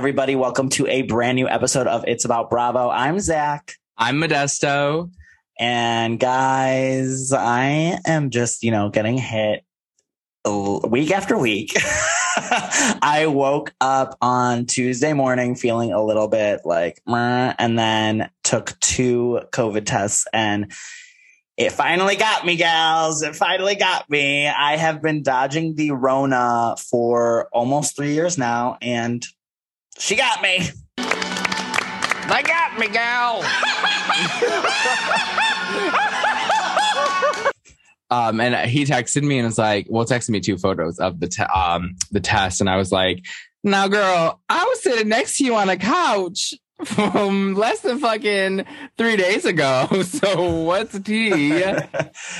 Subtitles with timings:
[0.00, 0.34] Everybody.
[0.34, 2.88] Welcome to a brand new episode of It's About Bravo.
[2.88, 3.74] I'm Zach.
[3.98, 5.10] I'm Modesto.
[5.58, 9.62] And guys, I am just, you know, getting hit
[10.46, 11.74] week after week.
[11.76, 19.40] I woke up on Tuesday morning feeling a little bit like, and then took two
[19.52, 20.72] COVID tests and
[21.58, 23.20] it finally got me, gals.
[23.20, 24.48] It finally got me.
[24.48, 29.22] I have been dodging the Rona for almost three years now, and
[30.00, 30.68] she got me.
[30.96, 33.42] They got me, gal.
[38.10, 41.28] um, and he texted me and was like, "Well, texted me two photos of the
[41.28, 43.24] te- um the test," and I was like,
[43.62, 48.64] "Now, girl, I was sitting next to you on a couch." from less than fucking
[48.96, 49.86] three days ago.
[50.02, 51.62] So what's the tea?
[51.62, 51.84] um,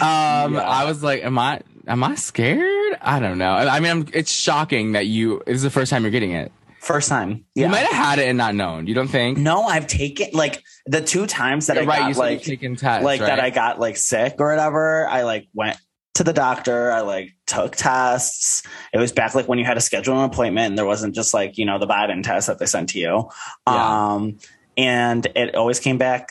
[0.01, 0.65] yeah.
[0.67, 2.97] I was like, am I, am I scared?
[3.03, 3.53] I don't know.
[3.53, 6.53] I mean, I'm, it's shocking that you, this is the first time you're getting it.
[6.81, 7.45] First time.
[7.55, 7.67] Yeah.
[7.67, 8.87] You might have had it and not known.
[8.87, 9.37] You don't think?
[9.37, 12.75] No, I've taken like the two times that yeah, I right, got you like taken
[12.75, 13.27] tests, like right?
[13.27, 15.07] that I got like sick or whatever.
[15.07, 15.77] I like went
[16.15, 16.91] to the doctor.
[16.91, 18.63] I like took tests.
[18.95, 21.35] It was back like when you had to schedule an appointment and there wasn't just
[21.35, 23.29] like, you know, the Biden test that they sent to you.
[23.67, 24.13] Yeah.
[24.15, 24.39] Um,
[24.79, 26.31] and it always came back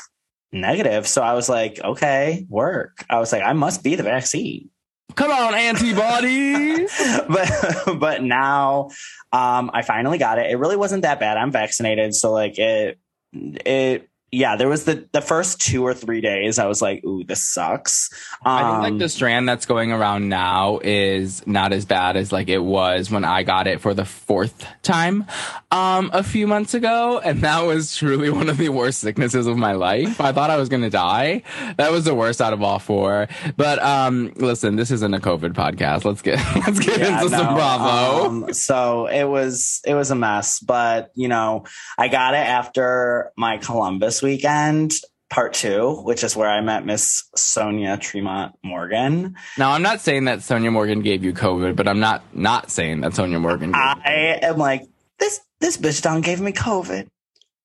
[0.52, 1.08] negative.
[1.08, 3.06] So I was like, okay, work.
[3.08, 4.70] I was like, I must be the vaccine.
[5.16, 6.92] Come on, antibodies.
[7.28, 8.90] but but now
[9.32, 10.52] um I finally got it.
[10.52, 11.38] It really wasn't that bad.
[11.38, 13.00] I'm vaccinated, so like it
[13.34, 17.24] it yeah, there was the the first two or three days I was like, ooh,
[17.24, 18.10] this sucks.
[18.46, 22.32] Um, I think like the strand that's going around now is not as bad as
[22.32, 25.26] like it was when I got it for the fourth time
[25.72, 27.20] um a few months ago.
[27.24, 30.22] And that was truly one of the worst sicknesses of my life.
[30.22, 31.42] I thought I was gonna die.
[31.78, 33.28] That was the worst out of all four.
[33.58, 36.06] But um listen, this isn't a COVID podcast.
[36.06, 38.26] Let's get let's get yeah, into no, some Bravo.
[38.26, 41.66] um, so it was it was a mess, but you know,
[41.98, 44.94] I got it after my Columbus weekend
[45.30, 49.36] part two, which is where I met Miss Sonja Tremont Morgan.
[49.58, 53.02] now I'm not saying that Sonja Morgan gave you COVID, but I'm not not saying
[53.02, 54.88] that Sonja Morgan I am like,
[55.20, 57.08] this this bitch done gave me COVID.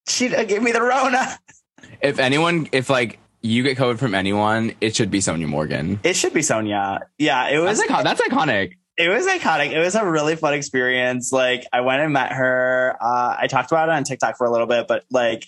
[0.08, 1.38] She gave me the Rona.
[2.02, 6.00] if anyone if like you get COVID from anyone, it should be Sonja Morgan.
[6.02, 7.00] It should be Sonja.
[7.18, 8.72] Yeah, it was That's, icon- that's iconic.
[8.96, 9.70] it was iconic.
[9.72, 11.32] It was a really fun experience.
[11.32, 12.96] Like I went and met her.
[13.00, 15.44] Uh, I talked about it on TikTok for a little bit, but like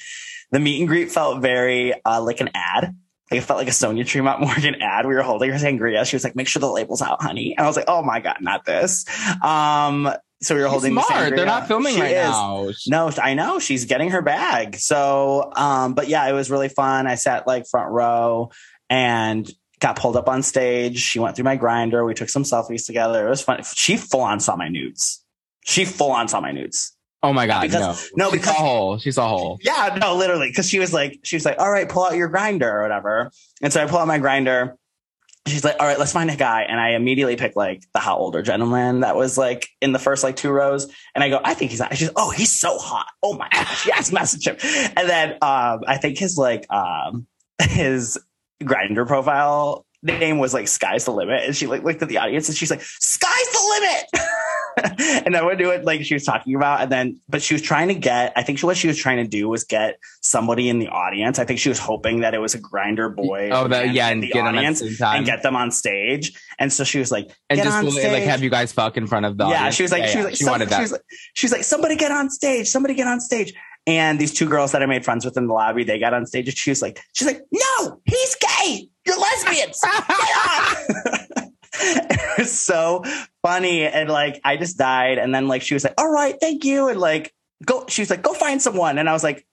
[0.50, 2.96] the meet and greet felt very uh, like an ad.
[3.30, 5.06] Like it felt like a Sonja Tremont Morgan ad.
[5.06, 6.04] We were holding her sangria.
[6.06, 8.20] She was like, "Make sure the label's out, honey." And I was like, "Oh my
[8.20, 9.04] god, not this."
[9.42, 10.08] Um,
[10.42, 11.34] so we were holding the smart.
[11.34, 12.30] They're not filming She right is.
[12.30, 12.70] now.
[12.86, 14.76] No, I know she's getting her bag.
[14.76, 17.06] So, um, but yeah, it was really fun.
[17.06, 18.50] I sat like front row
[18.90, 20.98] and got pulled up on stage.
[20.98, 22.06] She went through my Grindr.
[22.06, 23.26] We took some selfies together.
[23.26, 23.62] It was fun.
[23.74, 25.24] She full on saw my nudes.
[25.64, 26.95] She full on saw my nudes.
[27.22, 28.26] Oh my god, Because- no.
[28.26, 28.98] no, because- saw a hole.
[28.98, 29.58] She saw a hole.
[29.62, 30.52] Yeah, no, literally.
[30.52, 33.30] Cause she was like, she was like, all right, pull out your Grindr or whatever.
[33.62, 34.74] And so I pull out my Grindr.
[35.48, 36.62] She's like, all right, let's find a guy.
[36.62, 40.24] And I immediately pick like the hot older gentleman that was like in the first
[40.24, 40.92] like two rows.
[41.14, 41.96] And I go, I think he's hot.
[41.96, 43.06] She's, oh, he's so hot.
[43.22, 43.86] Oh my gosh.
[43.86, 44.56] Yes, message him.
[44.96, 47.26] And then um, I think his like um
[47.62, 48.18] his
[48.62, 51.44] Grindr profile name was like sky's the limit.
[51.44, 54.26] And she like looked at the audience and she's like, sky's the limit.
[54.98, 56.82] and I would do it like she was talking about.
[56.82, 59.16] And then, but she was trying to get, I think she, what she was trying
[59.18, 61.38] to do was get somebody in the audience.
[61.38, 63.50] I think she was hoping that it was a Grindr boy.
[63.52, 66.32] Oh, that yeah, and the get them at the and get them on stage.
[66.58, 69.06] And so she was like, and get just on like have you guys fuck in
[69.06, 69.74] front of the yeah, audience.
[69.76, 70.80] she was like, Yeah, she was yeah, like, she some- wanted she that.
[70.82, 71.02] was like,
[71.34, 73.54] she was like, somebody get on stage, somebody get on stage.
[73.88, 76.26] And these two girls that I made friends with in the lobby, they got on
[76.26, 78.88] stage and she was like, she's like, no, he's gay.
[79.06, 79.80] You're lesbians.
[82.36, 83.02] It was so
[83.42, 83.84] funny.
[83.84, 85.16] And like, I just died.
[85.16, 86.88] And then like, she was like, all right, thank you.
[86.88, 87.32] And like,
[87.64, 88.98] go, she was like, go find someone.
[88.98, 89.46] And I was like,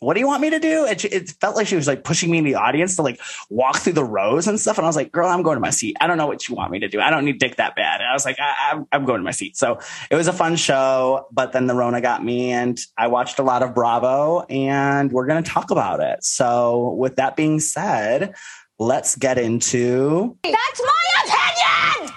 [0.00, 0.84] what do you want me to do?
[0.84, 3.18] And she, it felt like she was like pushing me in the audience to like
[3.48, 4.76] walk through the rows and stuff.
[4.76, 5.96] And I was like, girl, I'm going to my seat.
[6.00, 7.00] I don't know what you want me to do.
[7.00, 8.00] I don't need dick that bad.
[8.00, 9.56] And I was like, I, I'm, I'm going to my seat.
[9.56, 9.78] So
[10.10, 13.42] it was a fun show, but then the Rona got me and I watched a
[13.42, 16.22] lot of Bravo and we're going to talk about it.
[16.22, 18.34] So with that being said,
[18.78, 22.14] let's get into That's my opinion!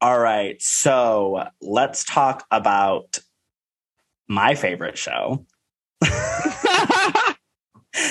[0.00, 0.60] all right.
[0.60, 3.20] So let's talk about
[4.28, 5.46] my favorite show,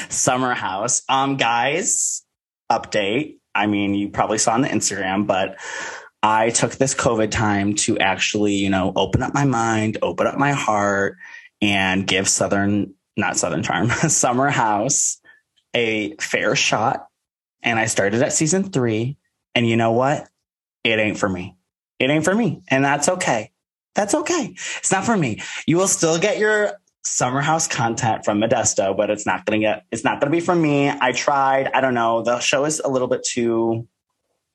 [0.09, 1.01] Summer House.
[1.09, 2.23] Um, guys,
[2.71, 3.37] update.
[3.53, 5.59] I mean, you probably saw on the Instagram, but
[6.23, 10.37] I took this COVID time to actually, you know, open up my mind, open up
[10.37, 11.17] my heart,
[11.61, 15.19] and give Southern, not Southern Charm, Summer House
[15.73, 17.07] a fair shot.
[17.63, 19.17] And I started at season three.
[19.55, 20.27] And you know what?
[20.83, 21.57] It ain't for me.
[21.99, 22.61] It ain't for me.
[22.69, 23.51] And that's okay.
[23.93, 24.55] That's okay.
[24.55, 25.41] It's not for me.
[25.67, 26.73] You will still get your
[27.03, 30.61] summer house content from Modesto, but it's not gonna get it's not gonna be from
[30.61, 30.89] me.
[30.89, 31.69] I tried.
[31.73, 32.23] I don't know.
[32.23, 33.87] The show is a little bit too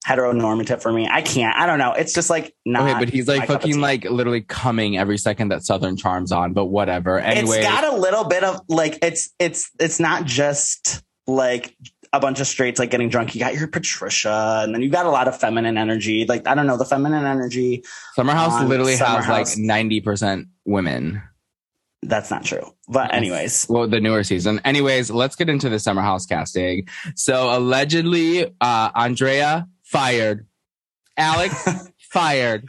[0.07, 1.09] heteronormative for me.
[1.11, 1.57] I can't.
[1.57, 1.93] I don't know.
[1.93, 2.89] It's just like not.
[2.89, 6.67] Okay, but he's like fucking like literally coming every second that Southern Charms on, but
[6.67, 7.19] whatever.
[7.19, 11.77] Anyway, it's got a little bit of like it's it's it's not just like
[12.17, 13.35] a bunch of straights like getting drunk.
[13.35, 16.25] You got your Patricia, and then you got a lot of feminine energy.
[16.27, 17.85] Like I don't know, the feminine energy.
[18.15, 19.57] Summer House literally Summer has House.
[19.59, 21.23] like 90% women.
[22.03, 22.73] That's not true.
[22.89, 24.61] But anyways, Well, the newer season.
[24.65, 26.87] Anyways, let's get into the Summer House casting.
[27.15, 30.47] So allegedly, uh, Andrea fired.
[31.17, 32.69] Alex fired.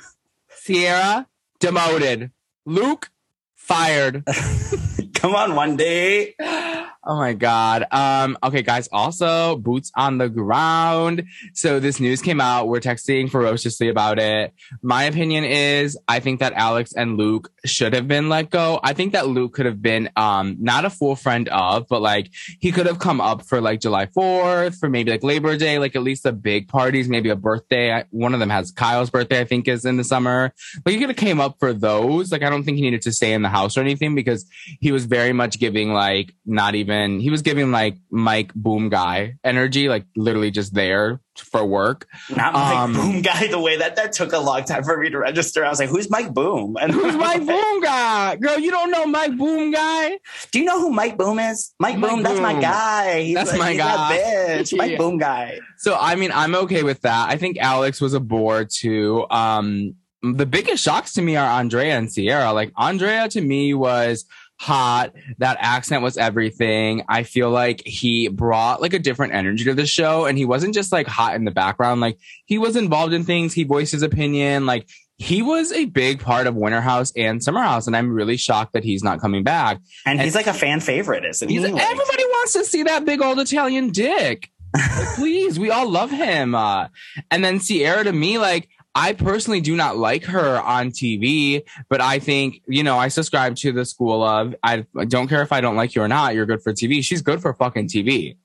[0.66, 1.28] Ciara
[1.60, 2.32] demoted.
[2.66, 3.10] Luke
[3.56, 4.24] fired.
[5.16, 6.34] come on, one day.
[7.10, 7.86] Oh my God.
[7.90, 8.90] Um, okay, guys.
[8.92, 11.24] Also, boots on the ground.
[11.54, 12.68] So this news came out.
[12.68, 14.54] We're texting ferociously about it.
[14.82, 18.82] My opinion is I think that Alex and Luke should have been let go.
[18.84, 22.30] I think that Luke could have been, um, not a full friend of, but like
[22.60, 25.96] he could have come up for like July 4th, for maybe like Labor Day, like
[25.96, 28.04] at least the big parties, maybe a birthday.
[28.10, 30.52] One of them has Kyle's birthday, I think is in the summer.
[30.86, 32.34] Like he could have came up for those.
[32.34, 34.46] Like I don't think he needed to stay in the house or anything because
[34.82, 39.36] he was very much giving like not even he was giving like Mike Boom guy
[39.44, 42.08] energy, like literally just there for work.
[42.36, 43.48] Not Mike Um, Boom guy.
[43.48, 45.64] The way that that took a long time for me to register.
[45.66, 48.36] I was like, "Who's Mike Boom?" And Who's Mike Boom guy?
[48.38, 50.18] Girl, you don't know Mike Boom guy?
[50.52, 51.74] Do you know who Mike Boom is?
[51.80, 52.24] Mike, Mike Boom.
[52.24, 53.22] That's my guy.
[53.24, 54.18] He's That's like- my guy.
[54.18, 54.78] bitch.
[54.78, 54.98] Mike Yeah.
[54.98, 55.60] Boom guy.
[55.78, 57.30] So I mean, I'm okay with that.
[57.30, 59.26] I think Alex was a bore too.
[59.30, 62.52] Um, the biggest shocks to me are Andrea and Ciara.
[62.52, 64.26] Like Andrea to me was
[64.60, 65.14] hot.
[65.38, 67.04] That accent was everything.
[67.08, 70.74] I feel like he brought like a different energy to the show and he wasn't
[70.74, 72.02] just like hot in the background.
[72.02, 73.54] Like he was involved in things.
[73.54, 74.66] He voiced his opinion.
[74.66, 74.88] Like
[75.20, 77.88] he was a big part of Winter House and Summer House.
[77.88, 79.78] And I'm really shocked that he's not coming back.
[80.06, 81.60] And, And- he's like a fan favorite, isn't he?
[81.60, 84.50] Like- everybody wants to see that big old Italian dick.
[84.76, 86.54] Like, please, we all love him.
[86.54, 86.90] Uh,
[87.32, 92.02] and then Ciara to me, like, I personally do not like her on TV, but
[92.02, 95.62] I think, you know, I subscribe to the school of I don't care if I
[95.62, 97.04] don't like you or not, you're good for TV.
[97.04, 98.38] She's good for fucking TV.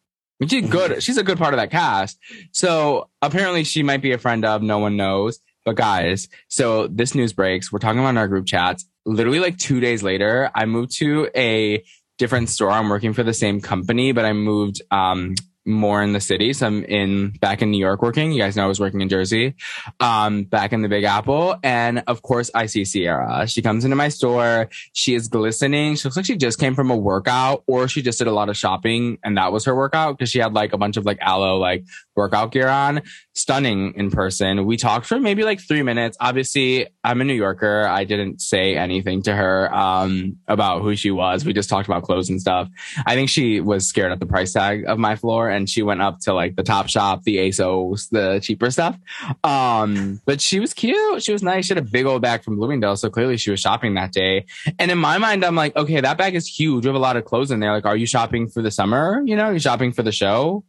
[0.47, 1.03] She's good.
[1.03, 2.19] She's a good part of that cast.
[2.53, 5.39] So apparently she might be a friend of, no one knows.
[5.65, 7.73] But guys, so this news breaks.
[7.73, 8.85] We're talking about in our group chats.
[9.07, 11.83] Literally like two days later, I moved to a
[12.19, 12.71] different store.
[12.71, 15.35] I'm working for the same company, but I moved um
[15.65, 16.53] more in the city.
[16.53, 18.33] So I'm in back in New York working.
[18.33, 19.55] You guys know I was working in Jersey,
[20.01, 21.57] um, back in the Big Apple.
[21.63, 23.47] And of course I see Ciara.
[23.47, 24.69] She comes into my store.
[24.93, 25.97] She is glistening.
[25.97, 28.49] She looks like she just came from a workout or she just did a lot
[28.49, 31.19] of shopping and that was her workout because she had like a bunch of like
[31.21, 31.85] aloe like
[32.17, 33.03] workout gear on.
[33.35, 34.67] Stunning in person.
[34.67, 36.17] We talked for maybe like three minutes.
[36.21, 37.87] Obviously, I'm a New Yorker.
[37.87, 41.45] I didn't say anything to her um, about who she was.
[41.45, 42.69] We just talked about clothes and stuff.
[43.07, 46.03] I think she was scared at the price tag of my floor and she went
[46.03, 48.99] up to like the top shop, the ASOS, the cheaper stuff.
[49.45, 51.23] Um, but she was cute.
[51.23, 51.67] She was nice.
[51.67, 52.97] She had a big old bag from Bloomingdale.
[52.97, 54.47] So clearly she was shopping that day.
[54.79, 56.85] And in my mind, I'm like, okay, that bag is huge.
[56.85, 57.73] You have a lot of clothes in there.
[57.73, 59.23] Like, are you shopping for the summer?
[59.25, 60.65] You know, are you shopping for the show?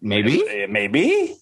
[0.00, 0.66] Maybe.
[0.68, 1.36] Maybe,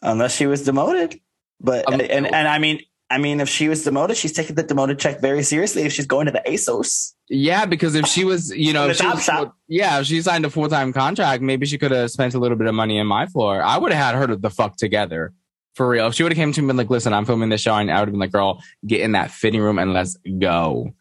[0.00, 1.20] unless she was demoted.
[1.60, 2.80] But Um, and and I mean,
[3.10, 5.82] I mean, if she was demoted, she's taking the demoted check very seriously.
[5.82, 9.06] If she's going to the ASOS, Yeah, because if she was, you know, if she
[9.06, 9.28] was-
[9.68, 12.56] yeah, if she signed a full time contract, maybe she could have spent a little
[12.56, 13.62] bit of money in my floor.
[13.62, 15.32] I would have had her the fuck together
[15.74, 16.06] for real.
[16.08, 17.74] If she would have came to me and been like, "Listen, I'm filming this show,"
[17.74, 20.92] and I would have been like, "Girl, get in that fitting room and let's go."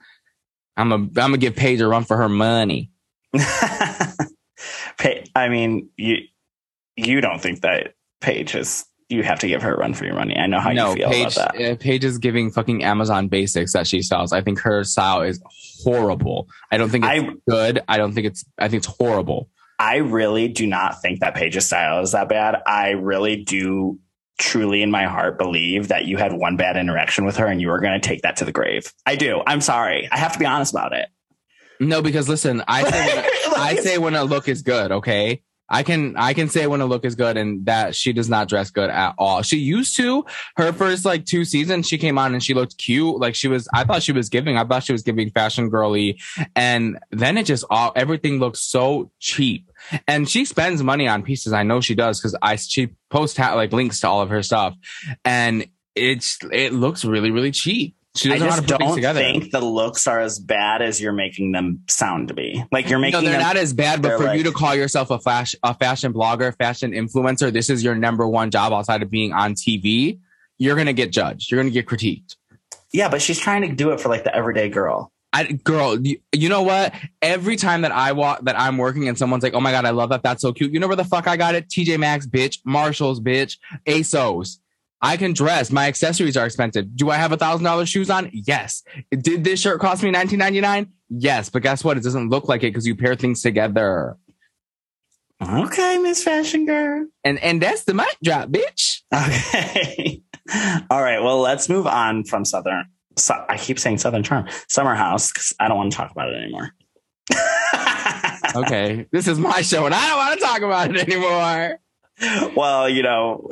[0.75, 2.91] I'm a, I'm gonna give Paige a run for her money.
[5.35, 6.17] I mean, you
[6.95, 8.85] you don't think that Paige is?
[9.09, 10.35] You have to give her a run for your money.
[10.37, 11.71] I know how no, you feel Paige, about that.
[11.71, 14.33] uh, Paige is giving fucking Amazon basics that she sells.
[14.33, 15.41] I think her style is
[15.83, 16.47] horrible.
[16.71, 17.81] I don't think it's I good.
[17.87, 18.45] I don't think it's.
[18.57, 19.49] I think it's horrible.
[19.79, 22.61] I really do not think that Paige's style is that bad.
[22.65, 23.99] I really do
[24.39, 27.67] truly in my heart believe that you had one bad interaction with her and you
[27.69, 28.91] were going to take that to the grave.
[29.05, 29.41] I do.
[29.45, 30.07] I'm sorry.
[30.11, 31.09] I have to be honest about it.
[31.79, 33.25] No, because listen, I say when,
[33.57, 35.41] I say when a look is good, okay?
[35.69, 38.49] I can I can say when a look is good and that she does not
[38.49, 39.41] dress good at all.
[39.41, 40.25] She used to
[40.57, 43.19] her first like two seasons she came on and she looked cute.
[43.19, 46.19] Like she was I thought she was giving I thought she was giving fashion girly.
[46.55, 49.71] And then it just all everything looks so cheap.
[50.07, 51.53] And she spends money on pieces.
[51.53, 54.75] I know she does cuz I she posts like links to all of her stuff.
[55.23, 57.95] And it's it looks really really cheap.
[58.15, 59.19] She I doesn't to just don't together.
[59.19, 62.63] think the looks are as bad as you're making them sound to be.
[62.71, 63.41] Like you're making No, they're them.
[63.41, 66.55] not as bad, but for like- you to call yourself a flash, a fashion blogger,
[66.55, 70.19] fashion influencer, this is your number one job outside of being on TV.
[70.59, 71.49] You're gonna get judged.
[71.49, 72.35] You're gonna get critiqued.
[72.91, 75.11] Yeah, but she's trying to do it for like the everyday girl.
[75.35, 76.93] I, girl, you, you know what?
[77.23, 79.89] Every time that I walk, that I'm working and someone's like, oh my God, I
[79.89, 80.21] love that.
[80.21, 80.71] That's so cute.
[80.71, 81.67] You know where the fuck I got it?
[81.69, 82.59] TJ Maxx, bitch.
[82.65, 83.57] Marshalls, bitch.
[83.87, 84.59] ASOS.
[85.03, 85.71] I can dress.
[85.71, 86.95] My accessories are expensive.
[86.95, 88.29] Do I have a thousand dollar shoes on?
[88.33, 88.83] Yes.
[89.11, 90.91] Did this shirt cost me nineteen ninety nine?
[91.09, 91.49] Yes.
[91.49, 91.97] But guess what?
[91.97, 94.17] It doesn't look like it because you pair things together.
[95.41, 97.05] Okay, Miss Fashion Girl.
[97.23, 99.01] And and that's the mic drop, bitch.
[99.13, 100.23] Okay.
[100.89, 101.21] All right.
[101.21, 102.85] Well, let's move on from Southern.
[103.15, 106.29] So, I keep saying Southern Charm, Summer House, because I don't want to talk about
[106.29, 106.71] it anymore.
[108.55, 109.07] Okay.
[109.11, 111.79] This is my show and I don't want to talk about it anymore.
[112.55, 113.51] well, you know,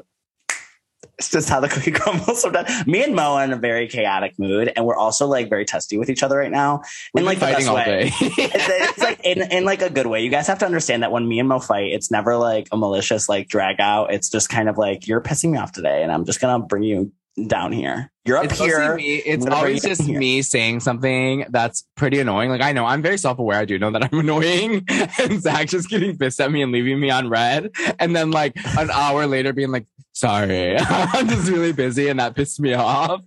[1.21, 2.87] it's just how the cookie crumbles sometimes.
[2.87, 5.97] Me and Mo are in a very chaotic mood, and we're also like very testy
[5.99, 6.81] with each other right now.
[7.13, 7.85] We've in like fighting best all way.
[7.85, 8.11] day.
[8.19, 10.23] it's, it's like in, in like a good way.
[10.23, 12.77] You guys have to understand that when me and Mo fight, it's never like a
[12.77, 14.11] malicious like drag out.
[14.11, 16.81] It's just kind of like you're pissing me off today, and I'm just gonna bring
[16.81, 17.11] you
[17.47, 18.11] down here.
[18.25, 18.95] You're up it's here.
[18.95, 19.17] me.
[19.17, 22.49] It's always just me saying something that's pretty annoying.
[22.49, 23.59] Like I know I'm very self-aware.
[23.59, 26.99] I do know that I'm annoying, and Zach just getting pissed at me and leaving
[26.99, 31.71] me on red, and then like an hour later being like, "Sorry, I'm just really
[31.73, 33.21] busy," and that pissed me off.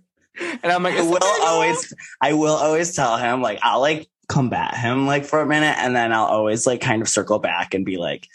[0.63, 4.75] And I'm like, I will always, I will always tell him like I'll like combat
[4.75, 7.85] him like for a minute, and then I'll always like kind of circle back and
[7.85, 8.27] be like,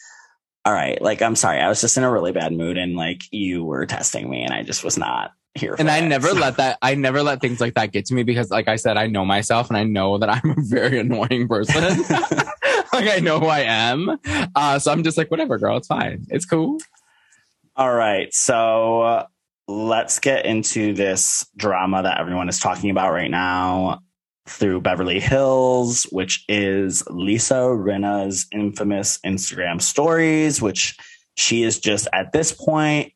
[0.65, 3.23] "All right, like I'm sorry, I was just in a really bad mood, and like
[3.31, 6.35] you were testing me, and I just was not here." And I it." never So-
[6.37, 6.79] let that.
[6.81, 9.25] I never let things like that get to me because, like I said, I know
[9.27, 11.83] myself and I know that I'm a very annoying person.
[12.95, 14.19] like I know who I am.
[14.55, 15.77] Uh, so I'm just like, whatever, girl.
[15.77, 16.25] It's fine.
[16.31, 16.79] It's cool.
[17.81, 19.27] All right, so uh,
[19.67, 24.01] let's get into this drama that everyone is talking about right now
[24.47, 30.99] through Beverly Hills, which is Lisa Rinna's infamous Instagram stories, which
[31.39, 33.15] she is just at this point,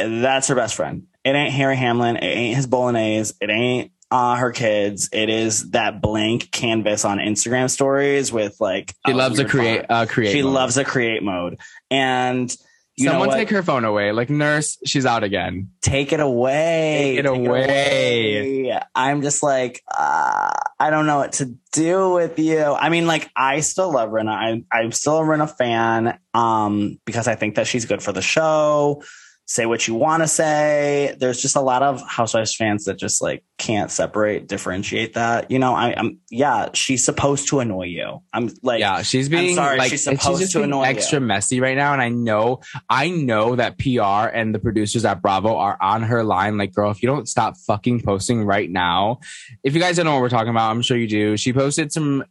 [0.00, 1.04] that's her best friend.
[1.24, 5.08] It ain't Harry Hamlin, it ain't his bolognese, it ain't uh, her kids.
[5.12, 9.84] It is that blank canvas on Instagram stories with like She a loves weird create.
[9.88, 10.32] Uh, create.
[10.32, 10.54] She mode.
[10.54, 12.52] loves a create mode, and
[12.96, 14.12] you Someone take her phone away.
[14.12, 15.70] Like nurse, she's out again.
[15.82, 17.16] take it away.
[17.16, 18.68] Take it away.
[18.68, 18.82] away.
[18.94, 22.62] I'm just like, uh, I don't know what to do with you.
[22.62, 24.30] I mean, like, I still love Rinna.
[24.30, 28.22] I, I'm still a Rinna fan um, because I think that she's good for the
[28.22, 29.02] show.
[29.48, 31.14] Say what you want to say.
[31.18, 35.50] There's just a lot of Housewives fans that just like can't separate, differentiate that.
[35.50, 38.22] You know, I, I'm yeah, she's supposed to annoy you.
[38.32, 40.90] I'm like, yeah, she's being sorry, like she's she's, supposed just to annoy you.
[40.90, 41.92] extra messy right now.
[41.92, 42.60] And I know,
[42.90, 46.58] I know that PR and the producers at Bravo are on her line.
[46.58, 49.20] Like, girl, if you don't stop fucking posting right now,
[49.62, 51.36] if you guys don't know what we're talking about, I'm sure you do.
[51.36, 52.24] She posted some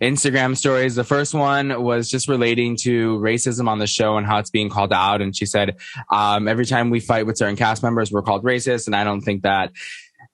[0.00, 0.94] Instagram stories.
[0.94, 4.68] The first one was just relating to racism on the show and how it's being
[4.68, 5.20] called out.
[5.22, 5.76] And she said,
[6.10, 8.86] um, every time we fight with certain cast members, we're called racist.
[8.86, 9.72] And I don't think that,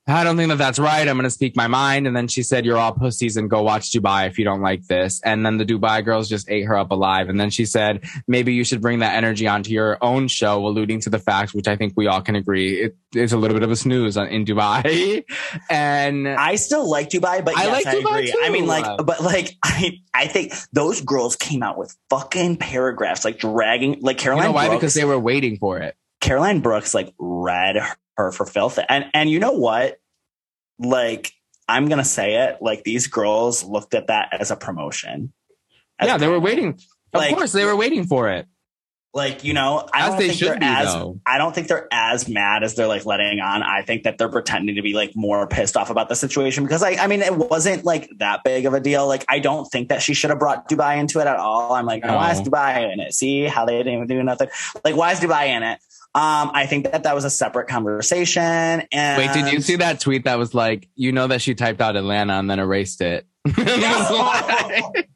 [0.07, 1.09] I don't think that that's right.
[1.09, 2.07] I'm going to speak my mind.
[2.07, 4.87] And then she said, you're all pussies and go watch Dubai if you don't like
[4.87, 5.23] this.
[5.25, 7.31] And then the Dubai girls just ate her up alive.
[7.31, 11.01] And then she said, maybe you should bring that energy onto your own show, alluding
[11.01, 12.83] to the fact, which I think we all can agree.
[12.83, 15.25] It is a little bit of a snooze in Dubai.
[15.71, 18.33] and I still like Dubai, but I yes, like I Dubai agree.
[18.33, 18.41] too.
[18.43, 23.25] I mean, like, but like, I, I think those girls came out with fucking paragraphs,
[23.25, 24.67] like dragging, like you Caroline know why?
[24.67, 24.81] Brooks.
[24.81, 25.97] Because they were waiting for it.
[26.21, 27.77] Caroline Brooks like read
[28.17, 29.97] her for filth, and and you know what?
[30.79, 31.33] Like,
[31.69, 32.59] I'm gonna say it.
[32.61, 35.33] Like, these girls looked at that as a promotion.
[35.99, 36.71] As yeah, they were waiting.
[37.13, 38.47] Of Like- course, they were waiting for it.
[39.17, 41.21] Like, you know, I As don't they think should they're be, as though.
[41.25, 43.63] I don't think they're as mad as they're like letting on.
[43.63, 46.83] I think that they're pretending to be like more pissed off about the situation because
[46.83, 49.07] I, I mean, it wasn't like that big of a deal.
[49.07, 51.75] Like, I don't think that she should have brought Dubai into it at all.
[51.75, 52.17] I'm like, No.
[52.17, 53.15] why is Dubai in it?
[53.15, 54.49] See how they didn't even do nothing.
[54.85, 55.79] Like, why is Dubai in it?
[56.17, 58.43] Um, I think that that was a separate conversation.
[58.93, 61.81] And Wait, did you see that tweet that was like, you know that she typed
[61.81, 63.27] out Atlanta and then erased it?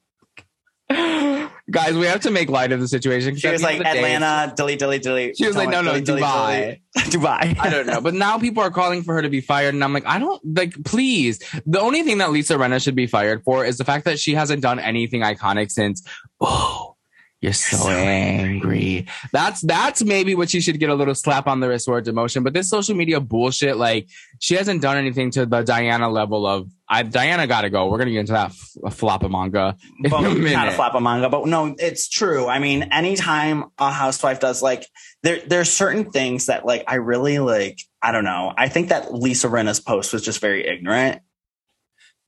[1.71, 3.37] Guys, we have to make light of the situation.
[3.37, 5.37] She was like the day, Atlanta, delete, delete, delete.
[5.37, 6.81] She was like, no, no, delete, delete, Dubai.
[6.97, 7.59] Dubai.
[7.61, 8.01] I don't know.
[8.01, 9.75] But now people are calling for her to be fired.
[9.75, 11.41] And I'm like, I don't like, please.
[11.67, 14.35] The only thing that Lisa Rinna should be fired for is the fact that she
[14.35, 16.03] hasn't done anything iconic since,
[16.41, 16.97] oh,
[17.41, 19.07] you're so so angry.
[19.33, 22.43] That's, that's maybe what she should get a little slap on the wrist for demotion.
[22.43, 24.09] But this social media bullshit, like
[24.41, 27.87] she hasn't done anything to the Diana level of, I, Diana got to go.
[27.89, 28.51] We're going to get into that
[28.87, 32.49] f- flop of manga in a not a flap of manga, but no, it's true.
[32.49, 34.87] I mean, anytime a housewife does like
[35.23, 37.79] there, there's certain things that like I really like.
[38.03, 38.53] I don't know.
[38.57, 41.21] I think that Lisa Rinna's post was just very ignorant.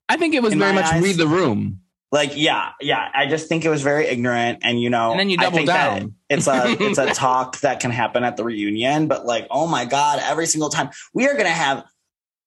[0.09, 1.81] I think it was In very much eyes- read the room.
[2.13, 3.09] Like, yeah, yeah.
[3.15, 5.59] I just think it was very ignorant, and you know, And then you I double
[5.59, 6.15] think down.
[6.29, 9.85] It's a it's a talk that can happen at the reunion, but like, oh my
[9.85, 11.85] god, every single time we are gonna have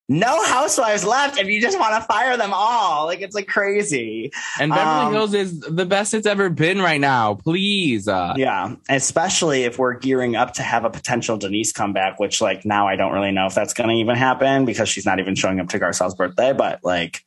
[0.10, 3.06] no housewives left if you just want to fire them all.
[3.06, 4.32] Like it's like crazy.
[4.60, 7.36] And Beverly Um, Hills is the best it's ever been right now.
[7.36, 8.08] Please.
[8.08, 12.66] Uh, Yeah, especially if we're gearing up to have a potential Denise comeback, which like
[12.66, 15.36] now I don't really know if that's going to even happen because she's not even
[15.36, 16.52] showing up to Garcelle's birthday.
[16.52, 17.24] But like,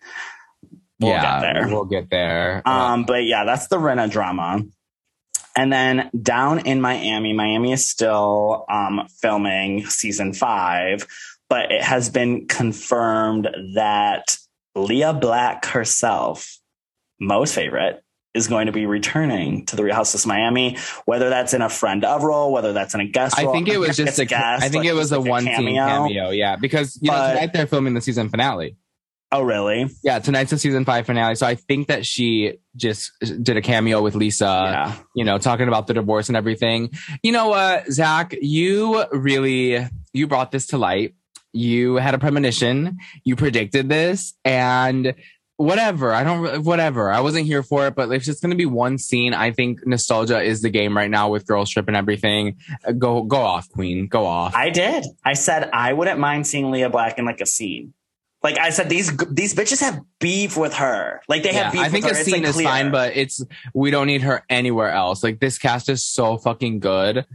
[1.00, 1.68] we'll yeah, get there.
[1.68, 2.62] We'll get there.
[2.66, 4.62] Uh, Um, but yeah, that's the Rinna drama.
[5.56, 11.06] And then down in Miami, Miami is still um, filming season five,
[11.48, 14.36] but it has been confirmed that
[14.74, 16.58] Lea Black herself,
[17.18, 18.02] Mo's favorite,
[18.34, 20.76] is going to be returning to the Real House of Miami,
[21.06, 23.54] whether that's in a friend of role, whether that's in a guest I role.
[23.54, 24.26] think it was just a.
[24.26, 26.28] guest, I think like it was a like one scene cameo.
[26.28, 28.76] Yeah, because you know But- tonight they're filming the season finale.
[29.32, 29.88] Oh, really?
[30.04, 31.34] Yeah, tonight's the season five finale.
[31.34, 34.44] So I think that she just did a cameo with Lisa.
[34.44, 34.96] yeah.
[35.14, 36.90] You know, talking about the divorce and everything.
[37.22, 38.36] You know what, Zach?
[38.40, 41.14] You really you brought this to light.
[41.52, 42.98] You had a premonition.
[43.24, 45.14] You predicted this, and
[45.56, 46.12] whatever.
[46.12, 46.62] I don't.
[46.64, 47.10] Whatever.
[47.10, 49.84] I wasn't here for it, but if it's going to be one scene, I think
[49.86, 52.58] nostalgia is the game right now with Girls Trip and everything.
[52.98, 54.06] Go go off, Queen.
[54.06, 54.54] Go off.
[54.54, 55.04] I did.
[55.24, 57.92] I said I wouldn't mind seeing Lea Black in like a scene.
[58.46, 61.20] Like I said, these these bitches have beef with her.
[61.26, 61.80] Like they Yeah, have beef.
[61.80, 61.86] With her.
[61.88, 62.20] I think with a her.
[62.20, 62.68] It's, scene like, is clear.
[62.68, 65.24] fine, but it's we don't need her anywhere else.
[65.24, 67.26] Like this cast is so fucking good.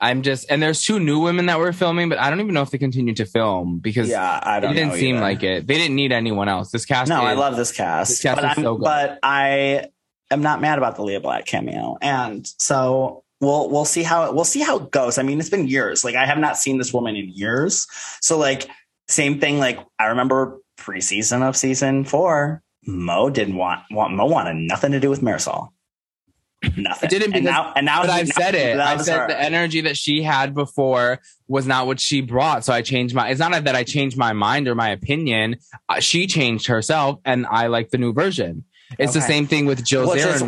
[0.00, 2.62] I'm just and there's two new women that were filming, but I don't even know
[2.62, 4.74] if they continue to film because yeah, I it don't.
[4.74, 5.68] didn't know seem like it.
[5.68, 6.72] They didn't need anyone else.
[6.72, 7.08] This cast.
[7.10, 8.10] No, I love this cast.
[8.10, 8.84] This cast but, is I'm, so good.
[8.84, 9.86] but I
[10.32, 14.44] am not mad about the Lea Black cameo, and so we'll we'll see how we'll
[14.44, 15.16] see how it goes.
[15.16, 16.04] I mean, it's been years.
[16.04, 17.86] Like I have not seen this woman in years.
[18.20, 18.68] So like
[19.08, 19.58] same thing.
[19.58, 25.00] Like I remember preseason of season four, Mo didn't want want Mo wanted nothing to
[25.00, 25.70] do with Marysol.
[26.76, 27.06] Nothing.
[27.06, 28.78] I didn't and because- now and now But I've said it.
[28.80, 29.28] I said her.
[29.28, 32.64] the energy that she had before was not what she brought.
[32.64, 33.28] So I changed my.
[33.28, 35.56] It's not that I changed my mind or my opinion.
[35.88, 38.64] Uh, she changed herself, and I like the new version.
[38.98, 40.44] It's the same thing with Jill which is,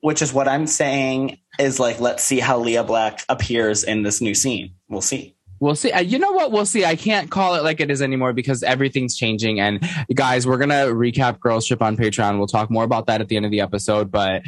[0.00, 4.20] which is what I'm saying is like, let's see how Lea Black appears in this
[4.20, 4.74] new scene.
[4.88, 5.36] We'll see.
[5.62, 5.92] We'll see.
[5.92, 6.50] Uh, You know what?
[6.50, 6.84] We'll see.
[6.84, 9.60] I can't call it like it is anymore because everything's changing.
[9.60, 12.36] And guys, we're gonna recap Girls Trip on Patreon.
[12.38, 14.10] We'll talk more about that at the end of the episode.
[14.10, 14.42] But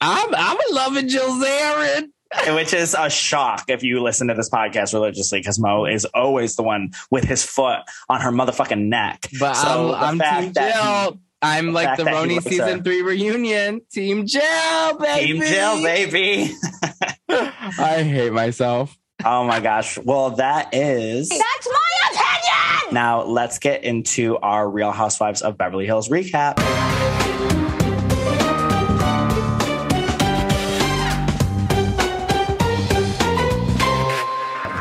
[0.00, 2.04] I'm I'm loving Jill Zarin.
[2.56, 6.56] Which is a shock if you listen to this podcast religiously, because Mo is always
[6.56, 9.28] the one with his foot on her motherfucking neck.
[9.38, 11.20] But So I'm, I'm Team Jill.
[11.42, 12.82] I'm the like the Roni season her.
[12.82, 13.82] three reunion.
[13.92, 15.32] Team Jill, baby.
[15.34, 16.54] Team Jill, baby.
[17.28, 18.96] I hate myself.
[19.24, 19.98] Oh my gosh.
[19.98, 21.28] Well, that is.
[21.28, 22.94] That's my opinion!
[22.94, 26.56] Now let's get into our Real Housewives of Beverly Hills recap.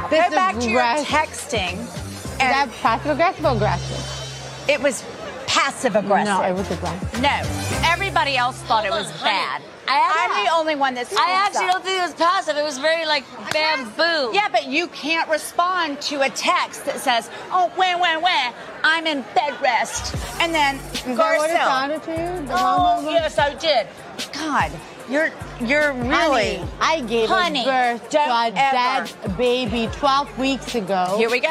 [0.09, 1.73] This Go back to your aggressive- texting.
[1.73, 4.65] Is And that passive aggressive or aggressive?
[4.69, 5.03] it was
[5.47, 6.33] passive aggressive.
[6.33, 7.21] No, it was aggressive.
[7.21, 7.74] No.
[7.95, 9.61] Everybody else thought it was bad.
[9.87, 12.57] I'm the only one that's I actually don't think it was passive.
[12.57, 14.33] It was very like bamboo.
[14.33, 18.53] Yeah, but you can't respond to a text that says, "Oh, when, when, when
[18.83, 22.47] I'm in bed rest," and then Is that what it sounded to you?
[22.47, 23.87] The Oh, yes, I did.
[24.33, 24.71] God,
[25.09, 25.29] you're
[25.61, 26.57] you're really.
[26.57, 31.15] Honey, I gave Honey, birth to a dead baby 12 weeks ago.
[31.17, 31.47] Here we go.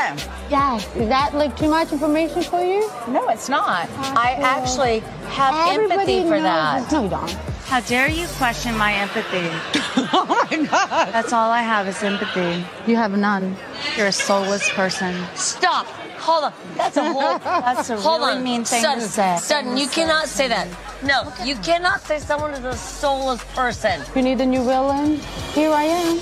[0.50, 0.84] yes.
[0.96, 2.88] Is that like too much information for you?
[3.08, 3.88] No, it's not.
[4.16, 6.92] I actually have Everybody empathy for knows that.
[6.92, 7.30] No, you don't.
[7.66, 9.48] How dare you question my empathy?
[10.12, 11.12] oh my God.
[11.12, 12.64] That's all I have is empathy.
[12.86, 13.56] You have none.
[13.96, 15.14] You're a soulless person.
[15.34, 15.86] Stop.
[16.24, 16.52] Hold on.
[16.76, 17.38] That's a whole.
[17.38, 18.42] That's a Hold really on.
[18.42, 19.36] mean thing Sutton, to say.
[19.42, 20.66] Sutton, you cannot say that.
[21.02, 24.00] No, you cannot say someone is a soulless person.
[24.16, 25.16] You need a new villain?
[25.52, 26.18] Here I am.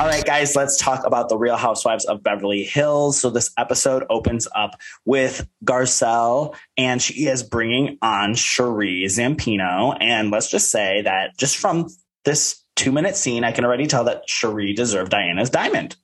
[0.00, 3.20] All right, guys, let's talk about the Real Housewives of Beverly Hills.
[3.20, 9.96] So this episode opens up with Garcelle, and she is bringing on Sheree Zampino.
[10.00, 11.88] And let's just say that just from
[12.24, 15.96] this two minute scene, I can already tell that Sheree deserved Diana's diamond.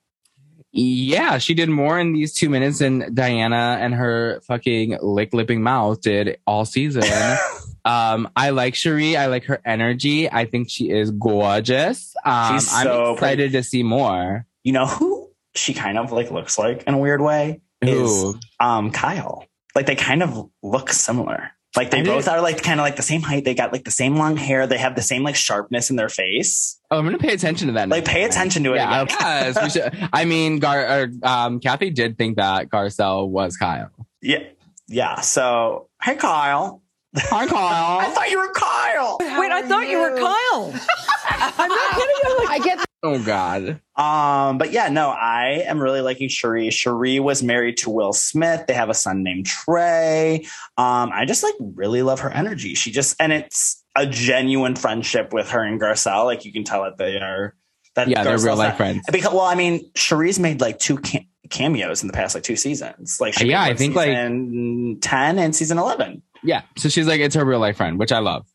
[0.72, 5.62] Yeah, she did more in these two minutes than Diana and her fucking lick lipping
[5.62, 7.02] mouth did all season.
[7.84, 9.16] um, I like Sheree.
[9.16, 10.30] I like her energy.
[10.30, 12.14] I think she is gorgeous.
[12.24, 14.46] Um, She's I'm so excited to see more.
[14.62, 17.60] You know who she kind of like looks like in a weird way?
[17.82, 18.04] Who?
[18.04, 19.44] Is um Kyle.
[19.74, 21.50] Like they kind of look similar.
[21.76, 23.44] Like they I both didn't- are like kind of like the same height.
[23.44, 24.66] They got like the same long hair.
[24.66, 26.80] They have the same like sharpness in their face.
[26.90, 27.88] Oh, I'm gonna pay attention to that.
[27.88, 28.76] Like next pay attention to it.
[28.76, 29.16] Yeah, again.
[29.20, 30.08] yes, we should.
[30.12, 33.90] I mean, Gar, or, um, Kathy did think that Garcelle was Kyle.
[34.20, 34.42] Yeah.
[34.88, 35.20] Yeah.
[35.20, 36.82] So hey Kyle.
[37.16, 37.98] Hi, Kyle.
[38.00, 39.16] I thought you were Kyle.
[39.20, 40.72] Wait, I thought you were Kyle.
[41.58, 42.14] I'm not kidding.
[42.24, 43.80] I'm like, I get Oh God.
[43.96, 46.68] Um, but yeah, no, I am really liking Sheree.
[46.68, 48.66] Sheree was married to Will Smith.
[48.66, 50.44] They have a son named Trey.
[50.76, 52.74] Um, I just like really love her energy.
[52.74, 56.24] She just and it's a genuine friendship with her and Garcelle.
[56.26, 57.54] Like you can tell that they are
[57.96, 59.04] that Yeah, they're real life not- friends.
[59.10, 62.56] Because well, I mean, Sheree's made like two cam- cameos in the past like two
[62.56, 63.16] seasons.
[63.18, 66.22] Like she Yeah, I think, like- season ten and season eleven.
[66.42, 66.62] Yeah.
[66.76, 68.46] So she's like, it's her real life friend, which I love.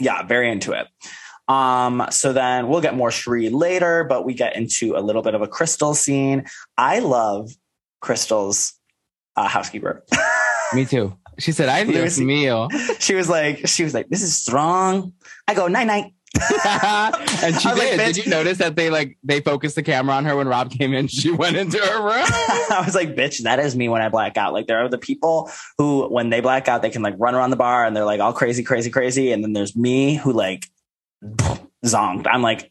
[0.00, 0.86] yeah, very into it.
[1.48, 5.34] Um, so then we'll get more Sheree later, but we get into a little bit
[5.34, 6.46] of a Crystal scene.
[6.76, 7.50] I love
[8.00, 8.74] Crystal's
[9.36, 10.04] uh, housekeeper.
[10.74, 11.16] Me too.
[11.38, 12.68] She said, I Dios mío.
[13.00, 15.12] she was like, she was like, this is strong.
[15.46, 16.12] I go night night.
[16.66, 18.14] and she was like, did.
[18.14, 20.92] Did you notice that they like they focused the camera on her when Rob came
[20.92, 21.06] in?
[21.06, 22.26] She went into her room.
[22.26, 24.52] I was like, bitch, that is me when I black out.
[24.52, 27.50] Like there are the people who, when they black out, they can like run around
[27.50, 29.32] the bar and they're like all crazy, crazy, crazy.
[29.32, 30.66] And then there's me who like
[31.84, 32.26] zonked.
[32.30, 32.70] I'm like,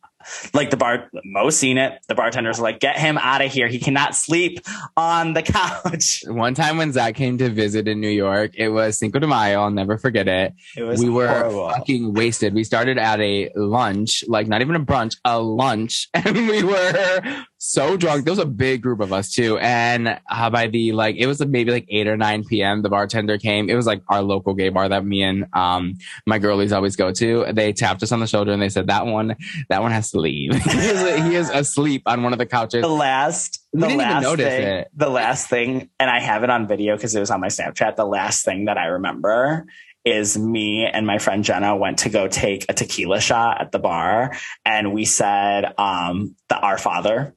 [0.53, 1.99] like the bar, Mo's seen it.
[2.07, 3.67] The bartenders are like, get him out of here.
[3.67, 4.59] He cannot sleep
[4.95, 6.23] on the couch.
[6.27, 9.61] One time when Zach came to visit in New York, it was Cinco de Mayo.
[9.61, 10.53] I'll never forget it.
[10.75, 11.69] It was we were horrible.
[11.69, 12.53] fucking wasted.
[12.53, 17.45] We started at a lunch, like not even a brunch, a lunch, and we were
[17.57, 18.25] so drunk.
[18.25, 21.43] There was a big group of us too, and uh, by the like, it was
[21.45, 22.81] maybe like eight or nine p.m.
[22.81, 23.69] The bartender came.
[23.69, 27.11] It was like our local gay bar that me and um my girlies always go
[27.11, 27.45] to.
[27.51, 29.35] They tapped us on the shoulder and they said that one,
[29.69, 30.53] that one has to leave.
[30.63, 32.81] he, is, he is asleep on one of the couches.
[32.81, 34.91] the last the last thing, it.
[34.95, 37.95] the last thing and i have it on video because it was on my snapchat
[37.95, 39.65] the last thing that i remember
[40.05, 43.79] is me and my friend jenna went to go take a tequila shot at the
[43.79, 47.35] bar and we said um the our father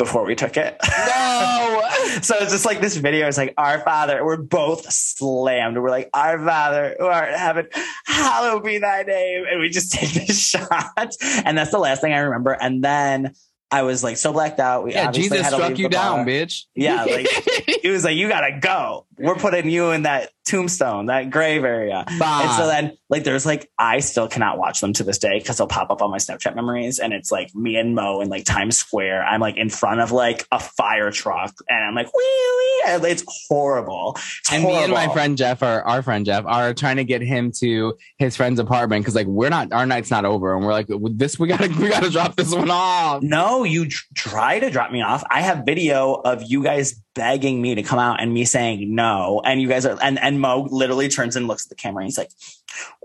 [0.00, 1.82] before we took it No.
[2.22, 6.08] so it's just like this video is like our father we're both slammed we're like
[6.14, 7.68] our father who art in heaven
[8.06, 12.14] hallowed be thy name and we just take this shot and that's the last thing
[12.14, 13.34] i remember and then
[13.70, 16.16] i was like so blacked out we yeah, Jesus struck you bar.
[16.16, 16.64] down, bitch.
[16.74, 17.28] Yeah, like
[17.82, 19.06] he was like, "You gotta go.
[19.20, 22.42] We're putting you in that tombstone, that grave area." Bye.
[22.44, 25.58] And so then, like, there's like, I still cannot watch them to this day because
[25.58, 28.44] they'll pop up on my Snapchat memories, and it's like me and Mo in like
[28.44, 29.24] Times Square.
[29.24, 32.70] I'm like in front of like a fire truck, and I'm like, "Wee wee!"
[33.10, 34.14] It's horrible.
[34.16, 37.22] It's and me and my friend Jeff, are, our friend Jeff, are trying to get
[37.22, 40.72] him to his friend's apartment because like we're not, our night's not over, and we're
[40.72, 43.22] like, this, we gotta, we gotta drop this one off.
[43.22, 45.22] No, you tr- try to drop me off.
[45.30, 49.42] I have video of you guys begging me to come out and me saying no.
[49.44, 52.06] And you guys are, and, and Mo literally turns and looks at the camera and
[52.08, 52.30] he's like,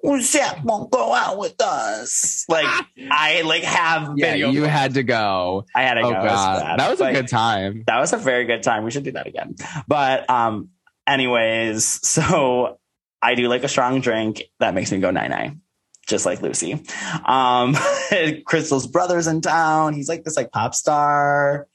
[0.04, 2.46] well, Zach won't go out with us.
[2.48, 2.68] Like,
[3.12, 4.52] I like have Yeah, video.
[4.52, 5.66] you had to go.
[5.76, 6.22] I had to Oh go.
[6.22, 6.80] God, bad.
[6.80, 7.84] that was a But good time.
[7.88, 8.84] That was a very good time.
[8.84, 9.56] We should do that again.
[9.88, 10.70] But, um,
[11.08, 12.80] anyways, so
[13.22, 15.62] I do like a strong drink that makes me go nine nine.
[16.08, 16.80] Just like Lucy.
[17.26, 17.76] Um,
[18.46, 19.94] Crystal's brother's in town.
[19.94, 21.68] He's like this like pop star.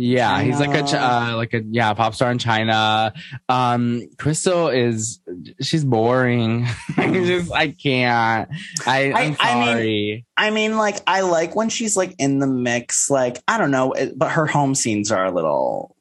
[0.00, 3.12] Yeah, he's like a ch- uh, like a yeah pop star in China.
[3.48, 5.18] Um, Crystal is
[5.60, 6.66] she's boring.
[6.96, 8.48] I just I can't.
[8.86, 10.26] I I'm I- I mean- sorry.
[10.36, 13.10] I mean, like, I like when she's like in the mix.
[13.10, 15.96] Like, I don't know, it- but her home scenes are a little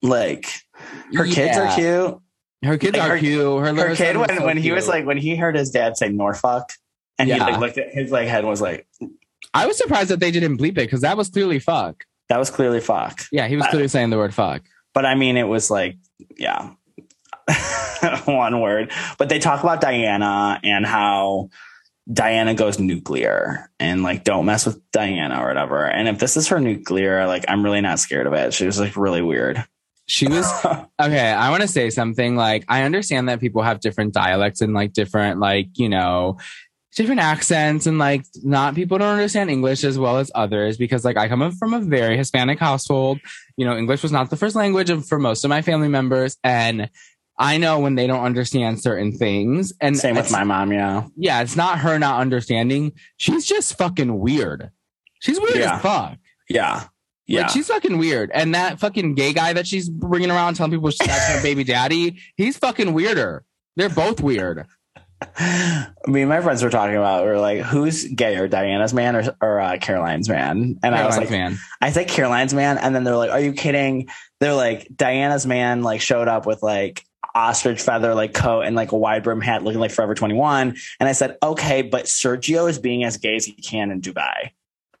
[0.00, 0.46] like
[1.12, 2.18] her kids are cute.
[2.64, 3.40] Her kids like, are her- cute.
[3.60, 6.08] Her, Her kid when so when he was like when he heard his dad say
[6.08, 6.68] Norfolk,
[7.18, 8.86] and he like looked at his like head and was like,
[9.54, 12.04] I was surprised that they didn't bleep it because that was clearly fuck.
[12.28, 13.22] That was clearly fuck.
[13.32, 14.62] Yeah, he was Uh, clearly saying the word fuck.
[14.94, 15.96] But I mean, it was like,
[16.36, 16.70] yeah,
[18.24, 18.92] one word.
[19.18, 21.50] But they talk about Diana and how
[22.12, 25.84] Diana goes nuclear and like, don't mess with Diana or whatever.
[25.84, 28.54] And if this is her nuclear, like, I'm really not scared of it.
[28.54, 29.64] She was like really weird.
[30.06, 31.30] She was okay.
[31.30, 32.34] I want to say something.
[32.34, 36.38] Like, I understand that people have different dialects and like different, like, you know,
[36.94, 41.16] different accents and like not people don't understand English as well as others because like
[41.16, 43.20] I come from a very Hispanic household.
[43.56, 46.36] You know, English was not the first language for most of my family members.
[46.42, 46.90] And
[47.38, 49.72] I know when they don't understand certain things.
[49.80, 50.72] And Same with my mom.
[50.72, 51.06] Yeah.
[51.16, 52.92] Yeah, it's not her not understanding.
[53.16, 54.70] She's just fucking weird.
[55.20, 55.76] She's weird Yeah.
[55.76, 56.16] as fuck.
[56.48, 56.84] Yeah.
[57.26, 57.42] Yeah.
[57.42, 58.30] Like she's fucking weird.
[58.32, 62.18] And that fucking gay guy that she's bringing around telling people she's her baby daddy,
[62.36, 63.44] he's fucking weirder.
[63.76, 64.66] They're both weird.
[66.06, 69.36] Me and my friends were talking about, we are like, who's gayer, Diana's man or,
[69.40, 70.78] or uh, Caroline's man?
[70.82, 71.58] And I was like, man.
[71.80, 72.78] I said Caroline's man.
[72.78, 74.08] And then they're like, are you kidding?
[74.40, 77.04] They're like, Diana's man like showed up with like
[77.34, 80.76] ostrich feather, like coat and like a wide brim hat looking like Forever 21.
[81.00, 84.50] And I said, okay, but Sergio is being as gay as he can in Dubai.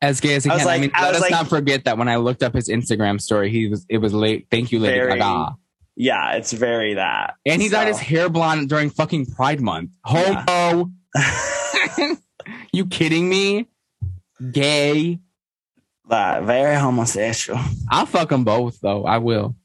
[0.00, 0.66] As gay as he I can.
[0.66, 2.68] was I mean, I let us like- not forget that when I looked up his
[2.68, 4.46] Instagram story, he was it was late.
[4.50, 5.56] Thank you, Lady Very- Gaga.
[6.00, 7.34] Yeah, it's very that.
[7.44, 9.90] And he dyed So- his hair blonde during fucking Pride Month.
[10.04, 10.92] Homo.
[12.72, 13.66] you kidding me?
[14.52, 15.18] Gay.
[16.08, 17.60] Like, very homosexual.
[17.90, 19.04] I'll fuck them both though.
[19.04, 19.56] I will.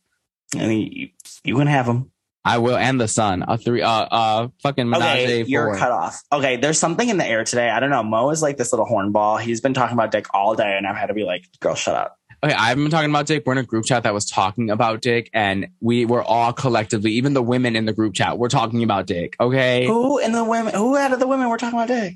[0.55, 1.11] I mean,
[1.43, 2.11] you, can have them.
[2.43, 3.45] I will, and the son.
[3.47, 3.81] A three.
[3.81, 5.77] Uh, uh, fucking menage Okay, you're four.
[5.77, 6.21] cut off.
[6.31, 7.69] Okay, there's something in the air today.
[7.69, 8.03] I don't know.
[8.03, 9.39] Mo is like this little hornball.
[9.39, 11.95] He's been talking about dick all day, and I've had to be like, "Girl, shut
[11.95, 13.43] up." Okay, I've been talking about Dick.
[13.45, 17.13] We're in a group chat that was talking about Dick, and we were all collectively,
[17.13, 19.37] even the women in the group chat, we're talking about Dick.
[19.39, 20.73] Okay, Who in the women?
[20.73, 22.15] Who out of the women we're talking about dick?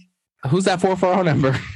[0.50, 1.58] who's that four four zero number?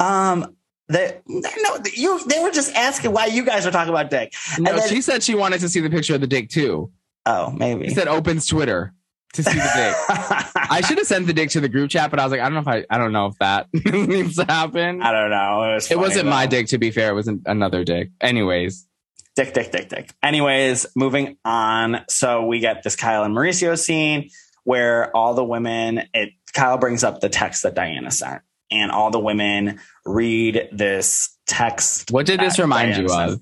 [0.00, 0.56] Um,
[0.88, 2.20] they no, you.
[2.26, 4.34] They were just asking why you guys were talking about dick.
[4.58, 6.90] No, And then- she said she wanted to see the picture of the Dick too.
[7.24, 7.84] Oh, maybe.
[7.86, 8.92] He said opens Twitter
[9.34, 9.94] to see the Dick.
[10.70, 12.44] I should have sent the Dick to the group chat, but I was like, I
[12.48, 15.02] don't know if I, I don't know if that needs to happen.
[15.02, 15.62] I don't know.
[15.64, 16.46] It, was it wasn't my.
[16.46, 17.10] Dick, to be fair.
[17.10, 18.10] It wasn't another Dick.
[18.20, 18.86] Anyways,
[19.36, 20.12] Dick, dick, dick, dick.
[20.22, 22.04] Anyways, moving on.
[22.08, 24.30] So we get this Kyle and Mauricio scene
[24.62, 29.10] where all the women, it Kyle brings up the text that Diana sent, and all
[29.10, 32.10] the women read this text.
[32.12, 33.30] what did this remind Diana you sent.
[33.32, 33.40] of?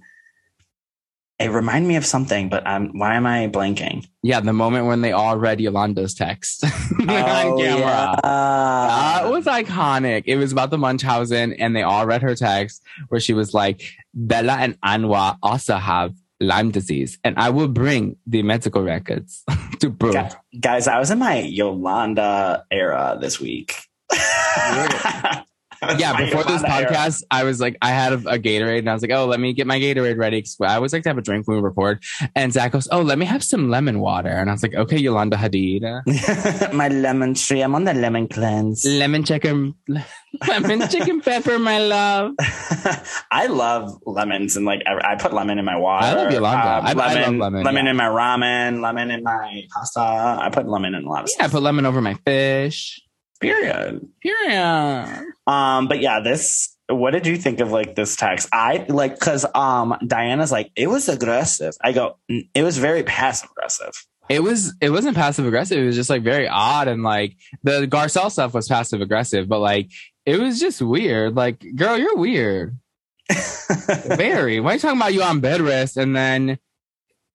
[1.42, 4.06] It reminded me of something, but um, why am I blanking?
[4.22, 6.70] Yeah, the moment when they all read Yolanda's text on
[7.10, 7.58] Oh, camera.
[7.80, 8.16] yeah.
[8.22, 10.24] That was iconic.
[10.26, 13.82] It was about the Munchausen, and they all read her text where she was like,
[14.14, 19.44] Bella and Anwar also have Lyme disease, and I will bring the medical records
[19.80, 20.14] to prove.
[20.14, 23.76] Gu- Guys, I was in my Yolanda era this week.
[25.98, 29.02] Yeah, before this podcast, I was like, I had a, a Gatorade, and I was
[29.02, 30.44] like, oh, let me get my Gatorade ready.
[30.62, 32.02] I always like to have a drink when we record.
[32.36, 34.28] And Zach goes, oh, let me have some lemon water.
[34.30, 35.82] And I was like, okay, Yolanda Hadid.
[36.72, 37.62] my lemon tree.
[37.62, 38.84] I'm on the lemon cleanse.
[38.84, 39.74] lemon chicken,
[40.48, 42.32] lemon chicken pepper, my love.
[43.30, 46.06] I love lemons and like I, I put lemon in my water.
[46.06, 46.64] I love Yolanda.
[46.66, 47.90] Uh, I- I love lemon, lemon, yeah.
[47.90, 50.00] in my ramen, lemon in my pasta.
[50.00, 53.00] I put lemon in a lot of Yeah, I put lemon over my fish.
[53.42, 54.08] Period.
[54.22, 55.24] Period.
[55.46, 56.76] Um, but yeah, this.
[56.88, 58.48] What did you think of like this text?
[58.52, 61.74] I like because um Diana's like it was aggressive.
[61.82, 63.92] I go, "Mm, it was very passive aggressive.
[64.28, 65.78] It was it wasn't passive aggressive.
[65.78, 69.60] It was just like very odd and like the Garcelle stuff was passive aggressive, but
[69.60, 69.90] like
[70.26, 71.34] it was just weird.
[71.34, 72.78] Like, girl, you're weird.
[74.06, 74.60] Very.
[74.60, 76.58] Why are you talking about you on bed rest and then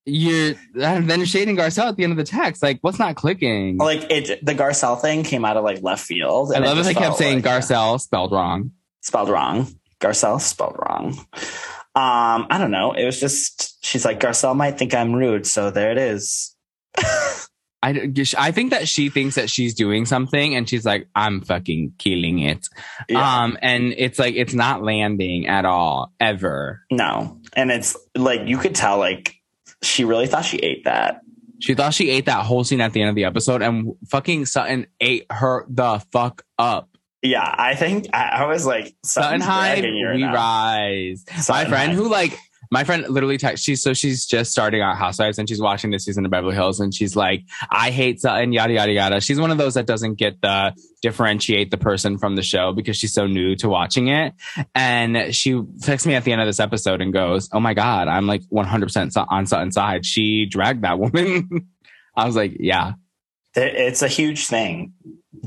[0.07, 2.63] you're then you're shading Garcelle at the end of the text?
[2.63, 3.77] Like, what's not clicking?
[3.77, 6.53] like it, the Garcelle thing came out of like left field.
[6.53, 7.45] I it love that they kept saying like.
[7.45, 8.71] Garcelle spelled wrong.
[9.01, 9.67] spelled wrong.
[9.99, 11.17] Garcelle spelled wrong.
[11.95, 12.93] Um, I don't know.
[12.93, 16.55] It was just she's like Garcelle might think I'm rude, so there it is.
[17.83, 21.93] I, I think that she thinks that she's doing something and she's like, I'm fucking
[21.99, 22.67] killing it.
[23.07, 23.43] Yeah.
[23.43, 26.81] Um, and it's like, it's not landing at all, ever.
[26.91, 29.36] no, and it's like you could tell like
[29.81, 31.21] she really thought she ate that.
[31.59, 34.45] She thought she ate that whole scene at the end of the episode and fucking
[34.45, 36.89] Sutton ate her the fuck up.
[37.23, 41.25] Yeah, I think I, I was like Sutton High, dragging we rise.
[41.49, 42.37] my friend who like,
[42.71, 46.05] my friend literally text, she's so she's just starting out Housewives and she's watching this
[46.05, 49.21] season of Beverly Hills and she's like, I hate Sutton, yada, yada, yada.
[49.21, 52.97] She's one of those that doesn't get the differentiate the person from the show because
[52.97, 54.33] she's so new to watching it.
[54.75, 58.07] And she texts me at the end of this episode and goes, Oh my God,
[58.07, 60.05] I'm like 100% on Sutton's side.
[60.05, 61.67] She dragged that woman.
[62.15, 62.93] I was like, Yeah.
[63.55, 64.93] It's a huge thing.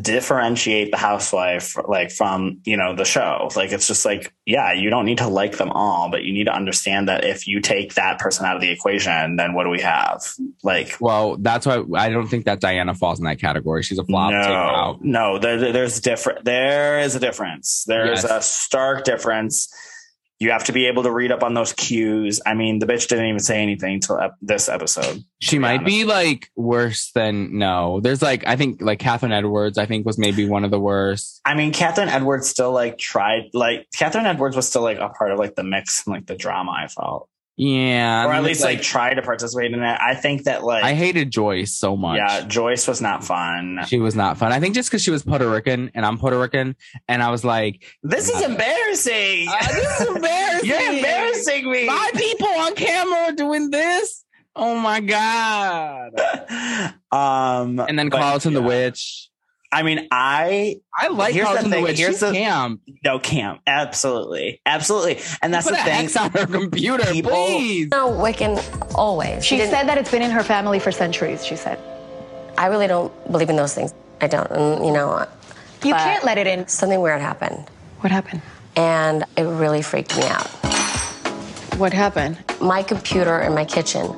[0.00, 3.48] Differentiate the housewife like from you know the show.
[3.56, 6.44] Like it's just like yeah, you don't need to like them all, but you need
[6.44, 9.70] to understand that if you take that person out of the equation, then what do
[9.70, 10.22] we have?
[10.62, 13.82] Like Well, that's why I don't think that Diana falls in that category.
[13.82, 14.32] She's a flop.
[14.32, 16.44] No, no, there, there- there's different.
[16.44, 17.84] There is a difference.
[17.86, 18.30] There is Yes.
[18.32, 19.68] a stark difference.
[20.40, 22.40] You have to be able to read up on those cues.
[22.46, 25.22] I mean, the bitch didn't even say anything till ep- this episode.
[25.38, 28.00] She might be like worse than no.
[28.00, 29.76] There's like I think like Kathryn Edwards.
[29.76, 31.42] I think was maybe one of the worst.
[31.44, 33.50] I mean, Kathryn Edwards still like tried.
[33.52, 36.36] Like Kathryn Edwards was still like a part of like the mix and like the
[36.36, 36.72] drama.
[36.72, 39.98] I felt, Yeah, or at least like, try to participate in it.
[40.00, 42.16] I think that like I hated Joyce so much.
[42.16, 43.80] yeah, Joyce was not fun.
[43.86, 44.50] she was not fun.
[44.50, 46.74] I think just because she was Puerto Rican and I'm Puerto Rican,
[47.06, 49.48] and I was like, This is embarrassing.
[49.50, 50.68] Uh, this is embarrassing.
[50.70, 51.86] You're embarrassing me.
[51.86, 54.24] my people on camera are doing this.
[54.56, 56.10] Oh my god!
[57.12, 58.62] um, And then Carlton the.
[58.62, 59.29] Witch.
[59.72, 61.98] I mean, I I like Here's the Carlton the, thing, Witch.
[61.98, 62.80] here's She's the- camp.
[63.04, 63.60] no camp.
[63.66, 66.04] Absolutely, absolutely, and that's Put the a thing.
[66.06, 67.88] X on her computer, People- please.
[67.90, 68.60] No, Wiccan
[68.96, 69.44] always.
[69.44, 71.78] She didn't- said that it's been in her family for centuries, she said.
[72.58, 73.94] I really don't believe in those things.
[74.20, 74.50] I don't.
[74.50, 75.26] And, you know, uh,
[75.84, 76.66] You can't let it in.
[76.68, 77.64] something weird happened.
[78.00, 78.42] What happened?
[78.76, 80.46] And it really freaked me out.
[81.78, 82.36] What happened?
[82.60, 84.14] My computer in my kitchen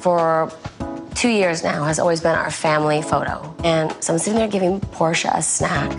[0.00, 0.52] for
[1.14, 3.54] two years now has always been our family photo.
[3.64, 5.90] And so I'm sitting there giving Portia a snack.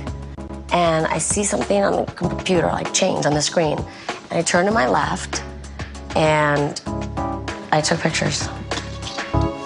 [0.71, 3.78] And I see something on the computer, like change on the screen.
[4.08, 5.43] And I turn to my left
[6.15, 6.82] and
[7.71, 8.47] I took pictures.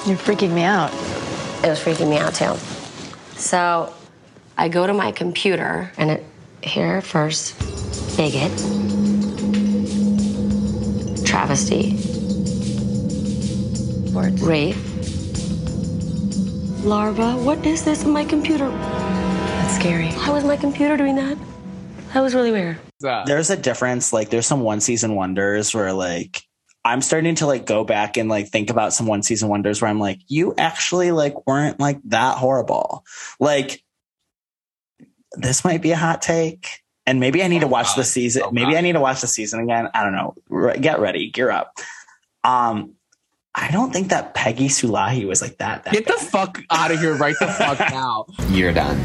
[0.06, 0.92] You're freaking me out.
[1.64, 2.56] It was freaking me out too.
[3.38, 3.94] So
[4.58, 6.26] I go to my computer and it,
[6.62, 7.58] here first,
[8.18, 8.52] bigot,
[11.26, 11.94] travesty,
[14.14, 14.42] Words.
[14.42, 14.76] rape,
[16.88, 17.34] larva.
[17.34, 18.70] What is this in my computer?
[18.70, 20.08] That's scary.
[20.08, 21.38] How is my computer doing that?
[22.14, 22.80] That was really weird.
[23.02, 24.14] there's a difference.
[24.14, 26.42] Like there's some one season wonders where like
[26.86, 29.90] I'm starting to like go back and like think about some one season wonders where
[29.90, 33.04] I'm like, you actually like weren't like that horrible.
[33.40, 33.84] Like
[35.34, 36.70] this might be a hot take.
[37.06, 38.44] And maybe I need to watch the season.
[38.46, 38.78] Oh, maybe God.
[38.78, 39.90] I need to watch the season again.
[39.94, 40.36] I don't know.
[40.50, 41.78] Re- Get ready, gear up.
[42.44, 42.97] Um,
[43.60, 45.84] I don't think that Peggy Sulahi was like that.
[45.84, 48.28] that Get the fuck out of here right the fuck now.
[48.50, 49.04] You're done.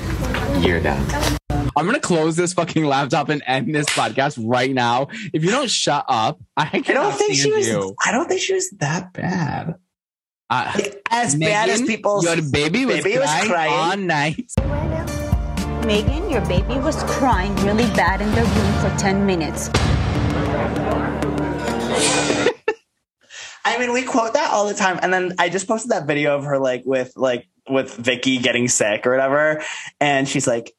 [0.62, 1.38] You're done.
[1.75, 5.09] I'm gonna close this fucking laptop and end this podcast right now.
[5.33, 7.67] If you don't shut up, I cannot I don't think she was.
[7.67, 7.95] you.
[8.05, 9.77] I don't think she was that bad.
[10.51, 12.23] Uh, Like, as bad as Megan, people.
[12.23, 13.73] Your baby was, baby was crying, crying.
[13.73, 14.53] all night.
[15.87, 19.71] Megan, your baby was crying really bad in the room for 10 minutes.
[23.64, 24.98] I mean, we quote that all the time.
[25.03, 28.68] And then I just posted that video of her like with like with Vicky getting
[28.68, 29.62] sick or whatever,
[30.01, 30.72] and she's like,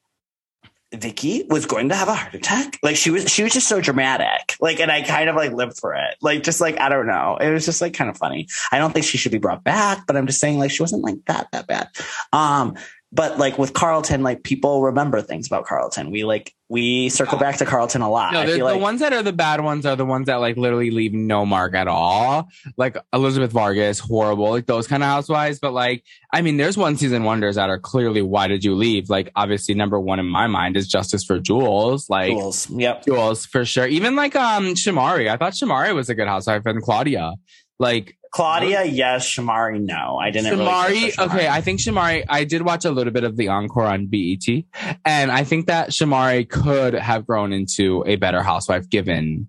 [0.92, 2.78] Vicky was going to have a heart attack.
[2.82, 4.56] Like she was, she was just so dramatic.
[4.60, 6.16] Like, and I kind of like lived for it.
[6.20, 7.36] Like, just like I don't know.
[7.40, 8.48] It was just like kind of funny.
[8.70, 11.02] I don't think she should be brought back, but I'm just saying like she wasn't
[11.02, 11.88] like that that bad.
[12.32, 12.76] Um,
[13.14, 16.10] but like with Carlton, like people remember things about Carlton.
[16.10, 18.32] We like we circle back to Carlton a lot.
[18.32, 20.26] No, I the, feel the like ones that are the bad ones are the ones
[20.26, 22.48] that like literally leave no mark at all.
[22.76, 25.60] Like Elizabeth Vargas, horrible, like those kind of housewives.
[25.60, 29.08] But like, I mean, there's one season wonders that are clearly why did you leave?
[29.08, 32.10] Like, obviously, number one in my mind is Justice for Jules.
[32.10, 32.68] Like, Jules.
[32.68, 33.04] Yep.
[33.04, 33.86] Jules for sure.
[33.86, 37.34] Even like um Shamari, I thought Shamari was a good housewife, and Claudia.
[37.78, 39.28] Like Claudia, yes.
[39.28, 40.18] Shamari, no.
[40.18, 40.58] I didn't.
[40.58, 42.24] really Shamari, okay, I think Shamari.
[42.28, 44.64] I did watch a little bit of the encore on BET,
[45.04, 49.46] and I think that Shamari could have grown into a better housewife given,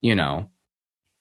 [0.00, 0.48] you know,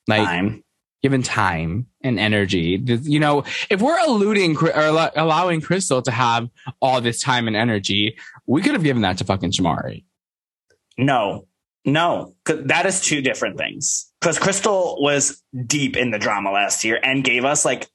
[0.08, 0.64] like time.
[1.02, 2.80] given time and energy.
[2.86, 4.70] You know, if we're alluding or
[5.16, 6.48] allowing Crystal to have
[6.80, 10.04] all this time and energy, we could have given that to fucking Shamari.
[10.96, 11.48] No,
[11.86, 14.12] no, that is two different things.
[14.22, 17.90] Because Crystal was deep in the drama last year and gave us like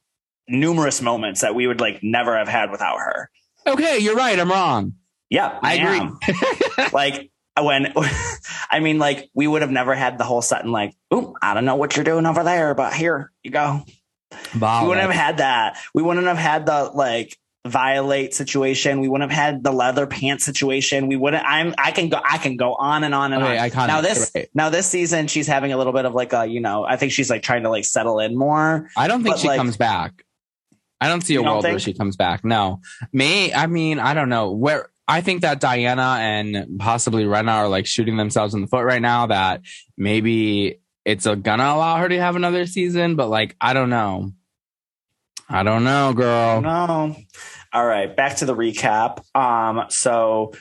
[0.49, 3.31] numerous moments that we would like never have had without her.
[3.67, 4.39] Okay, you're right.
[4.39, 4.95] I'm wrong.
[5.31, 6.87] Yeah, I agree.
[6.93, 7.93] like when,
[8.71, 11.55] I mean, like we would have never had the whole set and like, ooh, I
[11.55, 13.85] don't know what you're doing over there, but here you go.
[14.61, 15.79] Wow, we wouldn't have had that.
[15.95, 19.01] We wouldn't have had the like violate situation.
[19.01, 21.07] We wouldn't have had the leather pants situation.
[21.09, 21.45] We wouldn't.
[21.47, 21.75] I'm.
[21.79, 22.21] I can go.
[22.23, 23.71] I can go on and on and Okay, on.
[23.71, 24.31] iconic, Now this.
[24.35, 24.49] right.
[24.55, 26.47] Now this season, she's having a little bit of like a.
[26.47, 28.89] You know, I think she's like trying to like settle in more.
[28.97, 30.25] I don't think she like- comes back.
[31.01, 32.45] I don't see a world where she comes back.
[32.45, 32.81] No,
[33.13, 33.53] me.
[33.53, 34.91] I mean, I don't know where.
[35.07, 39.01] I think that Diana and possibly Rinna are like shooting themselves in the foot right
[39.01, 39.27] now.
[39.27, 39.63] That
[39.97, 44.33] maybe it's a, gonna allow her to have another season, but like I don't know.
[45.49, 46.61] I don't know, girl.
[46.61, 47.17] No.
[47.73, 49.25] All right, back to the recap.
[49.37, 50.53] Um, so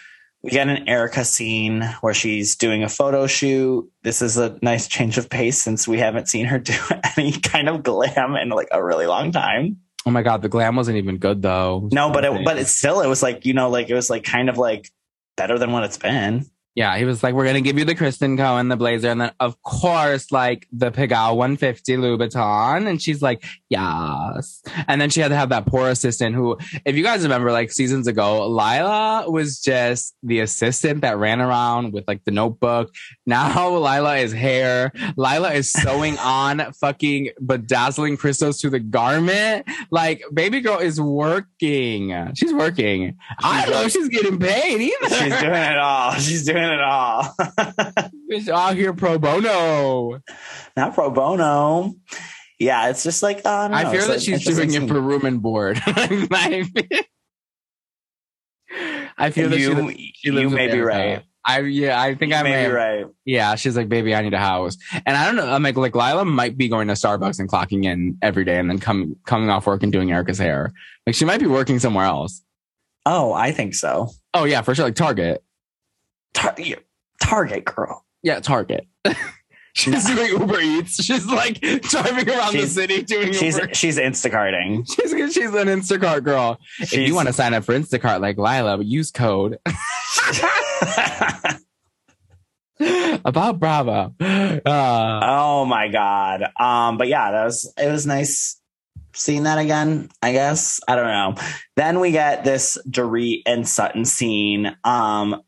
[0.44, 3.90] we get an Erica scene where she's doing a photo shoot.
[4.04, 6.74] This is a nice change of pace since we haven't seen her do
[7.18, 9.78] any kind of glam in like a really long time.
[10.06, 11.90] Oh my god, the glam wasn't even good though.
[11.92, 14.24] No, but it, but it's still it was like you know like it was like
[14.24, 14.90] kind of like
[15.36, 16.46] better than what it's been.
[16.78, 19.32] Yeah, he was like, "We're gonna give you the Christian Cowan, the blazer, and then
[19.40, 25.30] of course, like the Pigalle 150 Louboutin." And she's like, "Yes." And then she had
[25.30, 29.60] to have that poor assistant who, if you guys remember, like seasons ago, Lila was
[29.60, 32.94] just the assistant that ran around with like the notebook.
[33.26, 34.92] Now Lila is hair.
[35.16, 39.66] Lila is sewing on fucking bedazzling crystals to the garment.
[39.90, 42.14] Like, baby girl is working.
[42.36, 43.18] She's working.
[43.40, 45.16] I don't know if she's getting paid either.
[45.16, 46.12] She's doing it all.
[46.14, 47.34] She's doing it all.
[48.30, 50.20] it's out here pro bono.
[50.76, 51.94] Not pro bono.
[52.60, 53.92] Yeah, it's just like oh, I, don't know.
[53.92, 55.80] Fear that an she's doing it for room and board.
[55.86, 56.64] I
[59.32, 61.24] feel that You- she, she you may be right.
[61.46, 63.06] I yeah, I think You I may may be right.
[63.24, 65.50] Yeah, she's like, baby, I need a house, and I don't know.
[65.50, 68.70] I'm like, like Lila might be going to Starbucks and clocking in every day, and
[68.70, 70.74] then come coming off work and doing Erica's hair.
[71.06, 72.44] Like she might be working somewhere else.
[73.06, 74.10] Oh, I think so.
[74.34, 75.42] Oh yeah, for sure, like Target.
[76.38, 76.56] Tar-
[77.22, 78.06] Target girl.
[78.24, 78.88] Yeah, Target.
[79.74, 81.04] she's doing Uber Eats.
[81.04, 83.70] She's like driving around She's- the city doing She's Uber.
[83.74, 84.86] she's she's Instacarting.
[84.96, 86.60] She's she's an Instacart girl.
[86.80, 89.58] if you want to sign up for Instacart like Lila, use code.
[93.26, 94.14] about Bravo.
[94.20, 94.60] Uh,
[95.24, 96.44] Oh my god.
[96.60, 98.60] Um, but yeah, that was it was nice
[99.14, 100.80] seeing that again, I guess.
[100.88, 101.36] I don't know.
[101.76, 104.76] Then we get this Dorit and Sutton scene.
[104.84, 105.42] Um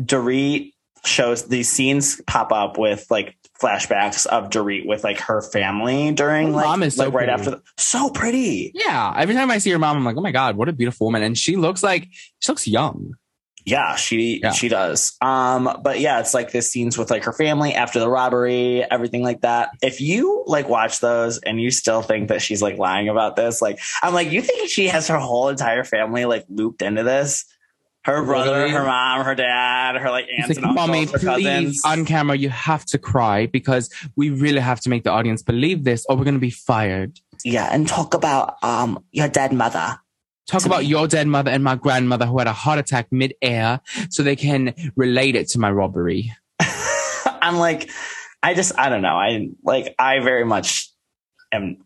[0.00, 0.72] Dorit
[1.04, 6.52] shows these scenes pop up with like flashbacks of Dorit with like her family during
[6.52, 7.32] like, mom is so like right pretty.
[7.32, 8.72] after the, so pretty.
[8.74, 9.12] yeah.
[9.16, 11.22] Every time I see her mom, I'm like, oh my God, what a beautiful woman.
[11.22, 12.08] And she looks like,
[12.40, 13.14] she looks young.
[13.66, 14.52] Yeah, she Yeah.
[14.52, 15.12] she does.
[15.20, 19.22] Um, but yeah, it's like this scenes with like her family after the robbery, everything
[19.22, 19.70] like that.
[19.82, 23.60] If you like watch those and you still think that she's like lying about this,
[23.60, 27.44] like I'm like, you think she has her whole entire family like looped into this?
[28.04, 28.70] Her brother, Really?
[28.70, 31.82] her mom, her dad, her like aunts like, and uncles, mommy, her please, cousins.
[31.84, 35.84] on camera, you have to cry because we really have to make the audience believe
[35.84, 37.20] this or we're going to be fired.
[37.44, 39.98] yeah, and talk about um your dead mother.
[40.48, 40.86] Talk about me.
[40.86, 44.74] your dead mother and my grandmother who had a heart attack mid-air so they can
[44.96, 46.32] relate it to my robbery.
[47.26, 47.90] I'm like,
[48.42, 49.14] I just I don't know.
[49.16, 50.88] I like I very much
[51.52, 51.76] am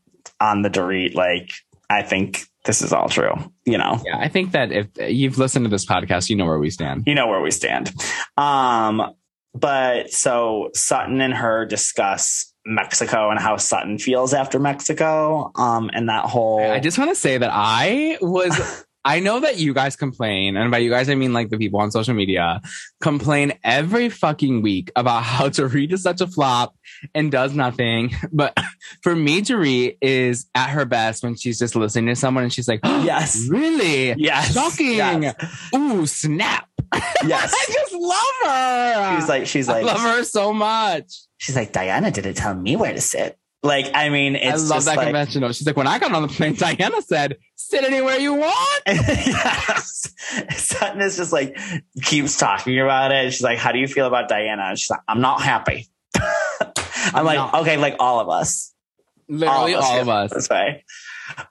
[0.40, 1.14] on the Dorit.
[1.14, 1.50] Like
[1.94, 3.34] I think this is all true.
[3.64, 4.02] You know.
[4.04, 7.04] Yeah, I think that if you've listened to this podcast, you know where we stand.
[7.06, 7.92] you know where we stand.
[8.36, 9.14] Um,
[9.54, 15.52] but so Sutton and her discuss Mexico and how Sutton feels after Mexico.
[15.54, 18.83] Um, and that whole I just want to say that I was.
[19.04, 21.80] I know that you guys complain, and by you guys I mean like the people
[21.80, 22.62] on social media
[23.02, 26.74] complain every fucking week about how Dorit is such a flop
[27.14, 28.10] and does nothing.
[28.32, 28.58] But
[29.02, 32.66] for me, Dorit is at her best when she's just listening to someone and she's
[32.68, 34.14] like, yes, really?
[34.18, 34.96] yes, Shocking.
[35.22, 35.34] yes,
[35.74, 36.68] Ooh, snap.
[37.24, 37.52] yes.
[37.54, 39.16] I just love her.
[39.20, 41.22] She's like, she's like, I like, love her so much.
[41.38, 43.38] she's like, Diana didn't tell me where to sit.
[43.64, 45.50] Like, I mean, it's I love that like, conventional.
[45.52, 48.82] She's like, when I got on the plane, Diana said, sit anywhere you want.
[48.86, 50.14] yes.
[50.54, 51.56] Sutton is just like
[52.02, 53.32] keeps talking about it.
[53.32, 57.24] She's like, "How do you feel about Diana?" And she's like, "I'm not happy." I'm
[57.24, 57.54] like, not.
[57.62, 58.74] okay, like all of us.
[59.28, 60.32] Literally all feel of us.
[60.32, 60.84] this way.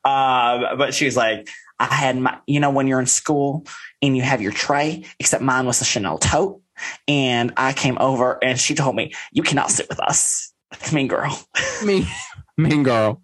[0.03, 1.49] Um, but she's like,
[1.80, 3.66] I had my, you know, when you're in school
[4.01, 6.61] and you have your tray, except mine was a Chanel tote.
[7.07, 10.53] And I came over and she told me, you cannot sit with us.
[10.91, 11.39] Mean girl.
[11.86, 12.05] mean,
[12.57, 13.21] mean girl.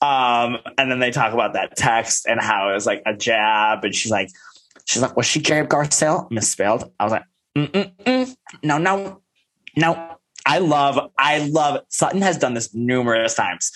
[0.00, 3.84] Um, and then they talk about that text and how it was like a jab.
[3.84, 4.28] And she's like,
[4.84, 6.30] she's like, was she Jared Garcelle?
[6.30, 6.90] Misspelled.
[7.00, 7.24] I was like,
[7.56, 8.36] Mm-mm-mm.
[8.62, 9.22] no, no,
[9.76, 10.18] no.
[10.46, 13.72] I love, I love, Sutton has done this numerous times,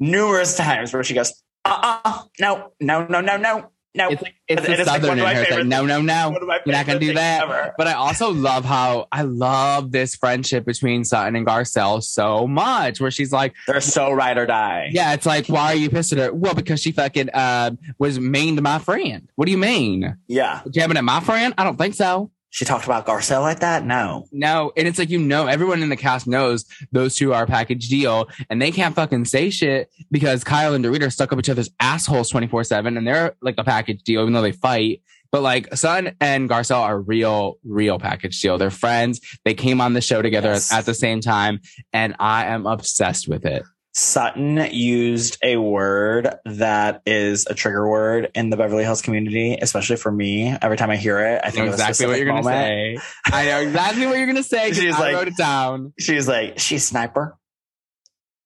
[0.00, 1.32] numerous times where she goes,
[1.64, 4.08] uh uh no, no, no, no, no, no.
[4.10, 5.42] It's it's And the it's southern one of in my her.
[5.42, 6.30] It's like, no, no, no.
[6.46, 7.42] My You're not gonna do that.
[7.42, 7.74] ever.
[7.76, 13.00] But I also love how I love this friendship between Sutton and Garcelle so much,
[13.00, 14.90] where she's like, They're so ride or die.
[14.92, 16.32] Yeah, it's like, why are you pissed at her?
[16.32, 19.28] Well, because she fucking uh, was mean to my friend.
[19.36, 20.16] What do you mean?
[20.28, 20.62] Yeah.
[20.70, 21.54] Jabbing at my friend?
[21.58, 22.30] I don't think so.
[22.52, 23.84] She talked about Garcelle like that?
[23.84, 24.26] No.
[24.32, 27.46] No, and it's like you know, everyone in the cast knows those two are a
[27.46, 31.38] package deal, and they can't fucking say shit because Kyle and Dorita are stuck up
[31.38, 34.52] each other's assholes twenty four seven, and they're like a package deal, even though they
[34.52, 35.00] fight.
[35.32, 38.58] But like Sun and Garcelle are real, real package deal.
[38.58, 39.20] They're friends.
[39.44, 40.72] They came on the show together Yes.
[40.72, 41.60] at the same time,
[41.92, 43.62] and I am obsessed with it.
[43.92, 49.96] Sutton used a word that is a trigger word in the Beverly Hills community, especially
[49.96, 50.56] for me.
[50.62, 52.98] Every time I hear it, I I think know exactly what you're gonna say.
[53.26, 54.68] I know exactly what you're gonna say.
[54.68, 55.92] 'cause She's I like- wrote it down.
[55.98, 57.36] She's like, she's sniper.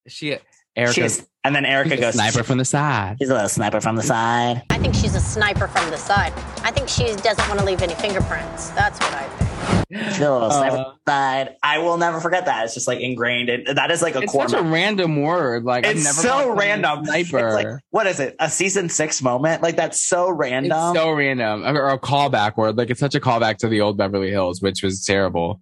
[0.09, 0.39] She
[0.77, 3.17] Erica's She's, and then Erica she's a goes, sniper from the side.
[3.21, 4.63] She's a little sniper from the side.
[4.71, 6.33] I think she's a sniper from the side.
[6.65, 8.71] I think she doesn't want to leave any fingerprints.
[8.71, 9.44] That's what I think.
[9.91, 10.85] She's a little sniper Uh,
[11.47, 11.55] from.
[11.63, 12.65] I will never forget that.
[12.65, 13.49] It's just like ingrained.
[13.49, 14.49] In, that is like a It's core.
[14.49, 15.65] such a random word.
[15.65, 17.05] Like it's never so random.
[17.05, 17.47] Sniper.
[17.47, 18.35] It's like, what is it?
[18.41, 19.63] A season six moment?
[19.63, 20.73] Like that's so random.
[20.73, 21.65] It's so random.
[21.65, 22.77] Or a callback word.
[22.77, 25.61] Like it's such a callback to the old Beverly Hills, which was terrible.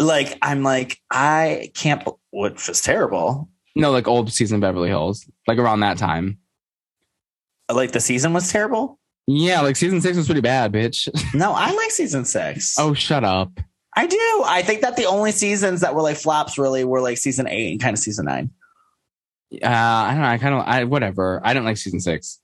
[0.00, 2.06] like I'm like I can't.
[2.32, 3.48] Which was terrible.
[3.76, 5.28] No, like old season Beverly Hills.
[5.48, 6.38] Like around that time.
[7.72, 8.98] Like the season was terrible.
[9.26, 11.08] Yeah, like season six was pretty bad, bitch.
[11.34, 12.76] No, I like season six.
[12.78, 13.50] oh, shut up.
[13.96, 14.42] I do.
[14.44, 17.72] I think that the only seasons that were like flops really were like season eight
[17.72, 18.50] and kind of season nine.
[19.52, 20.28] Uh, I don't know.
[20.28, 21.40] I kind of, I whatever.
[21.44, 22.40] I don't like season six.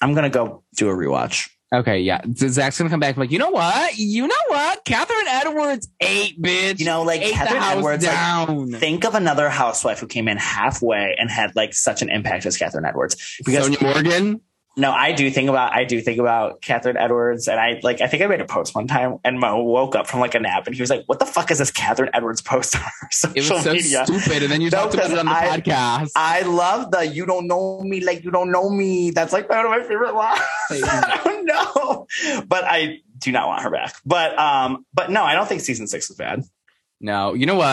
[0.00, 1.48] I'm gonna go do a rewatch.
[1.74, 2.20] Okay, yeah.
[2.36, 3.16] Zach's gonna come back.
[3.16, 3.96] Like, you know what?
[3.96, 4.84] You know what?
[4.84, 6.78] Kathryn Edwards ate, bitch.
[6.78, 8.06] You know, like ate Kathryn Edwards.
[8.06, 12.46] Like, think of another housewife who came in halfway and had like such an impact
[12.46, 13.38] as Kathryn Edwards.
[13.44, 14.40] Because Sonja Morgan.
[14.74, 18.06] No, I do think about I do think about Kathryn Edwards, and I like I
[18.06, 20.66] think I made a post one time, and Mo woke up from like a nap,
[20.66, 23.36] and he was like, "What the fuck is this Kathryn Edwards post on her social
[23.36, 25.60] It was so media?" stupid, and then you No, talked about it on the I-
[25.60, 26.12] podcast.
[26.16, 29.64] I love the "you don't know me like you don't know me." That's like one
[29.64, 30.40] of my favorite lines.
[30.70, 32.06] I don't know,
[32.46, 33.94] but I do not want her back.
[34.06, 36.44] But um, but no, I don't think season six is bad.
[37.02, 37.66] No, you know what?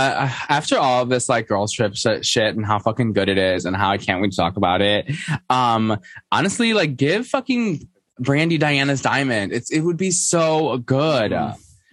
[0.50, 3.66] After all of this like girls trip sh- shit and how fucking good it is
[3.66, 5.10] and how I can't wait to talk about it.
[5.52, 6.00] Um,
[6.32, 7.88] honestly, like give fucking
[8.20, 9.54] Brandi Diana's diamond.
[9.54, 11.32] It's it would be so good.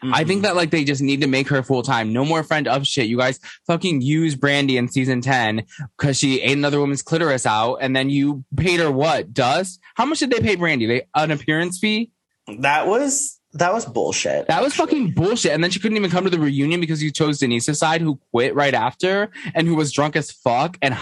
[0.02, 2.12] I think that like they just need to make her full time.
[2.12, 3.06] No more friend of shit.
[3.06, 5.64] You guys fucking use Brandi in season 10
[5.96, 9.32] because she ate another woman's clitoris out and then you paid her what?
[9.32, 9.80] Dust?
[9.94, 10.86] How much did they pay Brandi?
[10.86, 12.12] They an appearance fee?
[12.60, 14.46] That was that was bullshit.
[14.48, 15.52] That was fucking bullshit.
[15.52, 18.18] And then she couldn't even come to the reunion because you chose Denise's side, who
[18.32, 20.96] quit right after and who was drunk as fuck and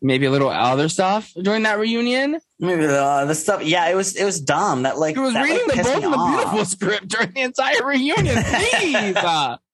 [0.00, 2.40] maybe a little other stuff during that reunion.
[2.58, 3.64] Maybe uh, the stuff.
[3.64, 4.82] Yeah, it was it was dumb.
[4.84, 7.40] That like He was that, like, reading the pissed both the beautiful script during the
[7.42, 8.36] entire reunion.
[8.42, 9.16] Please.
[9.16, 9.56] uh,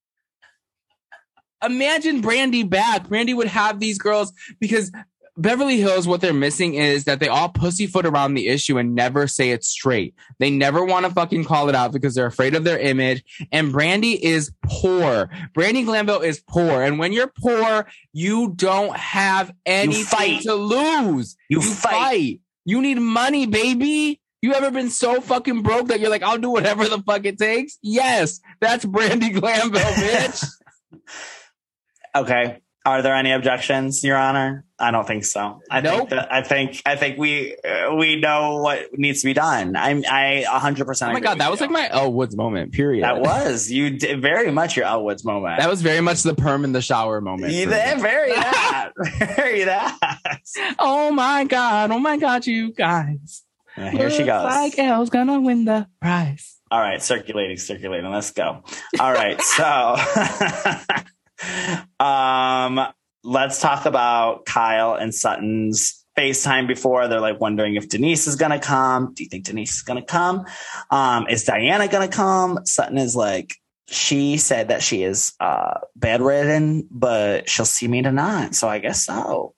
[1.64, 3.08] imagine Brandi back.
[3.08, 4.90] Brandi would have these girls because
[5.36, 9.26] Beverly Hills, what they're missing is that they all pussyfoot around the issue and never
[9.26, 10.14] say it straight.
[10.38, 13.24] They never want to fucking call it out because they're afraid of their image.
[13.50, 15.30] And Brandi is poor.
[15.54, 16.82] Brandi Glanville is poor.
[16.82, 20.42] And when you're poor, you don't have anything fight.
[20.42, 21.36] to lose.
[21.48, 22.40] You fight.
[22.64, 24.20] You need money, baby.
[24.42, 27.38] You ever been so fucking broke that you're like, I'll do whatever the fuck it
[27.38, 27.78] takes?
[27.80, 30.44] Yes, that's Brandi Glanville, bitch.
[32.14, 32.61] Okay.
[32.84, 34.64] Are there any objections, Your Honor?
[34.76, 35.60] I don't think so.
[35.70, 35.98] I Nope.
[35.98, 39.76] think that, I think I think we uh, we know what needs to be done.
[39.76, 40.84] I'm I 100.
[40.86, 42.72] percent oh my god, that was like my Elle Woods moment.
[42.72, 43.04] Period.
[43.04, 45.60] that was you did very much your Elle Woods moment.
[45.60, 47.52] that was very much the perm in the shower moment.
[47.52, 47.72] You me.
[48.00, 48.90] very that,
[49.36, 49.96] very that.
[50.80, 53.44] Oh my god, oh my god, you guys.
[53.78, 54.44] Yeah, here she goes.
[54.44, 56.58] Like Elle's gonna win the prize.
[56.72, 58.10] All right, circulating, circulating.
[58.10, 58.64] Let's go.
[58.98, 59.96] All right, so
[62.00, 62.80] um,
[63.24, 67.08] let's talk about Kyle and Sutton's FaceTime before.
[67.08, 69.14] They're like wondering if Denise is gonna come.
[69.14, 70.44] Do you think Denise is gonna come?
[70.90, 72.60] Um, is Diana gonna come?
[72.64, 73.54] Sutton is like,
[73.88, 78.54] she said that she is uh bedridden, but she'll see me tonight.
[78.54, 79.54] So I guess so.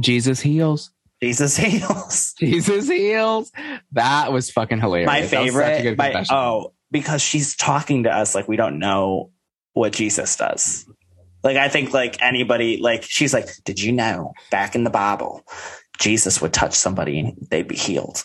[0.00, 0.90] Jesus heals.
[1.22, 2.34] Jesus heals.
[2.38, 3.50] Jesus heals.
[3.92, 5.06] That was fucking hilarious.
[5.06, 5.98] my That was such a favorite.
[5.98, 9.30] my- oh, because she's talking to us like we don't know
[9.74, 10.87] what Jesus does.
[11.42, 15.42] Like I think like anybody like she's like, did you know back in the Bible,
[15.98, 18.24] Jesus would touch somebody and they'd be healed,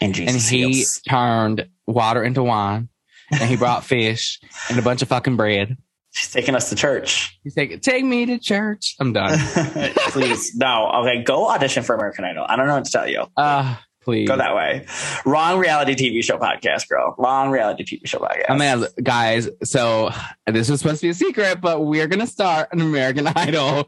[0.00, 1.00] and Jesus and he heals.
[1.08, 2.88] turned water into wine,
[3.30, 5.76] and he brought fish and a bunch of fucking bread.
[6.14, 7.38] She's taking us to church.
[7.42, 9.38] He's like, "Take me to church." I'm done.
[10.10, 10.90] Please, no.
[11.02, 12.44] Okay, go audition for American Idol.
[12.48, 13.26] I don't know what to tell you.
[13.36, 14.28] Uh please.
[14.28, 14.86] Go that way.
[15.24, 17.14] Wrong reality TV show podcast, girl.
[17.18, 18.46] Wrong reality TV show podcast.
[18.48, 18.54] Oh
[19.02, 19.48] guys.
[19.64, 20.10] So
[20.46, 23.86] this was supposed to be a secret, but we're gonna start an American Idol.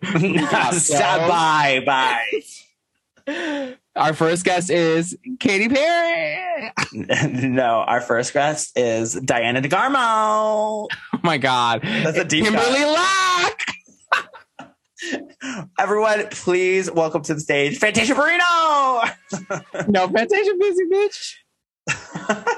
[0.73, 1.83] Stop by,
[3.27, 3.75] bye.
[3.97, 6.73] Our first guest is Katy Perry.
[6.93, 9.97] no, our first guest is Diana DeGarmo.
[9.97, 10.89] Oh
[11.23, 12.93] my god, That's a deep Kimberly cut.
[12.93, 13.61] Lock.
[15.79, 19.11] Everyone, please welcome to the stage, Fantasia Barrino.
[19.89, 21.35] No, Fantasia busy bitch.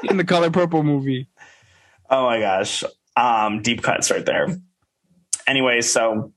[0.11, 1.29] In the Color Purple movie.
[2.11, 2.85] oh my gosh.
[3.17, 4.49] Um, deep cuts right there.
[5.47, 6.33] Anyway, so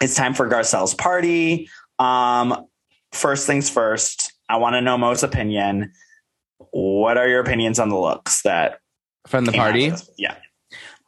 [0.00, 1.68] it's time for Garcelle's party.
[1.98, 2.66] Um,
[3.12, 5.92] first things first, I want to know Mo's opinion.
[6.70, 8.78] What are your opinions on the looks that
[9.26, 9.92] From the party.
[10.16, 10.36] Yeah.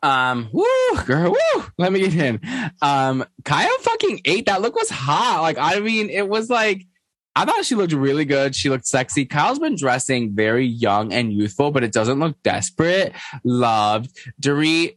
[0.06, 1.64] Um, woo, girl, woo.
[1.78, 2.40] Let me get in.
[2.80, 4.46] Um, Kyle fucking ate.
[4.46, 5.42] That look was hot.
[5.42, 6.86] Like, I mean, it was like,
[7.34, 8.54] I thought she looked really good.
[8.54, 9.26] She looked sexy.
[9.26, 13.14] Kyle's been dressing very young and youthful, but it doesn't look desperate.
[13.42, 14.16] Loved.
[14.40, 14.96] Dorit,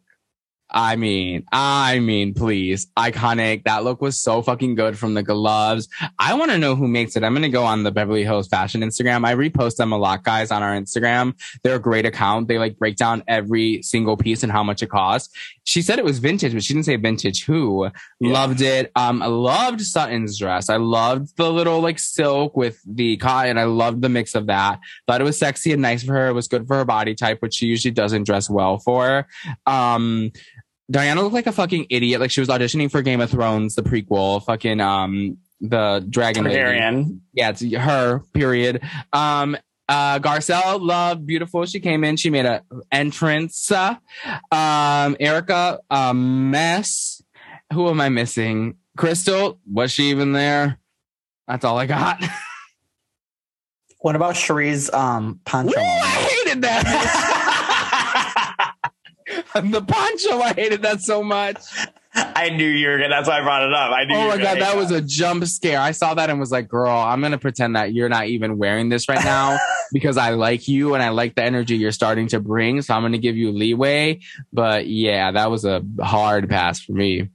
[0.72, 3.64] I mean, I mean, please, iconic.
[3.64, 5.88] That look was so fucking good from the gloves.
[6.20, 7.24] I want to know who makes it.
[7.24, 9.26] I'm going to go on the Beverly Hills fashion Instagram.
[9.26, 11.34] I repost them a lot, guys, on our Instagram.
[11.64, 12.48] They're a great account.
[12.48, 15.34] They like break down every single piece and how much it costs.
[15.64, 17.90] She said it was vintage, but she didn't say vintage who.
[18.20, 18.34] Yeah.
[18.34, 18.92] Loved it.
[18.96, 20.70] Um, I loved Sutton's dress.
[20.70, 23.58] I loved the little like silk with the cotton.
[23.58, 24.80] I loved the mix of that.
[25.08, 26.28] Thought it was sexy and nice for her.
[26.28, 29.28] It was good for her body type, which she usually doesn't dress well for.
[29.66, 30.32] Um,
[30.92, 32.20] Diana looked like a fucking idiot.
[32.20, 36.58] Like she was auditioning for Game of Thrones, the prequel, fucking um the dragon lady.
[37.34, 38.82] Yeah, it's her, period.
[39.14, 41.66] Um uh Garcelle, love, beautiful.
[41.66, 43.72] She came in, she made a entrance.
[43.72, 43.96] Uh,
[44.52, 47.22] Um Erica, a mess.
[47.74, 48.78] Who am I missing?
[48.98, 50.80] Crystal, was she even there?
[51.48, 52.24] That's all I got.
[54.02, 55.78] What about Sheree's um poncho?
[55.78, 57.46] Woo, I hated that.
[59.72, 61.58] the poncho, I hated that so much.
[62.14, 63.10] I knew you were gonna.
[63.10, 63.92] That's why I brought it up.
[63.92, 64.16] I knew.
[64.16, 65.80] Oh you Oh my god, hate that was a jump scare.
[65.80, 68.90] I saw that and was like, "Girl, I'm gonna pretend that you're not even wearing
[68.90, 69.60] this right now."
[69.92, 72.82] because I like you and I like the energy you're starting to bring.
[72.82, 74.20] So I'm to give you leeway.
[74.52, 77.30] But yeah, that was a hard pass for me.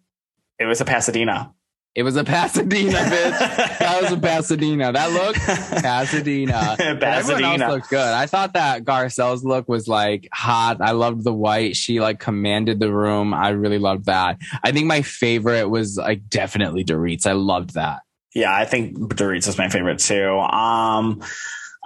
[0.58, 1.53] It was a Pasadena.
[1.94, 3.78] It was a Pasadena, bitch.
[3.78, 4.92] that was a Pasadena.
[4.92, 6.74] That look, Pasadena.
[6.78, 7.68] But Everyone else Pasadena.
[7.72, 7.98] looked good.
[8.00, 10.80] I thought that Garcelle's look was like hot.
[10.80, 11.76] I loved the white.
[11.76, 13.32] She like commanded the room.
[13.32, 14.38] I really loved that.
[14.62, 17.26] I think my favorite was like definitely Dorit's.
[17.26, 18.00] I loved that.
[18.34, 20.28] Yeah, I think Dorit's is my favorite too.
[20.40, 21.22] Um,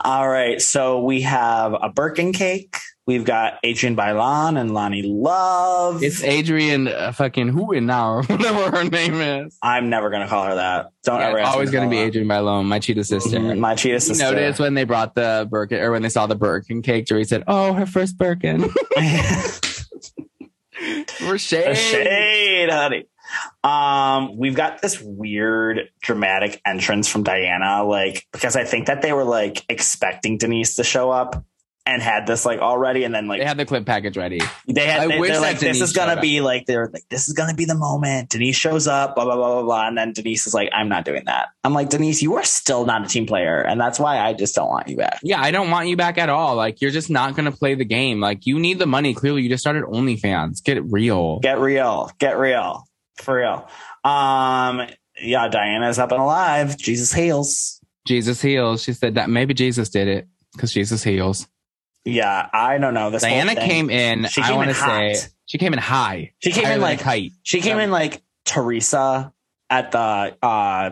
[0.03, 2.77] all right, so we have a Birkin cake.
[3.09, 6.03] We've got Adrienne Bailon and Loni Love.
[6.03, 9.57] It's Adrienne uh, fucking Houghton now, or whatever her name is.
[9.63, 10.91] I'm never gonna call her that.
[11.05, 11.39] Don't Yeah, ever.
[11.39, 11.99] it's ask me always to be.
[12.03, 13.39] Adrienne Bailon, my cheetah sister.
[13.39, 14.25] Mhm, My cheetah You sister.
[14.25, 17.45] noticed when they brought the Birkin, or when they saw the Birkin cake, Dorit said,
[17.47, 18.69] "Oh, her first Birkin."
[21.19, 21.77] For shade.
[21.77, 23.07] Shade, honey.
[23.65, 29.13] Um, we've got this weird dramatic entrance from Diana, like because I think that they
[29.13, 31.43] were like expecting Denise to show up
[31.89, 34.41] and had this like already, and then like They had the clip package ready.
[34.66, 37.34] they had I they, wish like this is gonna be like they're like this is
[37.34, 38.28] gonna be the moment.
[38.28, 41.05] Denise shows up, blah blah blah blah blah, and then Denise is like, I'm not
[41.05, 41.49] doing that.
[41.64, 44.55] I'm like Denise, you are still not a team player, and that's why I just
[44.55, 45.20] don't want you back.
[45.22, 46.55] Yeah, I don't want you back at all.
[46.55, 48.20] Like, you're just not to play the game.
[48.20, 49.14] Like, you need the money.
[49.14, 50.62] Clearly, you just started OnlyFans.
[50.62, 51.39] Get real.
[51.41, 52.86] Get real, get real,
[53.16, 53.68] for real.
[54.05, 54.86] Um,
[55.20, 56.76] yeah, Diana's up and alive.
[56.76, 57.80] Jesus heals.
[58.07, 58.82] Jesus heals.
[58.82, 61.47] She said that maybe Jesus did it because Jesus heals.
[62.05, 63.11] Yeah, I don't know.
[63.11, 64.27] This Diana came in.
[64.27, 66.33] She I want to say she came in high.
[66.39, 67.33] She came in like kite.
[67.43, 67.85] She came Yeah.
[67.85, 69.33] in like Teresa
[69.71, 70.91] at the uh,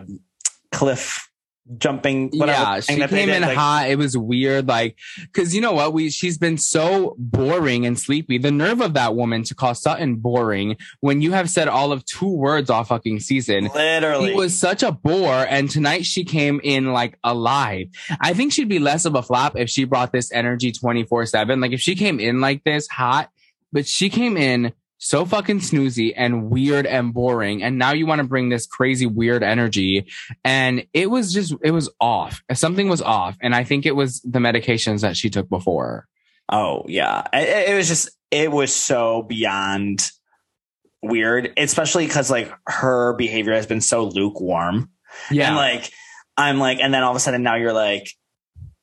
[0.71, 1.29] cliff
[1.77, 2.29] jumping.
[2.29, 3.89] Whatever yeah, she came in like- hot.
[3.89, 5.93] It was weird, like because you know what?
[5.93, 8.37] We she's been so boring and sleepy.
[8.37, 12.05] The nerve of that woman to call Sutton boring when you have said all of
[12.05, 13.69] two words all fucking season.
[13.73, 17.87] Literally, He was such a bore, and tonight she came in like alive.
[18.21, 21.59] I think she'd be less of a flop if she brought this energy 24 7.
[21.59, 23.29] Like if she came in like this hot,
[23.71, 27.63] but she came in so fucking snoozy and weird and boring.
[27.63, 30.07] And now you want to bring this crazy weird energy.
[30.43, 32.41] And it was just, it was off.
[32.53, 33.37] Something was off.
[33.41, 36.07] And I think it was the medications that she took before.
[36.49, 40.09] Oh yeah, it, it was just it was so beyond
[41.01, 44.89] weird, especially because like her behavior has been so lukewarm.
[45.29, 45.47] Yeah.
[45.47, 45.91] And like
[46.37, 48.09] I'm like, and then all of a sudden now you're like,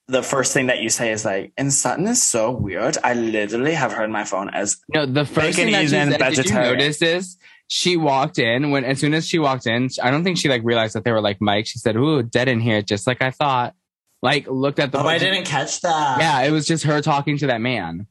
[0.09, 2.99] the first thing that you say is like, and Sutton is so weird.
[3.03, 6.11] I literally have heard my phone as No, the first thing that she is in
[6.11, 7.37] said, did you notice this?
[7.67, 10.63] She walked in when, as soon as she walked in, I don't think she like
[10.65, 11.67] realized that they were like Mike.
[11.67, 13.75] She said, "Ooh, dead in here, just like I thought."
[14.23, 15.03] Like looked at the.
[15.03, 16.19] Oh, I didn't catch that.
[16.19, 18.07] Yeah, it was just her talking to that man,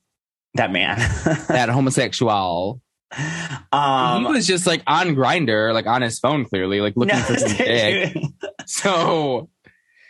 [0.55, 0.97] that man.
[1.47, 2.81] that homosexual.
[3.71, 7.37] um, he was just like on Grindr, like on his phone, clearly, like looking for
[7.37, 8.15] some dick.
[8.65, 9.49] So,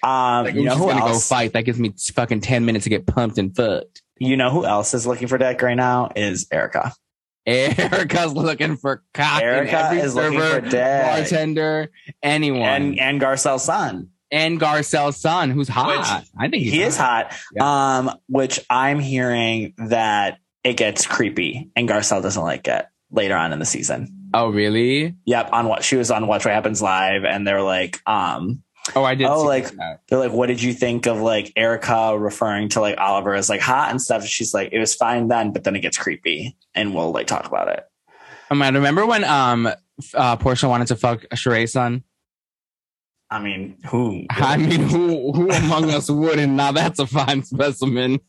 [0.04, 1.30] um, like, you know who gonna else?
[1.30, 1.54] go fight.
[1.54, 4.02] That gives me fucking ten minutes to get pumped and fucked.
[4.20, 6.12] You know who else is looking for dick right now?
[6.16, 6.94] Is Erica.
[7.46, 9.42] Erica's looking for cock.
[9.42, 10.72] Erica is looking for dick.
[10.74, 11.92] bartender,
[12.22, 12.62] anyone.
[12.62, 14.10] and and Garcelle's son.
[14.32, 16.24] and Garcelle's son, who's hot.
[16.40, 17.34] I think he's he is hot.
[17.60, 23.52] Um, which I'm hearing that it gets creepy, and Garcelle doesn't like it later on
[23.52, 24.30] in the season.
[24.34, 25.14] Oh, really?
[25.26, 25.50] Yep.
[25.52, 28.64] On what she was on Watch What Happens Live, and they're like, um,
[28.96, 29.28] Oh, I did.
[29.28, 30.02] oh, like that.
[30.10, 33.62] they're like, what did you think of like Erica referring to like Oliver as like
[33.62, 34.26] hot and stuff?
[34.26, 37.46] She's like, it was fine then, but then it gets creepy, and we'll like talk
[37.48, 37.84] about it.
[38.52, 39.68] Um, I remember when um
[40.14, 42.04] uh Porsha wanted to fuck Sheree's son.
[43.30, 44.26] I mean, who?
[44.30, 46.54] I mean, who who among us wouldn't?
[46.54, 48.20] Now that's a fine specimen.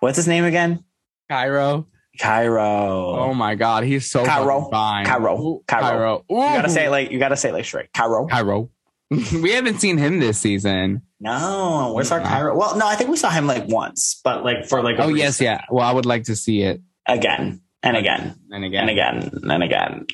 [0.00, 0.82] What's his name again?
[1.30, 1.86] Kairo.
[2.18, 3.18] Kairo.
[3.18, 4.70] Oh my god, he's so Kairo.
[4.70, 5.06] fine.
[5.06, 5.62] Kairo.
[5.66, 5.66] Kairo.
[5.66, 6.24] Kairo.
[6.28, 7.92] You gotta say it like you gotta say it like straight.
[7.92, 8.28] Kairo.
[8.28, 8.70] Kairo.
[9.42, 11.02] we haven't seen him this season.
[11.20, 12.20] No, where's our.
[12.20, 12.54] Kairo?
[12.56, 15.14] Well, no, I think we saw him like once, but like for like a Oh
[15.14, 15.62] yes, yeah.
[15.70, 18.88] Well, I would like to see it again and again and again.
[18.88, 20.06] and again and again.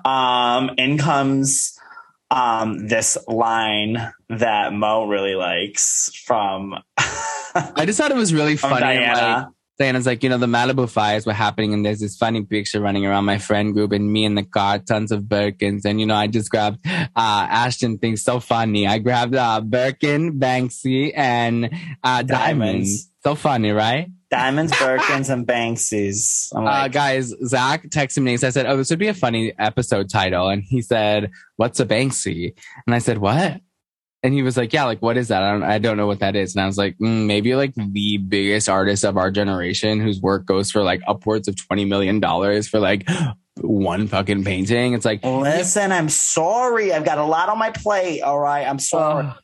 [0.04, 1.78] um, in comes
[2.30, 6.74] um this line that Mo really likes from
[7.54, 8.80] I just thought it was really funny.
[8.80, 9.36] Diana.
[9.38, 9.46] Like,
[9.78, 13.06] Diana's like, you know, the Malibu fires were happening, and there's this funny picture running
[13.06, 16.16] around my friend group, and me in the car, tons of Birkins, and you know,
[16.16, 18.88] I just grabbed uh, Ashton thinks so funny.
[18.88, 21.70] I grabbed uh, Birkin, Banksy, and
[22.02, 22.28] uh, diamonds.
[22.28, 23.10] Diamonds.
[23.22, 24.08] So funny, right?
[24.30, 26.52] Diamonds, Birkins, and Banksy's.
[26.54, 28.36] I'm uh, guys, Zach texted me.
[28.36, 31.78] So I said, "Oh, this would be a funny episode title," and he said, "What's
[31.78, 32.52] a Banksy?"
[32.86, 33.60] And I said, "What?"
[34.22, 35.42] And he was like, "Yeah, like what is that?
[35.42, 37.72] I don't, I don't know what that is." And I was like, mm, "Maybe like
[37.76, 42.18] the biggest artist of our generation, whose work goes for like upwards of twenty million
[42.18, 43.08] dollars for like
[43.60, 46.92] one fucking painting." It's like, Listen, I'm sorry.
[46.92, 48.22] I've got a lot on my plate.
[48.22, 48.66] All right.
[48.66, 49.26] I'm sorry.
[49.28, 49.34] oh,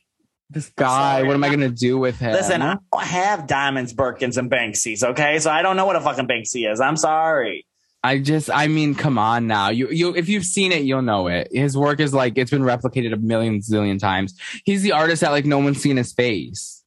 [0.50, 2.32] This guy, Sorry, what am I gonna do with him?
[2.32, 5.38] Listen, I don't have diamonds, Birkins, and Banksies, okay?
[5.38, 6.80] So I don't know what a fucking Banksy is.
[6.80, 7.64] I'm sorry.
[8.04, 9.70] I just, I mean, come on now.
[9.70, 11.48] You, you, if you've seen it, you'll know it.
[11.50, 14.38] His work is like it's been replicated a million zillion times.
[14.66, 16.84] He's the artist that like no one's seen his face.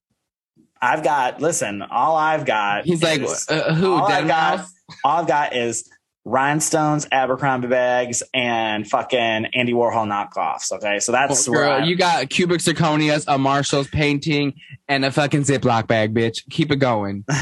[0.80, 2.86] I've got, listen, all I've got.
[2.86, 3.96] He's like, uh, who?
[3.96, 4.68] all I've got,
[5.04, 5.90] all I've got is
[6.24, 10.72] rhinestones, Abercrombie bags, and fucking Andy Warhol knockoffs.
[10.72, 14.54] Okay, so that's where girl, you got cubic zirconias, a Marshall's painting,
[14.88, 16.48] and a fucking Ziploc bag, bitch.
[16.52, 17.26] Keep it going.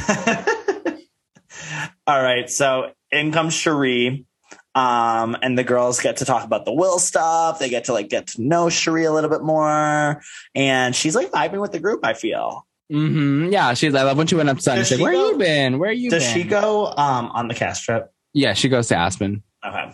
[2.08, 4.26] All right, so in comes Sheree.
[4.76, 7.60] Um, and the girls get to talk about the will stuff.
[7.60, 10.22] They get to like get to know Sheree a little bit more.
[10.53, 12.68] And she's like vibing with the group, I feel.
[12.91, 13.51] Mm-hmm.
[13.53, 13.95] Yeah, she's.
[13.95, 14.64] I love when she went up to.
[14.76, 15.80] Does She's like, "Where go- you been?
[15.80, 18.12] Where you Does been?" she go um on the cast trip?
[18.34, 19.41] Yeah, she goes to Aspen.
[19.66, 19.91] Okay.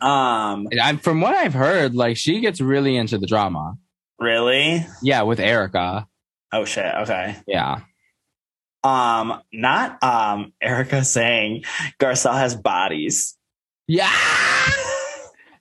[0.00, 3.74] Um, I'm, from what I've heard, like she gets really into the drama.
[4.18, 4.84] really?
[5.02, 6.06] Yeah, with Erica.
[6.52, 6.92] Oh shit.
[7.02, 7.36] Okay.
[7.46, 7.80] Yeah.
[8.82, 11.64] Um, not um Erica saying
[11.98, 13.36] Garcelle has bodies.
[13.86, 14.10] Yeah.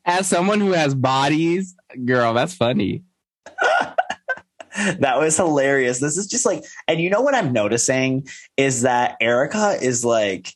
[0.06, 3.04] As someone who has bodies, girl, that's funny.
[5.00, 6.00] that was hilarious.
[6.00, 10.54] This is just like, and you know what I'm noticing is that Erica is like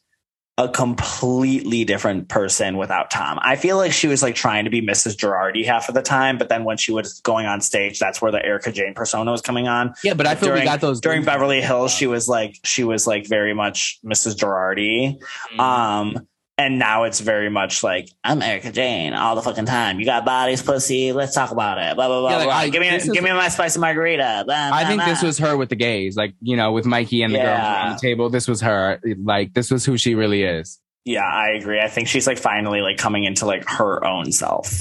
[0.60, 3.40] a completely different person without Tom.
[3.42, 5.16] I feel like she was like trying to be Mrs.
[5.16, 8.32] Girardi half of the time, but then when she was going on stage, that's where
[8.32, 9.96] the Erika Jayne persona was coming on.
[10.04, 11.92] Yeah, but I feel during, we got those during Beverly Hills.
[11.92, 14.36] She was like she was like very much Mrs.
[14.36, 15.20] Girardi.
[15.20, 15.60] Mm-hmm.
[15.60, 16.28] Um,
[16.58, 20.00] and now it's very much like I'm Erika Jayne all the fucking time.
[20.00, 21.12] You got bodies, pussy.
[21.12, 21.96] Let's talk about it.
[21.96, 22.30] Blah blah blah.
[22.30, 22.56] Yeah, like, blah.
[22.56, 24.44] I- give me is- give me my spicy margarita.
[24.46, 27.24] Blah, I blah, think this was her with the gays, like you know, with Mikey
[27.24, 28.30] and the girls on the table.
[28.30, 29.00] This was her.
[29.24, 31.80] Like this was who she really is, Yeah, I agree.
[31.82, 34.72] I think she's like finally like coming into like her own self.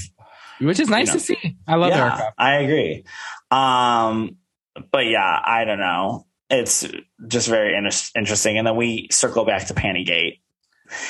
[0.61, 1.15] which is nice know.
[1.15, 1.57] to see.
[1.67, 2.35] I love yeah, Erica.
[2.39, 3.05] I agree.
[3.51, 4.37] Um,
[4.91, 6.27] but yeah, I don't know.
[6.51, 6.87] It's
[7.27, 8.59] just very inter- interesting.
[8.59, 10.41] And then we circle back to Pantygate.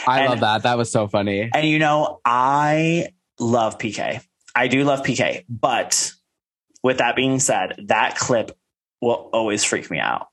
[0.07, 0.62] I And- love that.
[0.64, 1.51] That was so funny.
[1.53, 3.09] And you know, I
[3.39, 4.20] love PK.
[4.55, 5.45] I do love PK.
[5.49, 6.12] But
[6.83, 8.57] with that being said, that clip
[9.01, 10.28] will always freak me out.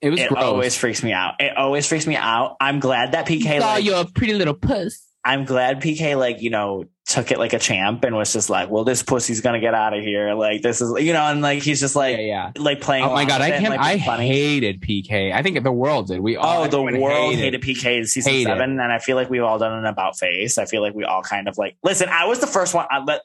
[0.00, 0.42] It was It gross.
[0.42, 1.34] always freaks me out.
[1.40, 2.56] It always freaks me out.
[2.60, 5.06] I'm glad that PK saw like, your pretty little puss.
[5.24, 8.70] I'm glad PK like, you know, took it like a champ and was just like,
[8.70, 10.32] well, this pussy's gonna get out of here.
[10.34, 12.52] Like this is you know, and like he's just like yeah, yeah.
[12.56, 13.04] like playing.
[13.04, 13.70] Oh my god, I can't.
[13.70, 14.28] like, I funny.
[14.28, 15.32] hated PK.
[15.32, 16.20] I think the world did.
[16.20, 16.62] We all.
[16.64, 18.46] Oh, the world hated, PK in season Hated.
[18.46, 20.56] seven, and I feel like we've all done an about face.
[20.56, 22.08] I feel like we all kind of like listen.
[22.08, 22.86] I was the first one.
[22.90, 23.22] I let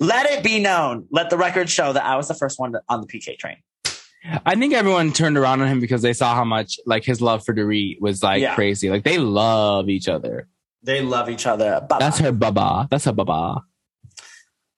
[0.00, 1.06] let it be known.
[1.10, 3.56] Let the record show that I was the first one on the PK train.
[4.46, 7.44] I think everyone turned around on him because they saw how much like his love
[7.44, 8.54] for Dorit was like Yeah.
[8.54, 8.88] crazy.
[8.90, 10.48] Like they love each other.
[10.84, 11.80] They love each other.
[11.80, 11.98] Bye-bye.
[11.98, 12.86] That's her baba.
[12.90, 13.62] That's her baba.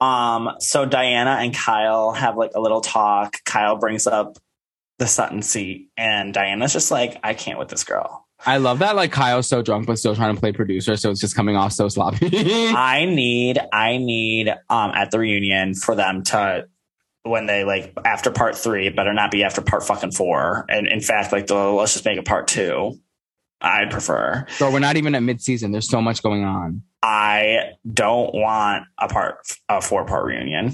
[0.00, 3.42] Um, so Diana and Kyle have like a little talk.
[3.44, 4.38] Kyle brings up
[4.98, 8.26] the Sutton seat, and Diana's just like, I can't with this girl.
[8.44, 8.96] I love that.
[8.96, 11.72] Like Kyle's so drunk but still trying to play producer, so it's just coming off
[11.72, 12.28] so sloppy.
[12.68, 16.68] I need, I need, um, at the reunion for them to,
[17.22, 20.64] when they like after part three, it better not be after part fucking four.
[20.68, 23.00] And in fact, like, the, let's just make it part two.
[23.60, 24.46] I'd prefer.
[24.58, 25.72] Bro, we're not even at mid season.
[25.72, 26.82] There's so much going on.
[27.02, 29.38] I don't want a part
[29.68, 30.72] a four part reunion,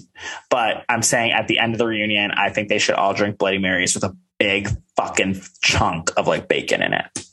[0.50, 3.38] but I'm saying at the end of the reunion, I think they should all drink
[3.38, 7.26] Bloody Marys with a big fucking chunk of like bacon in it.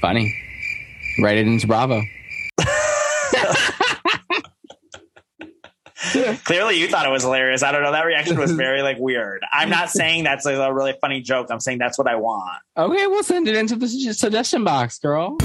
[0.00, 0.34] Funny.
[1.20, 2.02] Write it into Bravo.
[6.44, 7.62] Clearly, you thought it was hilarious.
[7.62, 7.92] I don't know.
[7.92, 9.42] That reaction was very like weird.
[9.52, 11.48] I'm not saying that's like, a really funny joke.
[11.50, 12.58] I'm saying that's what I want.
[12.76, 15.36] Okay, we'll send it into the suggestion box, girl.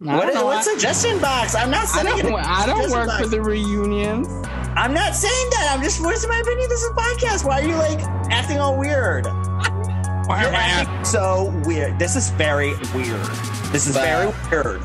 [0.00, 0.44] What, don't know.
[0.44, 1.54] what I- suggestion box?
[1.54, 2.46] I'm not I sending don't, it.
[2.46, 3.22] I don't work box.
[3.22, 4.28] for the reunions.
[4.76, 5.72] I'm not saying that.
[5.76, 6.68] I'm just voicing my opinion.
[6.68, 7.44] This is a podcast.
[7.44, 7.98] Why are you like
[8.30, 9.26] acting all weird?
[9.26, 11.98] Why You're am I acting so weird.
[11.98, 13.24] This is very weird.
[13.72, 14.82] This is But- very weird.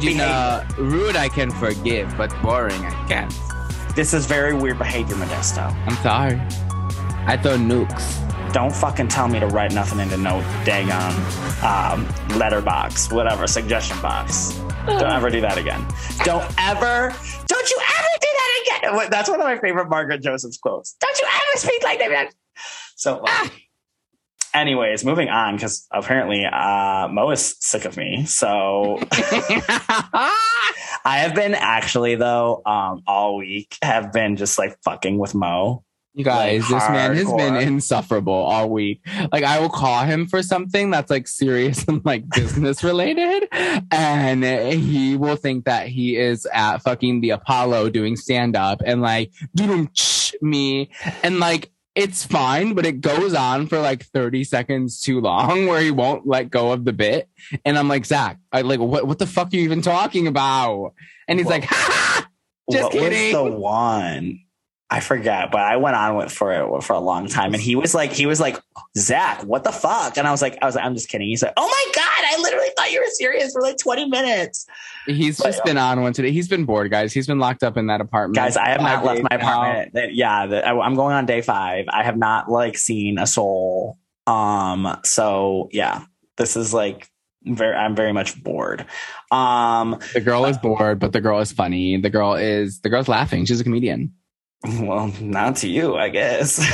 [0.00, 3.34] You know, rude I can forgive, but boring I can't.
[3.94, 5.72] This is very weird behavior, Modesto.
[5.86, 6.40] I'm sorry.
[7.26, 8.20] I throw nukes.
[8.52, 11.14] Don't fucking tell me to write nothing into no daggone
[11.62, 12.06] um,
[12.38, 14.52] letterbox, whatever, suggestion box.
[14.86, 15.84] Don't ever do that again.
[16.24, 17.14] Don't ever,
[17.46, 19.10] don't you ever do that again.
[19.10, 20.94] That's one of my favorite Margaret Joseph's quotes.
[21.00, 22.08] Don't you ever speak like that.
[22.08, 22.28] again.
[22.96, 23.50] So, funny.
[24.54, 28.24] Anyways, moving on, because apparently uh, Mo is sick of me.
[28.24, 28.98] So,
[31.04, 35.84] I have been actually, though, um, all week, have been just like fucking with Mo.
[36.16, 39.00] You guys, Like, this man has been insufferable all week.
[39.32, 43.48] Like I will call him for something that's like serious and like business related,
[43.90, 49.02] and he will think that he is at fucking the Apollo doing stand up and
[49.02, 49.90] like doom
[50.40, 50.90] me
[51.24, 55.80] and like it's fine, but it goes on for like 30 seconds too long where
[55.80, 57.28] he won't let go of the bit.
[57.64, 60.94] And I'm like, Zach, I like what what the fuck are you even talking about?
[61.28, 62.28] And he's Well, like, ha,
[62.70, 63.34] just what kidding.
[63.34, 64.40] was the one?
[64.90, 67.74] I forget, but I went on with for it for a long time, and he
[67.74, 68.60] was like, he was like,
[68.96, 70.18] Zach, what the fuck?
[70.18, 71.26] And I was like, I was like, I'm just kidding.
[71.26, 74.66] He's like, Oh my god, I literally thought you were serious for like 20 minutes,
[75.06, 76.30] He's But, just been on one today.
[76.32, 77.12] He's been bored, guys.
[77.12, 78.36] He's been locked up in that apartment.
[78.36, 78.56] guys.
[78.56, 79.94] I have not left my apartment.
[79.94, 81.86] That- Yeah, the, I, I'm going on day five.
[81.88, 83.98] I have not like seen a soul.
[84.26, 86.04] Um, so yeah,
[86.36, 87.08] this is like
[87.42, 87.74] very.
[87.74, 88.86] I'm very much bored.
[89.30, 91.96] Um, The girl is bored, but the girl is funny.
[91.98, 93.44] The girl is the girl's laughing.
[93.44, 94.12] She's a comedian.
[94.80, 96.58] well, not to you, I guess.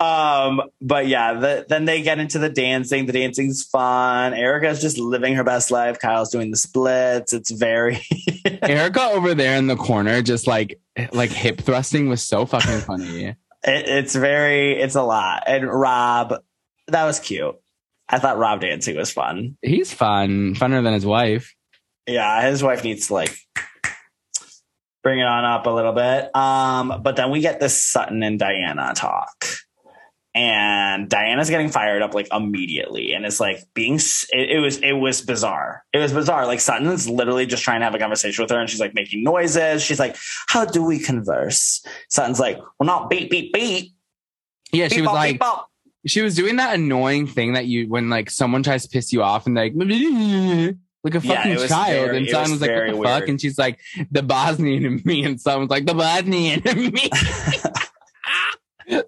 [0.00, 3.06] um but yeah the, then they get into the dancing.
[3.06, 4.34] The dancing's fun.
[4.34, 5.98] Erica's just living her best life.
[6.00, 7.32] Kyle's doing the splits.
[7.32, 8.00] It's very
[8.62, 10.80] Erica over there in the corner, just like
[11.12, 13.24] like hip thrusting, was so fucking funny.
[13.26, 15.44] it, it's very it's a lot.
[15.46, 16.42] And rob
[16.88, 17.54] that was cute.
[18.08, 19.56] I thought rob dancing was fun.
[19.62, 21.54] He's fun, funner than his wife.
[22.08, 23.36] yeah his wife needs to like
[25.04, 26.34] bring it on up a little bit.
[26.34, 29.44] Um but then we get this sutton and diana talk.
[30.36, 33.12] And diana's getting fired up like immediately.
[33.12, 35.84] And it's like being it, it was it was bizarre.
[35.92, 36.44] It was bizarre.
[36.46, 39.22] Like sutton's literally just trying to have a conversation with her and she's like making
[39.22, 39.80] noises.
[39.84, 40.16] She's like
[40.48, 41.86] how do we converse?
[42.08, 43.92] Sutton's like well not beep beep beep.
[44.72, 45.68] Yeah, she Beep, was bop, like, bop.
[46.04, 49.22] she was doing that annoying thing that you when like someone tries to piss you
[49.22, 49.72] off and like
[51.04, 52.06] like a fucking was child.
[52.06, 53.28] very- and someone was was like what the fuck?
[53.28, 53.78] and she's like
[54.10, 55.24] the Bosnian and me.
[55.24, 57.10] And someone's like the Bosnian and me.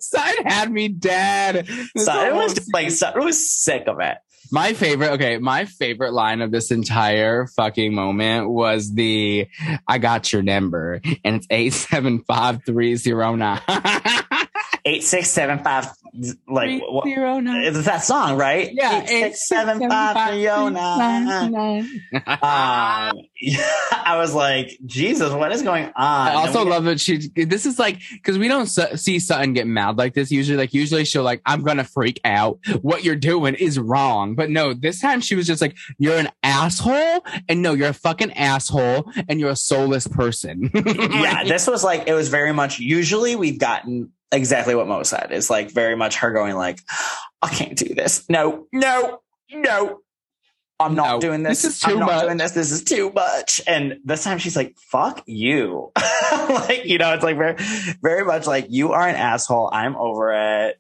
[0.01, 1.69] Side had me dead.
[1.97, 4.17] Whole was just, like Sutton was sick of it.
[4.53, 9.49] My favorite, okay, my favorite line of this entire fucking moment was the
[9.89, 14.23] I got your number and it's 875-309.
[14.87, 15.89] eight six seven five
[16.49, 17.65] like what, 309.
[17.65, 21.27] it's that song right Yeah, eight six seven five three oh nine
[22.27, 23.21] um,
[23.93, 25.93] I was like, Jesus, what is going on?
[25.97, 27.29] I also love that she.
[27.35, 30.57] This is like because we don't su- see Sutton get mad like this usually.
[30.57, 32.59] Like usually she'll like, I'm gonna freak out.
[32.81, 34.35] What you're doing is wrong.
[34.35, 37.95] But no, this time she was just like, you're an asshole, and no, you're a
[37.95, 40.71] fucking asshole, and you're a soulless person.
[40.75, 42.79] yeah, this was like it was very much.
[42.79, 45.29] Usually, we've gotten exactly what Mo said.
[45.31, 46.81] It's like very much her going like,
[47.43, 48.25] I can't do this.
[48.29, 49.21] No, no,
[49.53, 50.01] no.
[50.79, 51.63] I'm not No, doing this.
[51.63, 52.25] this is I'm too not much.
[52.25, 52.53] doing this.
[52.53, 53.63] This is too much.
[53.67, 55.91] And this time she's like, fuck you.
[56.51, 57.57] like, you know, it's like very,
[58.03, 59.71] very much like you are an asshole.
[59.73, 60.33] I'm over
[60.67, 60.79] it.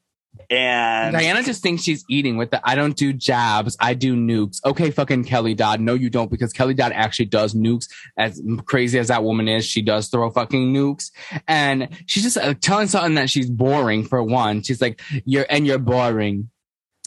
[0.50, 4.64] And Diana just thinks she's eating with the I don't do jabs, I do nukes.
[4.64, 5.80] Okay, fucking Kelly Dodd.
[5.80, 7.88] No, you don't, because Kelly Dodd actually does nukes.
[8.16, 11.10] As crazy as that woman is, she does throw fucking nukes.
[11.48, 14.62] And she's just uh, telling something that she's boring for one.
[14.62, 16.50] She's like, you're, and you're boring.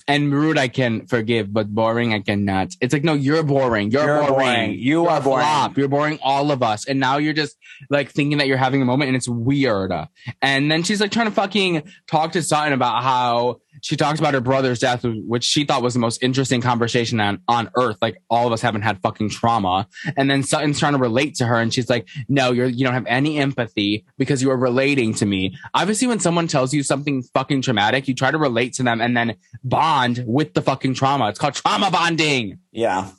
[0.10, 2.76] And rude, I can forgive, but boring, I cannot.
[2.82, 3.92] It's like, no, you're boring.
[3.92, 4.34] You're, You're boring.
[4.34, 4.72] boring.
[4.74, 5.46] You You're are boring.
[5.46, 5.78] flop.
[5.78, 6.88] You're boring all of us.
[6.88, 7.56] And now you're just
[7.92, 9.94] like thinking that you're having a moment and it's weird.
[10.42, 14.34] And then she's like trying to fucking talk to Sutton about how she talks about
[14.34, 17.98] her brother's death, which she thought was the most interesting conversation on, on earth.
[18.02, 19.88] Like all of us haven't had fucking trauma.
[20.18, 22.94] And then Sutton's trying to relate to her and she's like, no, you're, you don't
[22.94, 25.56] have any empathy because you are relating to me.
[25.74, 29.16] Obviously, when someone tells you something fucking traumatic, you try to relate to them and
[29.16, 31.30] then bond with the fucking trauma.
[31.30, 32.60] It's called trauma bonding.
[32.72, 33.10] Yeah.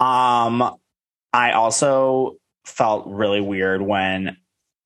[0.00, 0.76] Um,
[1.32, 4.36] I also felt really weird when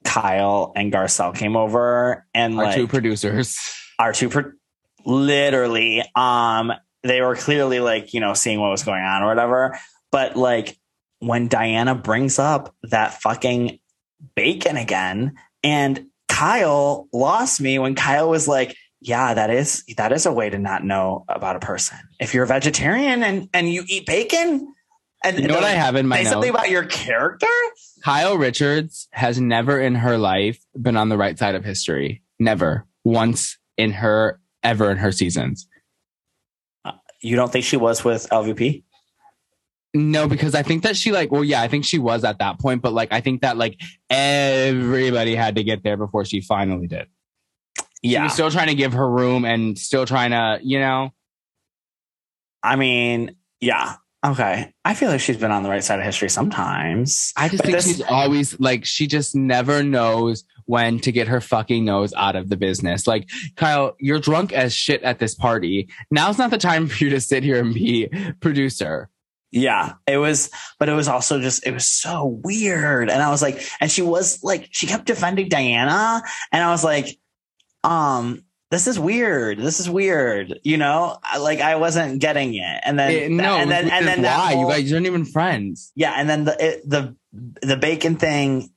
[0.04, 3.58] Kyle and Garcelle came over and Our like two producers.
[3.98, 4.52] our two pro-
[5.08, 6.70] literally um
[7.02, 9.78] they were clearly like you know seeing what was going on or whatever
[10.12, 10.76] but like
[11.20, 13.78] when diana brings up that fucking
[14.36, 15.34] bacon again
[15.64, 20.50] and kyle lost me when kyle was like yeah that is that is a way
[20.50, 24.74] to not know about a person if you're a vegetarian and and you eat bacon
[25.24, 26.32] and You know what I have in my say notes?
[26.32, 27.48] something about your character
[28.04, 32.22] Kyle Richards has never in her life been on the right side of history.
[32.38, 32.86] Never.
[33.04, 35.66] Once in her, ever in her seasons.
[36.84, 38.82] Uh, you don't think she was with lvp
[39.94, 42.58] No, because I think that she like, well, yeah, I think she was at that
[42.60, 43.80] point, but like, I think that like
[44.10, 47.06] everybody had to get there before she finally did.
[48.04, 51.10] She yeah was still trying to give her room and still trying to, you know,
[52.62, 53.94] I mean, yeah.
[54.24, 54.72] Okay.
[54.84, 57.32] I feel like she's been on the right side of history sometimes.
[57.36, 61.26] I just But think this- she's always like she just never knows when to get
[61.28, 63.06] her fucking nose out of the business.
[63.06, 65.88] Like Kyle, you're drunk as shit at this party.
[66.10, 68.08] Now's not the time for you to sit here and be
[68.40, 69.08] producer.
[69.50, 73.08] Yeah, it was, but it was also just, it was so weird.
[73.08, 76.22] And I was like, and she was like, she kept defending Diana.
[76.52, 77.18] And I was like,
[77.82, 79.58] um, this is weird.
[79.58, 80.60] This is weird.
[80.64, 82.80] You know, I, like I wasn't getting it.
[82.84, 84.52] And then, Eh, no, and then, and then why?
[84.54, 85.92] whole- you guys aren't even friends.
[85.96, 86.12] yeah.
[86.18, 87.16] And then the, it, the,
[87.62, 88.68] the bacon thing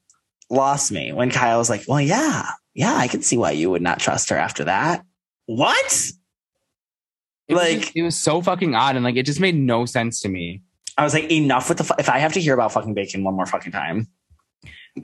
[0.52, 3.82] lost me when Kyle was like, well, yeah, yeah, I can see why you would
[3.82, 5.04] not trust her after that.
[5.48, 6.12] What?
[7.48, 9.86] It was Like- just- it was so fucking odd and like it just made no
[9.86, 10.62] sense to me.
[10.98, 13.24] I was like, enough with the, fu- if I have to hear about fucking bacon
[13.24, 14.08] one more fucking time.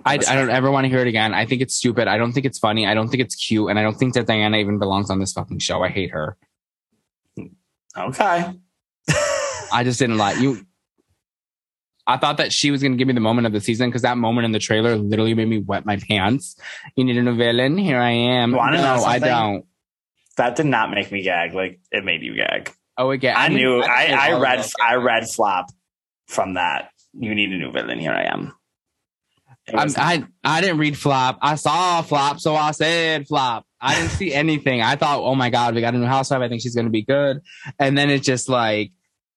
[0.05, 1.33] I, I don't ever want to hear it again.
[1.33, 2.09] I think it's stupid.
[2.09, 2.85] I don't think it's funny.
[2.85, 3.69] I don't think it's cute.
[3.69, 5.81] And I don't think that Diana even belongs on this fucking show.
[5.81, 6.35] I hate her.
[7.97, 8.53] Okay.
[9.71, 10.65] I just didn't like you.
[12.07, 14.03] I thought that she was going to give me the moment of the season because
[14.03, 16.55] that moment in the trailer literally made me wet my pants.
[16.95, 17.77] You need a new villain?
[17.77, 18.53] Here I am.
[18.53, 19.65] Wanna know no, I don't.
[20.37, 21.53] that did not make me gag.
[21.53, 22.71] Like it made you gag.
[22.97, 23.35] Oh, again.
[23.37, 23.81] I, mean, knew.
[23.81, 24.65] I, it's I read.
[24.81, 25.67] I read flop
[26.27, 26.91] from that.
[27.13, 27.99] You need a new villain.
[27.99, 28.53] Here I am.
[29.73, 31.39] I'm, I I didn't read flop.
[31.41, 33.65] I saw flop, so I said flop.
[33.81, 34.81] I didn't see anything.
[34.81, 36.41] I thought, oh my god, we got a new housewife.
[36.41, 37.41] I think she's going to be good.
[37.77, 38.91] And then it's just like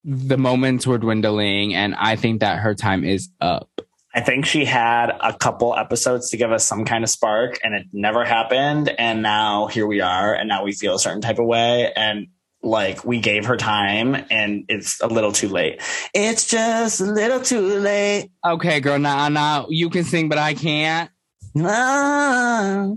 [0.04, 3.68] the moments were dwindling, and I think that her time is up.
[4.14, 7.74] I think she had a couple episodes to give us some kind of spark, and
[7.74, 8.88] it never happened.
[8.98, 12.28] And now here we are, and now we feel a certain type of way, and
[12.62, 15.80] like we gave her time, and it's a little too late.
[16.12, 18.30] It's just a little too late.
[18.44, 21.10] Okay, girl, now now you can sing, but I can't.
[21.58, 22.90] Ah.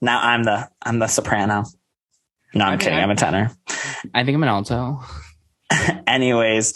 [0.00, 1.64] Now I'm the I'm the soprano.
[2.54, 2.98] No, I'm mean, kidding.
[2.98, 3.50] I'm a tenor.
[4.14, 5.00] I think I'm an alto.
[6.06, 6.74] Anyways,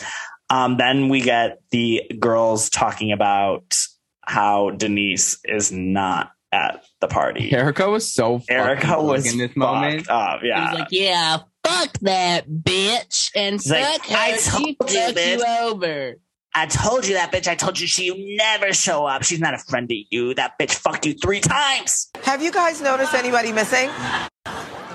[0.50, 3.76] um, then we get the girls talking about
[4.24, 7.50] how Denise is not at the party.
[7.52, 10.08] Erika was so fucking Erika was in this moment.
[10.10, 10.40] up.
[10.42, 10.60] Yeah.
[10.60, 13.30] He was like, yeah, fuck that bitch.
[13.34, 14.16] And He's like, fuck her.
[14.16, 16.14] "I she told you, fucked you over.
[16.54, 17.48] I told you that bitch.
[17.48, 19.22] I told you she never show up.
[19.22, 20.34] She's not a friend to you.
[20.34, 22.10] That bitch fucked you three times.
[22.24, 23.88] Have you guys noticed anybody missing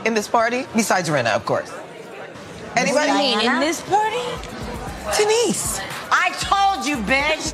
[0.06, 0.66] in this party?
[0.76, 1.72] Besides Rinna, of course.
[2.78, 3.10] Anybody?
[3.12, 4.24] What do you mean, in this party?
[5.18, 5.80] Denise.
[6.12, 7.54] I told you, bitch.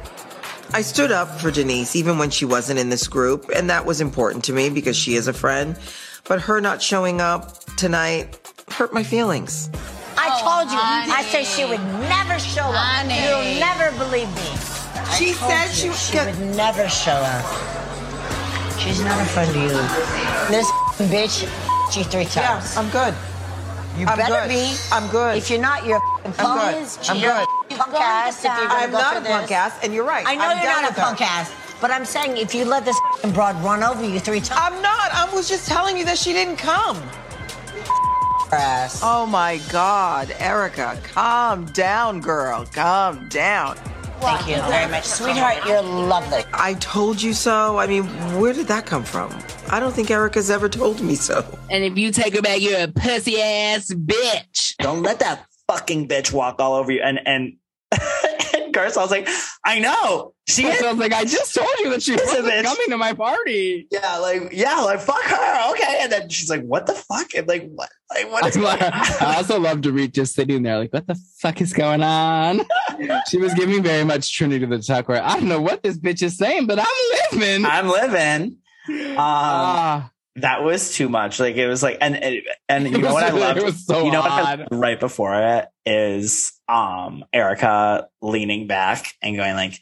[0.73, 4.01] I stood up for Denise even when she wasn't in this group, and that was
[4.01, 5.77] important to me because she is a friend.
[6.27, 9.69] But her not showing up tonight hurt my feelings.
[10.17, 10.77] I oh, told you.
[10.79, 11.11] honey.
[11.11, 12.75] I said she would never show up.
[12.75, 13.21] Honey.
[13.21, 14.49] You'll never believe me.
[15.17, 17.45] She told said you she she would- would never show up.
[18.79, 19.69] She's not a friend to you.
[20.49, 20.67] This
[21.11, 21.47] bitch,
[21.93, 22.75] she three Yeah, times.
[22.77, 23.13] I'm good.
[23.97, 24.49] You I'm better good.
[24.49, 24.75] be.
[24.91, 25.37] I'm good.
[25.37, 26.61] If you're not, you're a I'm punk.
[26.61, 27.09] good.
[27.09, 27.77] I'm You're a good.
[27.77, 28.37] Punk ass.
[28.39, 30.25] If you're I'm go not for a punk ass, and you're right.
[30.27, 31.03] I know I'm you're not a with her.
[31.03, 32.99] punk ass, but I'm saying if you let this
[33.33, 35.11] broad run over you three times, I'm not.
[35.13, 36.97] I was just telling you that she didn't come.
[38.51, 38.99] ass.
[39.03, 42.65] Oh my God, Erika, calm down, girl.
[42.73, 43.77] Calm down.
[44.23, 45.57] Thank you very much, sweetheart.
[45.67, 46.43] You're lovely.
[46.53, 47.77] I told you so.
[47.77, 48.05] I mean,
[48.39, 49.37] where did that come from?
[49.69, 51.45] I don't think Erika's ever told me so.
[51.69, 54.77] And if you take her back, you're a pussy ass bitch.
[54.77, 57.01] Don't let that fucking bitch walk all over you.
[57.03, 57.57] And and
[58.75, 59.27] and Garcelle was like,
[59.65, 60.33] I know.
[60.47, 63.13] She is I was like, I just told you that she wasn't coming to my
[63.13, 63.87] party.
[63.89, 65.71] Yeah, like yeah, like fuck her.
[65.71, 65.99] Okay.
[66.01, 67.33] And then she's like, what the fuck?
[67.33, 68.91] And like what like what is I'm like- on?
[69.21, 72.61] I also love Dorit just sitting there, like, what the fuck is going on?
[73.29, 76.21] she was giving very much Trinity the Tuck, where I don't know what this bitch
[76.21, 77.65] is saying, but I'm living.
[77.65, 78.57] I'm living.
[78.89, 81.39] Um Ah, that was too much.
[81.39, 83.59] Like it was like and and, and you know what I loved?
[83.59, 89.15] it was so you know what I right before it is um Erika leaning back
[89.21, 89.79] and going like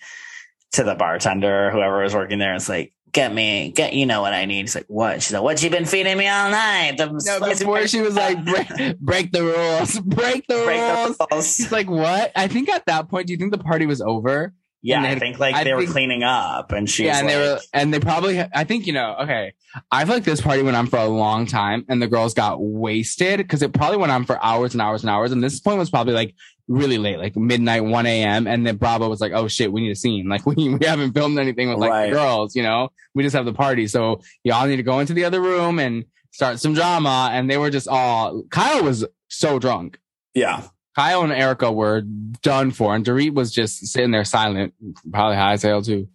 [0.73, 2.49] to the bartender or whoever was working there.
[2.51, 4.61] and It's like, get me, get you know what I need.
[4.61, 5.21] He's like, what?
[5.21, 6.97] She's like, what you been feeding me all night?
[6.97, 11.17] The no, before she was like, break, break the rules, break the break rules.
[11.17, 11.55] the rules.
[11.55, 12.31] She's like, what?
[12.35, 14.53] I think at that point, do you think the party was over?
[14.83, 17.35] Yeah, And I think like I they were cleaning up, and she yeah, and like,
[17.35, 19.53] they were, and they probably, I think, you know, okay.
[19.91, 22.57] I feel like this party went on for a long time and the girls got
[22.59, 25.31] wasted because it probably went on for hours and hours and hours.
[25.31, 26.35] And this point was probably like
[26.67, 28.47] really late, like midnight, 1 a.m.
[28.47, 30.27] And then Bravo was like, oh shit, we need a scene.
[30.29, 32.07] Like we, we haven't filmed anything with like Right.
[32.07, 33.87] the girls, you know, we just have the party.
[33.87, 37.29] So y'all need to go into the other room and start some drama.
[37.31, 39.99] And they were just all, Kyle was so drunk.
[40.33, 40.63] yeah,
[40.95, 42.01] Kyle and Erika were
[42.41, 44.73] done for, and Dorit was just sitting there silent,
[45.11, 46.07] probably high as hell too.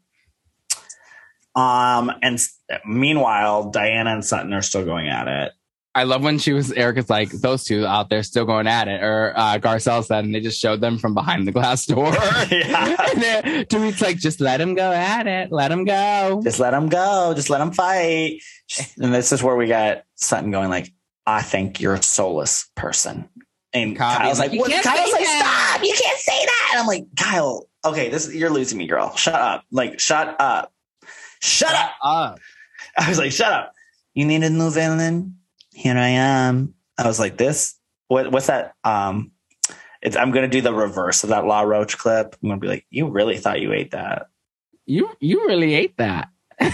[1.55, 2.39] Um, and
[2.85, 5.53] meanwhile, Diana and Sutton are still going at it.
[5.95, 9.03] I love when she was Erika's like those two out there still going at it,
[9.03, 12.13] or uh, Garcelle said, and they just showed them from behind the glass door.
[12.13, 12.97] Yeah.
[13.15, 16.43] and then Dorit's like, just let them go at it, let them go.
[16.45, 17.33] Just let them go.
[17.35, 18.41] Just let them fight.
[18.99, 20.93] And this is where we got Sutton going like,
[21.27, 23.31] I think you're a soulless person.
[23.73, 24.71] And Kyle Kyle's like, what?
[24.71, 25.85] like, "You can't Kyle's like, that." stop.
[25.87, 26.69] You can't say that.
[26.73, 29.15] And I'm like, Kyle, okay, this you're losing me, girl.
[29.17, 29.65] Shut up.
[29.71, 30.73] Like, shut up.
[31.41, 31.93] Shut up.
[32.03, 32.39] Up.
[32.99, 33.73] I was like, shut up.
[34.15, 35.39] You need a new villain?
[35.73, 36.75] Here I am.
[36.97, 38.73] I was like, this, what, what's that?
[38.83, 39.33] Um,
[40.01, 42.35] it's, I'm going to do the reverse of that Law Roach clip.
[42.43, 44.29] I'm going to be like, you really thought you ate that.
[44.87, 46.29] You you really ate that.
[46.61, 46.71] Okay.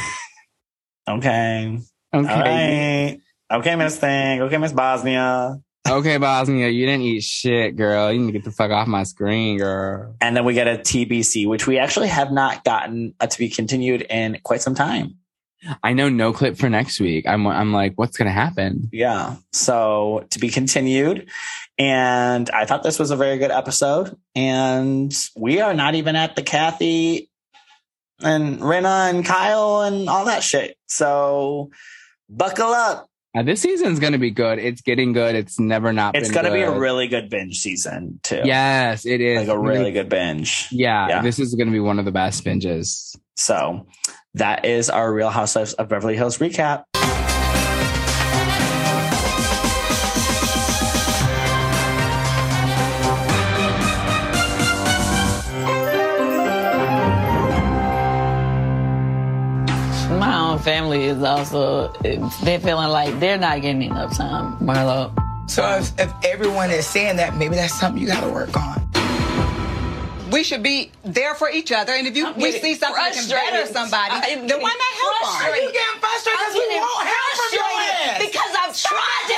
[1.09, 1.79] Okay.
[2.13, 3.19] All right.
[3.51, 4.43] Okay, Miss Thing.
[4.43, 5.61] Okay, Miss Bosnia.
[5.89, 8.13] Okay, Bosnia, you didn't eat shit, girl.
[8.13, 10.15] You need to get the fuck off my screen, girl.
[10.21, 13.49] And then we get a TBC, which we actually have not gotten uh, to be
[13.49, 15.17] continued in quite some time.
[15.83, 17.27] I know no clip for next week.
[17.27, 18.89] I'm I'm like, what's gonna happen?
[18.93, 19.37] Yeah.
[19.53, 21.29] So to be continued.
[21.79, 24.17] And I thought this was a very good episode.
[24.35, 27.31] And we are not even at the Kathy
[28.21, 30.77] and Rinna and Kyle and all that shit.
[30.87, 31.71] So
[32.29, 33.09] buckle up.
[33.35, 34.59] Uh, this season's gonna be good.
[34.59, 35.35] It's getting good.
[35.35, 36.15] It's never not.
[36.15, 38.43] It's going to be a really good binge season, too.
[38.45, 39.49] Yes, it is.
[39.49, 40.69] Like a really good binge.
[40.71, 41.23] Yeah, Yeah.
[41.23, 43.17] this is gonna be one of the best binges.
[43.37, 43.87] So
[44.35, 46.85] that is our Real Housewives of Beverly Hills recap.
[60.63, 65.13] Family is also they're feeling like they're not getting enough time, Marlo.
[65.51, 68.81] So if, if everyone is saying that, maybe that's something you got to work on.
[70.31, 73.29] We should be there for each other, and if you we see something that can
[73.29, 75.29] better somebody, I'm then why not help them?
[75.29, 75.63] frustrated.
[75.69, 78.25] You getting frustrated I'm because you won't help from your frustrated ass.
[78.25, 79.37] because I've tried to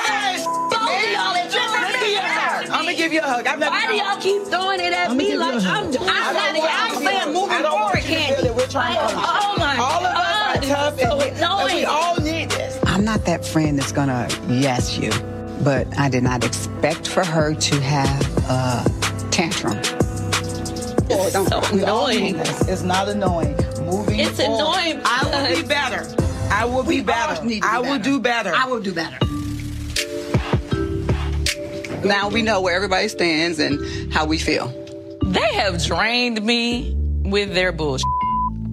[0.71, 2.63] both of y'all and Give me a hug.
[2.71, 3.43] I'm gonna give you a hug.
[3.47, 5.95] I've never Why do y'all keep throwing it at I'ma me like a hug.
[5.99, 8.51] I'm I don't I'm saying moving I don't want forward, Candy.
[8.55, 9.51] we're trying to Like, help you.
[9.51, 12.49] Oh my All of us God, are tough so and, we, and we all need
[12.51, 12.79] this.
[12.85, 15.11] I'm not that friend that's gonna yes you,
[15.63, 19.77] but I did not expect for her to have a tantrum.
[21.07, 22.33] It's oh, so We all annoying.
[22.37, 22.41] need.
[22.67, 23.55] It's not annoying.
[23.85, 24.55] Moving It's forward.
[24.59, 26.15] annoying I will be better.
[26.51, 27.43] I will be We better.
[27.45, 28.51] need to be I will do better.
[28.55, 29.17] I will do better.
[32.05, 34.67] Now we know where everybody stands and how we feel.
[35.23, 36.93] They have drained me
[37.23, 38.05] with their bullshit.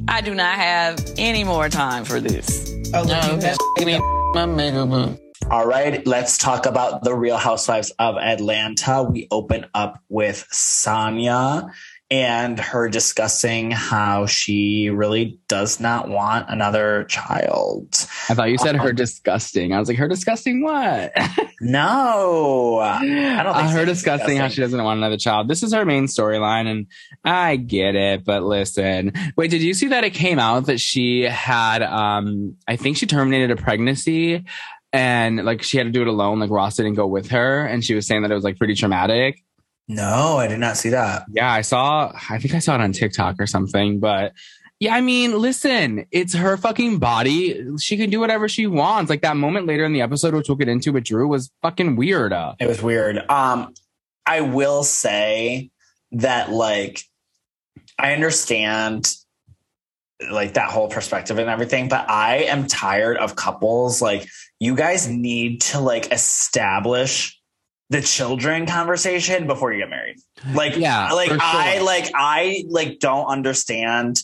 [0.09, 2.71] I do not have any more time for this.
[2.95, 4.01] Oh, look, you me
[4.35, 5.19] my mega book.
[5.51, 9.03] All right, let's talk about the Real Housewives of Atlanta.
[9.03, 11.73] We open up with Sanya
[12.13, 17.89] and her discussing how she really does not want another child.
[18.29, 18.85] I thought you said Uh-huh.
[18.89, 19.73] her disgusting.
[19.73, 21.13] I was like, her disgusting what?
[21.65, 22.99] No, I
[23.45, 23.85] don't think Uh, her so.
[23.85, 25.47] disgusting how she doesn't want another child.
[25.47, 26.87] This is her main storyline, and
[27.25, 28.25] I get it.
[28.25, 31.83] But listen, wait, did you see that it came out that she had?
[31.85, 34.45] um I think she terminated a pregnancy,
[34.93, 36.41] and like she had to do it alone.
[36.41, 38.75] Like Ross didn't go with her, and she was saying that it was like pretty
[38.75, 39.39] traumatic.
[39.89, 41.25] No, I did not see that.
[41.33, 42.13] Yeah, I saw.
[42.31, 44.01] I think I saw it on TikTok or something.
[44.01, 44.33] But
[44.81, 47.65] yeah, I mean, listen, it's her fucking body.
[47.79, 49.11] She can do whatever she wants.
[49.11, 51.97] Like that moment later in the episode, which we'll get into with Drew, was fucking
[51.97, 52.33] weird.
[52.33, 53.19] Uh, It was weird.
[53.31, 53.75] Um,
[54.25, 55.71] I will say
[56.13, 57.03] that like
[57.99, 59.13] I understand
[60.31, 64.29] like that whole perspective and everything, but I am tired of couples like
[64.61, 67.41] you guys need to like establish
[67.93, 70.17] the children conversation before you get married.
[70.55, 71.39] Like Yeah, like sure.
[71.41, 74.21] I like I like don't understand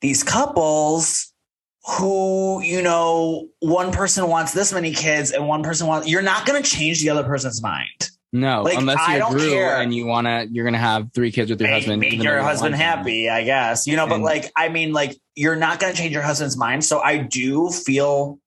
[0.00, 1.32] these couples
[1.98, 6.46] who you know one person wants this many kids and one person wants you're not
[6.46, 9.76] going to change the other person's mind No, Like, unless I you're don't Drew care.
[9.82, 12.00] and you wanna, you're gonna have three kids with your make, husband.
[12.00, 15.56] make your husband happy i guess you know but And- like i mean like you're
[15.56, 18.38] not going to change your husband's mind so i do feel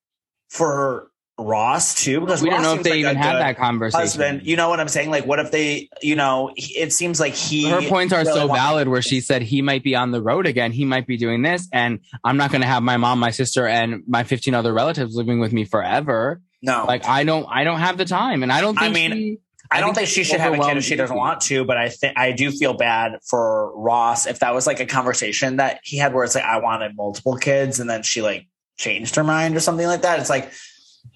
[0.49, 3.99] for ross too because We don't know if they like even had that conversation.
[4.01, 7.19] husband you know what i'm saying like what if they you know he- it seems
[7.19, 10.09] like he Her points are really so valid where she said he might be on
[10.11, 10.71] the road again.
[10.71, 11.67] He might be doing this.
[11.71, 15.15] And I'm not going to have my mom, my sister, and my 15 other relatives
[15.15, 16.41] living with me forever.
[16.63, 18.41] no Like I don't, I don't have the time.
[18.43, 19.37] And I don't I mean, she-
[19.69, 21.77] I don't think think she should have a kid if she doesn't want to, but
[21.77, 25.81] I think I do feel bad for Ross if that was like a conversation that
[25.83, 28.47] he had where it's like I wanted multiple kids and then she like
[28.77, 30.19] changed her mind or something like that.
[30.19, 30.51] It's like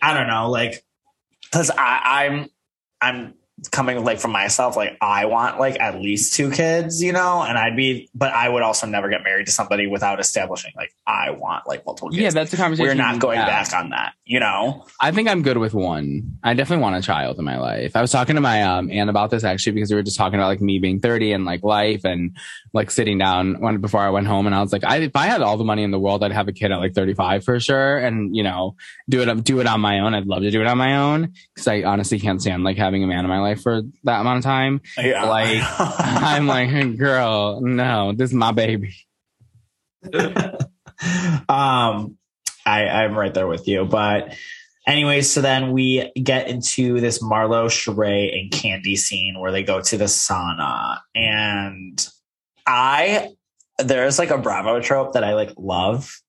[0.01, 0.83] I don't know, like
[1.43, 2.49] because I'm
[3.01, 3.35] I'm
[3.69, 7.57] coming like from myself, like I want like at least two kids, you know, and
[7.57, 11.31] I'd be, but I would also never get married to somebody without establishing like I
[11.31, 12.21] want like multiple kids.
[12.21, 14.85] Yeah, that's a conversation We're not going back on that, you know.
[14.99, 16.39] I think I'm good with one.
[16.43, 17.95] I definitely want a child in my life.
[17.95, 20.39] I was talking to my um aunt about this actually because we were just talking
[20.39, 22.35] about like me being 30 and like life and
[22.73, 25.25] like sitting down when before I went home and I was like, I, if I
[25.25, 27.59] had all the money in the world, I'd have a kid at like 35 for
[27.59, 28.75] sure, and you know,
[29.09, 30.15] do it do it on my own.
[30.15, 33.03] I'd love to do it on my own because I honestly can't stand like having
[33.03, 34.81] a man in my life for that amount of time.
[34.97, 35.25] Yeah.
[35.25, 38.95] Like I'm like, girl, no, this is my baby.
[41.49, 42.17] um
[42.65, 43.85] I, I'm right there with you.
[43.85, 44.35] But
[44.87, 49.81] anyways, so then we get into this Marlo, Sheree, and Candy scene where they go
[49.81, 50.99] to the sauna.
[51.15, 52.07] And
[52.67, 53.29] I
[53.79, 56.21] there's like a Bravo trope that I like love.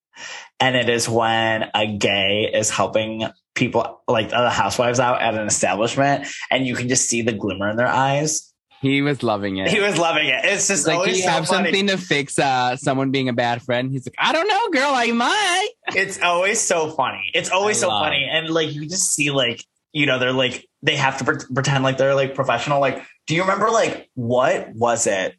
[0.60, 5.46] And it is when a gay is helping people like the housewives out at an
[5.46, 8.52] establishment and you can just see the glimmer in their eyes.
[8.80, 9.68] He was loving it.
[9.70, 10.44] He was loving it.
[10.44, 11.66] It's just like always you so have funny.
[11.66, 13.92] something to fix uh someone being a bad friend.
[13.92, 15.68] He's like, I don't know, girl, I might.
[15.94, 17.30] It's always so funny.
[17.32, 18.28] It's always I so funny.
[18.28, 21.84] And like you just see like, you know, they're like they have to pre- pretend
[21.84, 22.80] like they're like professional.
[22.80, 25.36] Like, do you remember like what was it?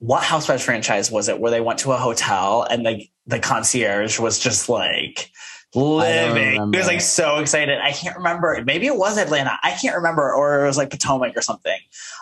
[0.00, 4.18] What Housewives franchise was it where they went to a hotel and like the concierge
[4.18, 5.30] was just like
[5.74, 6.72] living.
[6.72, 7.78] He was like so excited.
[7.80, 8.62] I can't remember.
[8.64, 9.58] Maybe it was Atlanta.
[9.62, 11.78] I can't remember, or it was like Potomac or something.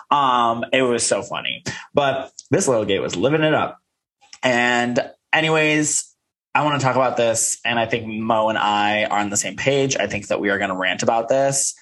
[0.09, 1.63] Um, it was so funny.
[1.93, 3.79] But this little gay was living it up.
[4.43, 4.99] And
[5.33, 6.15] anyways,
[6.53, 9.37] I want to talk about this, and I think Mo and I are on the
[9.37, 9.95] same page.
[9.95, 11.75] I think that we are going to rant about this.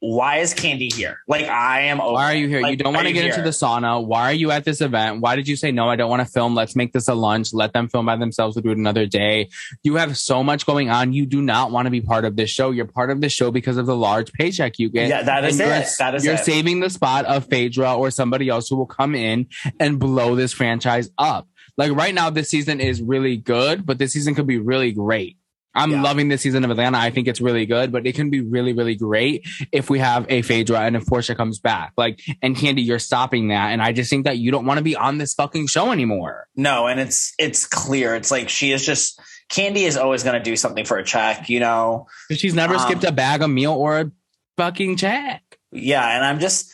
[0.00, 1.18] Why is Candy here?
[1.26, 2.00] Like I am.
[2.00, 2.60] Over Why are you here?
[2.60, 4.04] Like, you don't want to get into the sauna.
[4.04, 5.20] Why are you at this event?
[5.20, 5.88] Why did you say no?
[5.88, 6.54] I don't want to film.
[6.54, 7.52] Let's make this a lunch.
[7.52, 8.54] Let them film by themselves.
[8.54, 9.48] We'll do it another day.
[9.82, 11.12] You have so much going on.
[11.12, 12.70] You do not want to be part of this show.
[12.70, 15.08] You're part of this show because of the large paycheck you get.
[15.08, 15.88] Yeah, that is And it.
[15.98, 16.44] That is You're it.
[16.44, 19.48] saving the spot of Phaedra or somebody else who will come in
[19.80, 21.48] and blow this franchise up.
[21.76, 25.38] Like right now, this season is really good, but this season could be really great.
[25.78, 26.98] I'm loving this season of Atlanta.
[26.98, 30.26] I think it's really good, but it can be really, really great if we have
[30.28, 31.92] a Phaedra and if Porsha comes back.
[31.96, 33.72] Like, and Candy, you're stopping that.
[33.72, 36.48] And I just think that you don't want to be on this fucking show anymore.
[36.56, 38.14] No, and it's it's clear.
[38.14, 41.48] It's like she is just Candy is always going to do something for a check,
[41.48, 42.06] you know.
[42.30, 44.12] She's never Um, skipped a bag of meal or a
[44.56, 45.42] fucking check.
[45.72, 46.70] Yeah, and I'm just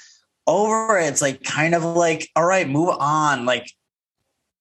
[0.47, 1.06] over it.
[1.06, 3.47] It's like kind of like, all right, move on.
[3.47, 3.70] Like,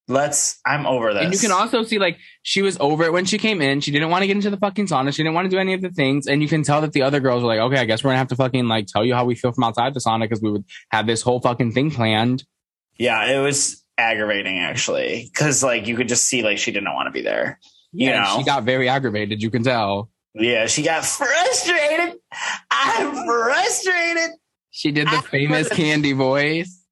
[0.08, 0.58] let's.
[0.66, 1.24] I'm over this.
[1.24, 3.80] And you can also see like she was over it when she came in.
[3.80, 5.14] She didn't want to get into the fucking sauna.
[5.14, 6.26] She didn't want to do any of the things.
[6.26, 8.18] And you can tell that the other girls were like, okay, I guess we're gonna
[8.18, 10.50] have to fucking like tell you how we feel from outside the sauna because we
[10.50, 12.44] would have this whole fucking thing planned.
[12.98, 17.06] Yeah, it was aggravating actually because like you could just see like she didn't want
[17.06, 17.58] to be there.
[17.92, 19.40] You Yeah, know, she got very aggravated.
[19.42, 20.10] You can tell.
[20.34, 22.16] yeah, she got frustrated.
[22.70, 24.30] I'm frustrated.
[24.70, 26.83] She did the famous candy voice.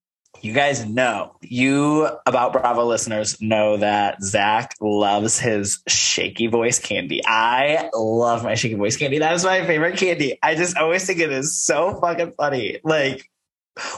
[0.43, 7.23] You guys know, you about Bravo listeners know that Zach loves his shaky voice candy.
[7.24, 9.20] I love my shaky voice candy.
[9.20, 10.40] That is my favorite candy.
[10.43, 12.81] I just always think it is so fucking funny.
[12.82, 13.31] Like,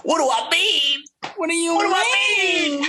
[0.02, 1.04] what do I mean?
[1.36, 2.86] What do you What do I mean?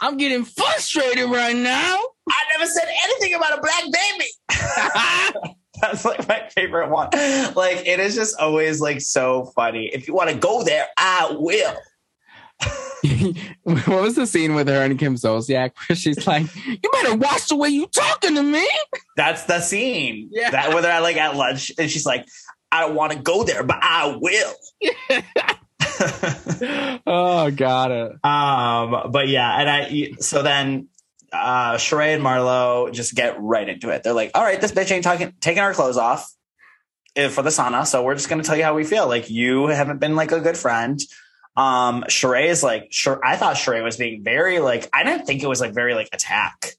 [0.00, 1.98] I'm getting frustrated right now.
[2.30, 5.50] I never said anything about a black baby.
[5.82, 7.10] That's like my favorite one.
[7.54, 9.90] Like it is just always like so funny.
[9.92, 11.76] If you want to go there, I will.
[13.64, 17.48] what was the scene with her and Kim Zolciak where she's like, "You better watch
[17.48, 18.66] the way you talking to me."
[19.16, 20.28] That's the scene.
[20.32, 20.50] Yeah.
[20.50, 22.26] That where they're like at lunch and she's like,
[22.74, 24.54] I don't want to go there, but I will.
[27.06, 28.24] oh, got it.
[28.24, 30.88] Um, but yeah, and I so then
[31.32, 34.02] uh Sheree and Marlo just get right into it.
[34.02, 36.32] They're like, all right, this bitch ain't talking taking our clothes off
[37.14, 39.06] eh, for the sauna, so we're just gonna tell you how we feel.
[39.06, 41.00] Like you haven't been like a good friend.
[41.56, 43.20] Um, Sheree is like, sure.
[43.24, 46.08] I thought Sheree was being very like, I didn't think it was like very like
[46.12, 46.74] attack.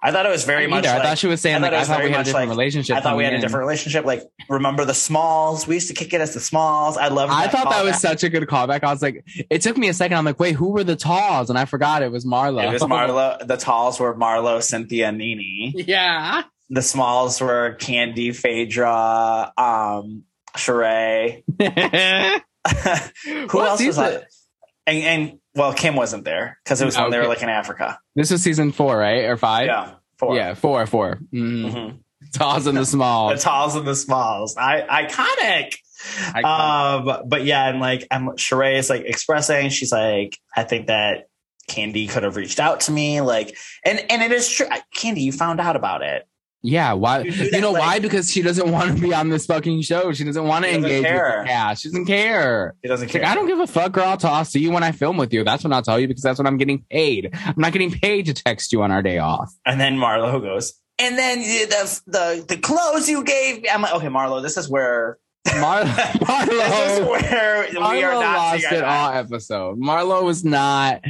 [0.00, 0.84] I thought it was very much.
[0.84, 1.00] neither.
[1.00, 2.56] I thought she was saying, thought like, it I thought we had a different like-
[2.56, 4.04] relationship I thought we coming had a different relationship.
[4.04, 5.66] Like, remember the Smalls?
[5.66, 6.96] We used to kick it as the Smalls.
[6.96, 7.30] I love.
[7.32, 8.84] I thought that was such a good callback.
[8.84, 10.16] I was like, it took me a second.
[10.16, 11.50] I'm like, wait, who were the talls?
[11.50, 12.62] And I forgot it was Marlo.
[12.64, 13.44] It was Marlo.
[13.44, 15.72] The talls were Marlo, Cynthia, NeNe.
[15.74, 16.42] yeah.
[16.70, 20.24] The smalls were Candy, Phaedra, um,
[20.54, 21.42] Sheree.
[23.24, 24.12] Who What else was on?
[24.86, 27.98] And, and well, Kim wasn't there because it was when they were like in Africa.
[28.14, 29.24] This is season four, right?
[29.24, 29.66] Or five?
[29.66, 30.34] Yeah, four.
[30.36, 31.20] Yeah, four, four.
[31.32, 31.72] Mm.
[31.72, 31.98] Mhm.
[32.32, 33.42] Talls and the The smalls.
[33.42, 34.56] talls and the smalls.
[34.56, 35.76] I iconic.
[36.34, 36.44] Iconic.
[37.20, 41.28] Um, but yeah, and like I'm Sheree is like expressing, she's like, I think that
[41.68, 43.20] Candy could have reached out to me.
[43.20, 44.66] Like, and and it is true.
[44.94, 46.26] Candy, you found out about it.
[46.62, 47.20] Yeah, why?
[47.22, 47.98] You You, know like- why?
[48.00, 50.12] Because she doesn't want to be on this fucking show.
[50.12, 51.38] She doesn't want to engage care.
[51.40, 51.74] with the.
[51.74, 52.74] She doesn't care.
[52.82, 53.30] He doesn't She's like, care.
[53.30, 54.04] I don't give a fuck, girl.
[54.04, 55.44] I'll, tell- I'll see you when I film with you.
[55.44, 57.30] That's when I'll tell you because that's when I'm getting paid.
[57.32, 59.52] I'm not getting paid to text you on our day off.
[59.64, 63.62] And then Marlo goes, and then eh, the the the clothes you gave.
[63.62, 65.18] me." I'm like, okay, Marlo, this is where
[65.60, 69.80] Mar- Marlo, where we are Marlo lost it all episode.
[69.80, 71.00] Marlo was not,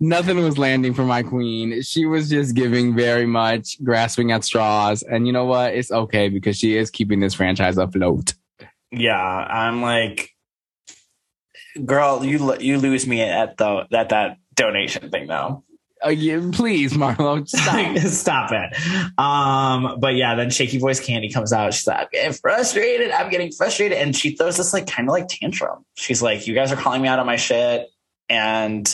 [0.00, 1.82] nothing was landing for my queen.
[1.82, 5.02] She was just giving very much, grasping at straws.
[5.02, 5.74] And you know what?
[5.74, 8.34] It's okay because she is keeping this franchise afloat.
[8.90, 10.30] Yeah, I'm like,
[11.84, 15.64] girl, you you lose me at the at that donation thing though.
[16.04, 17.96] Uh, yeah, please, Marlo, stop.
[17.98, 19.18] Stop it.
[19.18, 21.72] Um, but yeah, then shaky voice Candy comes out.
[21.74, 23.10] She's like, I'm getting frustrated.
[23.10, 23.96] I'm getting frustrated.
[23.98, 25.84] And she throws this like kind of like tantrum.
[25.96, 27.88] She's like, You guys are calling me out on my shit.
[28.28, 28.86] And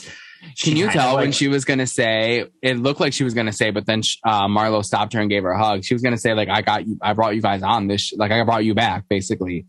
[0.54, 2.46] she Can you tell when like- she was gonna say?
[2.62, 5.42] It looked like she was gonna say, but then uh, Marlo stopped her and gave
[5.42, 5.84] her a hug.
[5.84, 6.96] She was gonna say, like, "I got you.
[7.02, 8.00] I brought you guys on this.
[8.02, 9.66] sh- Like, I brought you back." Basically,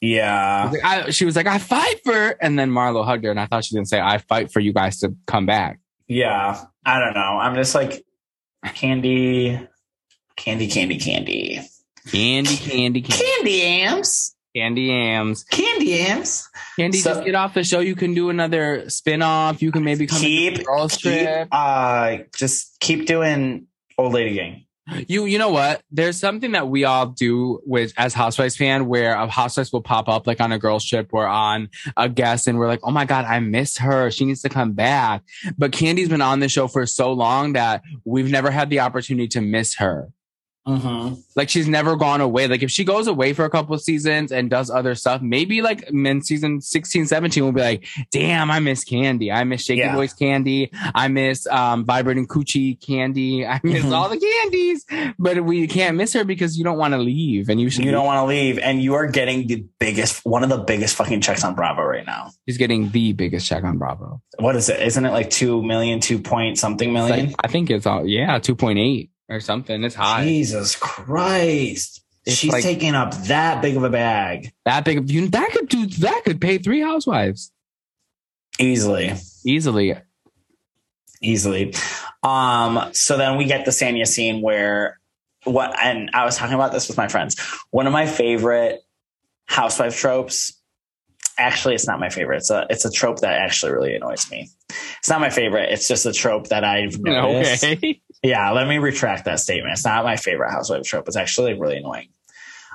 [0.00, 0.70] Yeah.
[0.72, 3.44] Like, I, she was like, "I fight for," and then Marlo hugged her, and I
[3.46, 6.60] thought she was gonna say, "I fight for you guys to come back." Yeah.
[6.84, 7.38] I don't know.
[7.38, 8.04] I'm just like
[8.74, 9.60] candy,
[10.36, 11.60] candy, candy, candy.
[12.10, 14.36] Candy, candy, candy, Candy amps.
[14.54, 15.44] candy yams.
[15.44, 16.48] Candy amps.
[16.78, 17.80] Candy, So- just get off the show.
[17.80, 19.60] You can do another spin off.
[19.60, 21.48] You can maybe come Keep, into the girls keep trip.
[21.50, 23.66] uh just keep doing
[23.98, 24.65] old lady gang.
[25.08, 25.82] You you know what?
[25.90, 30.08] There's something that we all do with as Housewives fan where a housewives will pop
[30.08, 33.04] up like on a girls trip or on a guest and we're like, oh my
[33.04, 34.10] God, I miss her.
[34.12, 35.22] She needs to come back.
[35.58, 39.26] But Candy's been on the show for so long that we've never had the opportunity
[39.28, 40.08] to miss her.
[40.66, 41.14] Mm-hmm.
[41.36, 42.48] Like she's never gone away.
[42.48, 45.62] Like if she goes away for a couple of seasons and does other stuff, maybe
[45.62, 49.30] like in season 16, 17, we'll be like, damn, I miss Candy.
[49.30, 49.94] I miss Shaky Yeah.
[49.94, 50.70] Voice Candy.
[50.94, 53.46] I miss um Vibrating Coochie Candy.
[53.46, 53.92] I miss Mhm.
[53.92, 54.84] all the candies.
[55.18, 57.90] But we can't miss her because you don't want to leave and you should You
[57.92, 61.20] don't want to leave, and you are getting the biggest, one of the biggest fucking
[61.20, 62.30] checks on Bravo right now.
[62.48, 64.20] She's getting the biggest check on Bravo.
[64.38, 64.80] What is it?
[64.82, 67.26] Isn't it like two million, two point something million?
[67.28, 69.82] like- I think it's all yeah, 2.8 or something.
[69.84, 70.24] It's high.
[70.24, 72.02] Jesus Christ!
[72.24, 75.50] It's She's like- taking up that big of a bag That big of you that
[75.52, 77.52] could do that could pay three housewives
[78.58, 79.12] easily,
[79.44, 79.94] easily.
[81.22, 81.74] easily.
[82.22, 82.88] Um.
[82.92, 84.98] So then we get the Sanya scene where
[85.44, 87.38] what, and I was talking about this with my friends.
[87.70, 88.80] One of my favorite
[89.46, 90.52] housewife tropes.
[91.38, 92.38] Actually, it's not my favorite.
[92.38, 94.48] It's a it's a trope that actually really annoys me.
[94.98, 95.70] It's not my favorite.
[95.70, 97.62] It's just a trope that I've noticed.
[97.62, 98.00] Okay.
[98.26, 99.72] Yeah, let me retract that statement.
[99.72, 101.06] It's not my favorite housewife trope.
[101.06, 102.08] It's actually really annoying.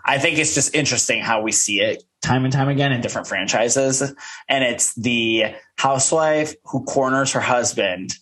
[0.06, 3.28] I think it's just interesting how we see it time and time again in different
[3.28, 4.02] franchises.
[4.48, 5.48] And it's the
[5.78, 8.14] housewife who corners her husband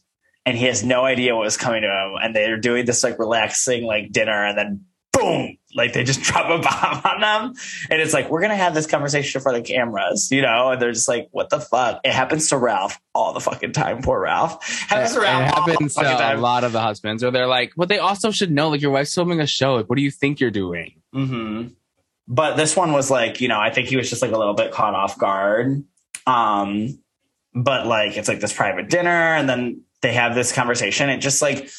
[0.44, 2.16] and he has no idea what was coming to him.
[2.20, 6.46] And they're doing this like relaxing like dinner and then boom, like they just drop
[6.46, 7.54] a bomb on them.
[7.90, 10.72] And it's like, we're going to have this conversation for the cameras, you know?
[10.72, 12.02] And they're just like, what the fuck?
[12.04, 14.02] It happens to Ralph all the fucking time.
[14.02, 14.64] Poor Ralph.
[14.88, 17.74] Happens to Ralph the happens to fucking a lot of the husbands, or they're like,
[17.76, 19.76] "But they also should know, like, your wife's filming a show.
[19.76, 21.68] Like, what do you think you're doing?" hmm
[22.28, 24.54] But this one was like, you know, I think he was just like a little
[24.54, 25.84] bit caught off guard.
[26.26, 27.00] Um,
[27.54, 31.10] but like it's like this private dinner, and then they have this conversation.
[31.10, 31.70] It just like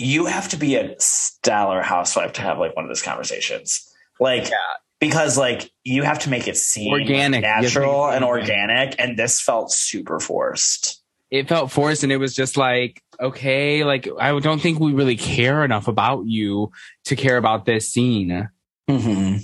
[0.00, 3.86] you have to be a stellar housewife to have like one of those conversations.
[4.18, 4.50] Like
[4.98, 7.08] because like you have to make it seem Organic.
[7.08, 8.50] You have to make it natural, seem and organic.
[8.50, 11.02] organic, and this felt super forced.
[11.30, 15.16] It felt forced, and it was just like, okay, like I don't think we really
[15.16, 16.72] care enough about you
[17.04, 18.48] to care about this scene.
[18.88, 19.36] Mm-hmm.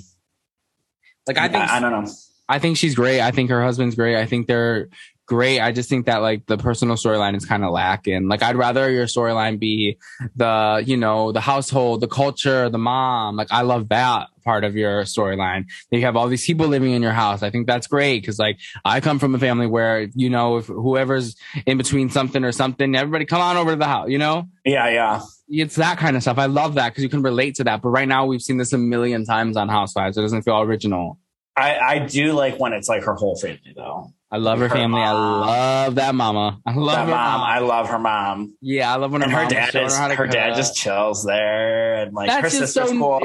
[1.26, 2.10] Like, I think I, I don't know.
[2.48, 3.20] I think she's great.
[3.20, 4.16] I think her husband's great.
[4.16, 4.88] I think they're
[5.26, 5.60] great.
[5.60, 8.28] I just think that like the personal storyline is kind of lacking.
[8.28, 9.98] Like I'd rather your storyline be
[10.36, 13.36] the, you know, the household, the culture, the mom.
[13.36, 15.64] Like I love that part of your storyline.
[15.90, 17.42] You have all these people living in your house.
[17.42, 20.66] I think that's great because like I come from a family where, you know, if
[20.66, 21.36] whoever's
[21.66, 24.48] in between something or something, everybody come on over to the house, you know?
[24.64, 25.22] Yeah, yeah.
[25.48, 26.38] It's that kind of stuff.
[26.38, 27.82] I love that because you can relate to that.
[27.82, 30.16] But right now we've seen this a million times on Housewives.
[30.16, 31.18] It doesn't feel original.
[31.56, 34.12] I, I do like when it's like her whole family though.
[34.30, 35.00] I love her, Her family.
[35.00, 36.60] I love that mama.
[36.66, 37.48] I love That her mom, mom.
[37.48, 38.56] I love her mom.
[38.60, 42.12] yeah, I love when her, her mom dad is her dad just chills there and
[42.12, 42.98] like her That's just sister's so.
[42.98, 43.20] cool.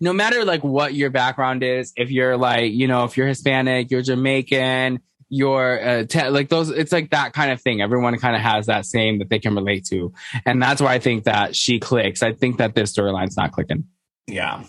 [0.00, 3.90] No matter like what your background is, if you're like you know if you're Hispanic,
[3.90, 6.70] you're Jamaican, you're uh, te- like those.
[6.70, 7.82] It's like that kind of thing.
[7.82, 10.14] Everyone kind of has that same that they can relate to,
[10.46, 12.22] and that's why I think that she clicks.
[12.22, 13.84] I think that this storyline's not clicking.
[14.26, 14.62] Yeah.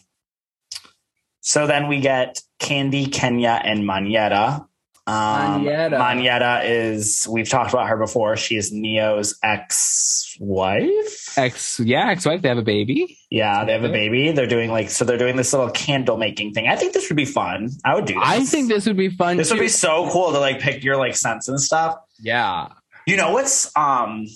[1.41, 4.65] So then we get Candy, Kenya, and Monyetta.
[5.09, 5.97] Um, Monyetta.
[5.97, 8.37] Monyetta is, we've talked about her before.
[8.37, 11.35] She is Ne-Yo's ex wife.
[11.35, 12.43] Ex, yeah, ex-wife.
[12.43, 13.17] They have a baby.
[13.31, 14.31] Yeah, they have a baby.
[14.31, 16.67] They're doing like, so they're doing this little candle making thing.
[16.67, 17.71] I think this would be fun.
[17.83, 18.23] I would do this.
[18.23, 19.37] I think this would be fun.
[19.37, 21.95] this would be so cool to like pick your like scents and stuff.
[22.19, 22.67] Yeah.
[23.07, 24.27] You know what's um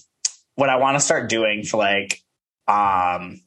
[0.55, 2.19] what I want to start doing for like
[2.67, 3.41] um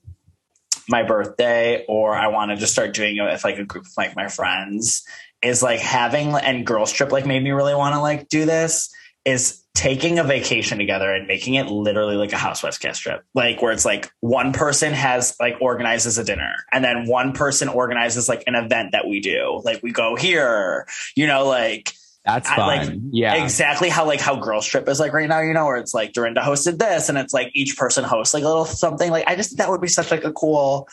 [0.89, 3.93] my birthday or I want to just start doing it with like a group of
[3.97, 5.05] like my friends
[5.43, 8.91] is like having and girls trip like made me really want to like do this
[9.25, 13.23] is taking a vacation together and making it literally like a housewives cast trip.
[13.35, 17.69] Like where it's like one person has like organizes a dinner and then one person
[17.69, 19.61] organizes like an event that we do.
[19.65, 21.93] Like we go here you know like
[22.25, 23.43] That's I, like yeah.
[23.43, 26.13] exactly how like how girls trip is like right now you know where it's like
[26.13, 29.11] Dorinda hosted this and it's like each person hosts like a little something.
[29.11, 30.89] Like I just think that would be such like a cool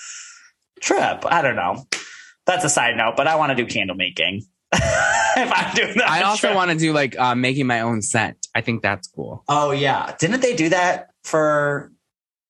[0.81, 1.23] trip.
[1.25, 1.85] I don't know
[2.45, 4.43] that's a side note but I want to do candle making
[4.73, 8.47] if I'm doing that I also want to do like uh, making my own scent.
[8.55, 9.43] I think that's cool.
[9.47, 11.91] oh yeah didn't they do that for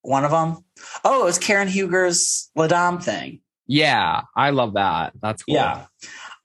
[0.01, 0.63] one of them
[1.03, 5.13] oh it was Karen Huger's La'Dame thing Yeah, I love that.
[5.21, 5.55] That's cool.
[5.55, 5.85] Yeah.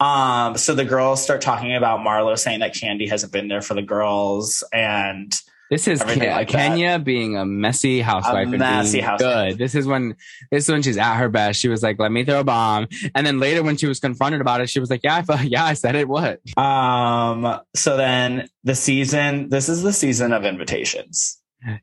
[0.01, 3.75] Um, so the girls start talking about Marlo saying that Candy hasn't been there for
[3.75, 5.33] the girls and
[5.71, 6.49] This is like that.
[6.49, 9.51] Kenya being a messy housewife and messy being housewife.
[9.51, 9.59] good.
[9.59, 10.17] This is when
[10.51, 11.61] this is when she's at her best.
[11.61, 14.41] She was like, "Let me throw a bomb," and then later when she was confronted
[14.41, 16.09] about it, she was like, "Yeah, I yeah, I said it.
[16.09, 16.41] What?
[16.57, 21.39] Um, so then the season, this is the season of invitations.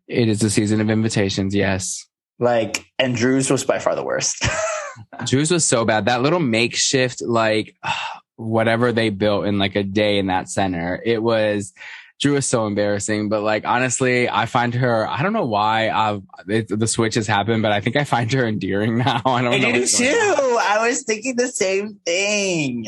[0.08, 1.54] It is the season of invitations.
[1.54, 2.08] Yes,
[2.40, 4.48] Like, and Drew's was by far the worst.
[5.26, 6.06] Drew's was so bad.
[6.06, 7.76] That little makeshift like
[8.38, 11.00] whatever they built in like a day in that center.
[11.06, 11.74] It was.
[12.20, 15.08] Drew is so embarrassing, but like honestly, I find her.
[15.08, 18.32] I don't know why I've, it, the switch has happened, but I think I find
[18.32, 19.22] her endearing now.
[19.26, 19.72] I don't I know.
[19.74, 20.06] do too.
[20.06, 20.46] on.
[20.62, 22.88] I was thinking the same thing.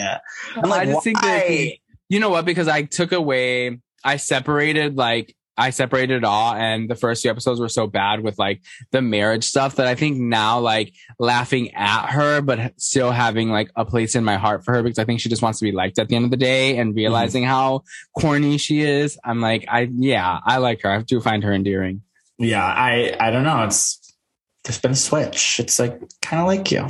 [0.56, 1.80] I'm like, I just think that why?
[2.10, 2.45] you know what?
[2.45, 7.32] Because I took away, I separated like I separated it all, and the first few
[7.32, 8.62] episodes were so bad with like
[8.92, 13.72] the marriage stuff that I think now like laughing at her, but still having like
[13.76, 15.72] a place in my heart for her because I think she just wants to be
[15.72, 16.98] liked at the end of the day, and mm-hmm.
[16.98, 17.84] realizing how
[18.20, 19.18] corny she is.
[19.24, 20.92] I'm like, I yeah, I like her.
[20.92, 22.04] I do find her endearing.
[22.38, 23.64] yeah, I, I don't know.
[23.64, 24.16] It's,
[24.64, 25.60] there's been a switch.
[25.60, 26.88] It's like kind of like you.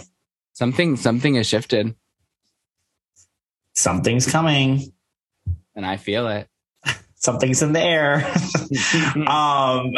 [0.54, 1.96] Something something has shifted,
[3.76, 4.92] Something's coming.
[5.76, 6.48] and I feel it.
[7.18, 8.26] Something's in the air.
[9.28, 9.94] um,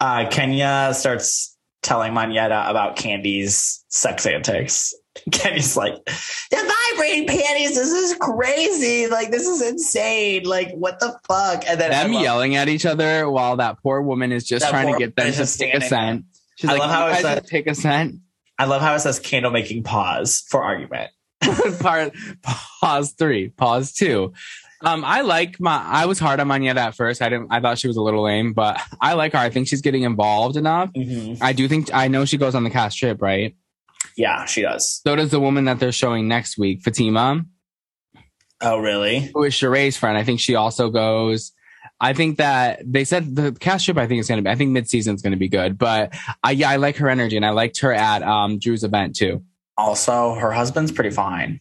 [0.00, 4.94] uh, Kenya starts telling Monyetta about Candy's sex antics.
[5.32, 6.56] Kenya's like, the
[6.90, 7.74] vibrating panties.
[7.74, 9.06] This is crazy.
[9.08, 10.44] Like, this is insane.
[10.44, 11.64] Like, what the fuck?
[11.68, 14.92] And then Them love- yelling at each other while that poor woman is just trying
[14.92, 16.24] to get them to take a standing cent.
[16.56, 18.16] She's I like, love how it just take a cent.
[18.58, 21.10] I love how it says candle making pause for argument.
[21.80, 22.14] Part
[22.80, 24.32] pause three, pause two.
[24.82, 25.76] Um, I like my.
[25.76, 27.22] I was hard on Monyetta at first.
[27.22, 27.48] I didn't.
[27.50, 29.38] I thought she was a little lame, but I like her.
[29.38, 30.90] I think she's getting involved enough.
[31.40, 31.92] I do think.
[31.94, 33.56] I know she goes on the cast trip, right?
[34.16, 35.00] Yeah, she does.
[35.06, 37.44] So does the woman that they're showing next week, Fatima,
[38.60, 39.30] Oh, really?
[39.34, 40.16] who is Sheree's friend.
[40.18, 41.52] I think she also goes.
[42.00, 43.96] I think that they said the cast trip.
[43.96, 44.50] I think is going to be.
[44.50, 45.78] I think mid season is going to be good.
[45.78, 49.14] But I yeah, I like her energy, and I liked her at um Drew's event
[49.16, 49.44] too.
[49.78, 51.60] Also, her husband's pretty fine.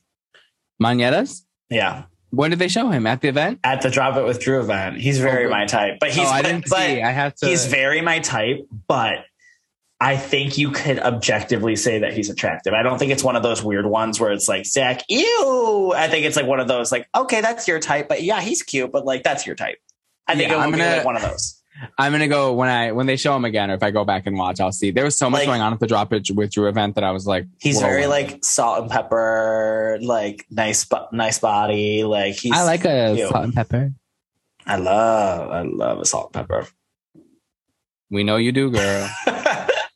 [0.81, 1.45] Monyetta's.
[1.69, 2.03] Yeah.
[2.31, 3.59] When did they show him at the event?
[3.63, 4.97] At the Drop It with Drew event.
[4.97, 5.97] He's very oh, my type.
[5.99, 7.01] But he's oh, I didn't but see.
[7.01, 7.45] I have to.
[7.47, 9.25] he's very my type, but
[9.99, 12.73] I think you could objectively say that he's attractive.
[12.73, 15.93] I don't think it's one of those weird ones where it's like, Zach, ew.
[15.95, 18.63] I think it's like one of those, like, okay, that's your type, but yeah, he's
[18.63, 19.77] cute, but like, that's your type.
[20.27, 21.60] I think Yeah, it would I'm be gonna- like one of those.
[21.97, 24.27] I'm gonna go when I when they show him again, or if I go back
[24.27, 24.91] and watch, I'll see.
[24.91, 27.03] There was so much Like- going on at the Drop It with Drew event that
[27.03, 27.81] I was like, He's whoa.
[27.87, 32.03] very like salt and pepper, like nice, bo- nice body.
[32.03, 32.53] Like he's.
[32.53, 33.29] I like a cute.
[33.29, 33.93] salt and pepper.
[34.65, 36.67] I love, I love a salt and pepper.
[38.09, 39.09] We know you do, girl.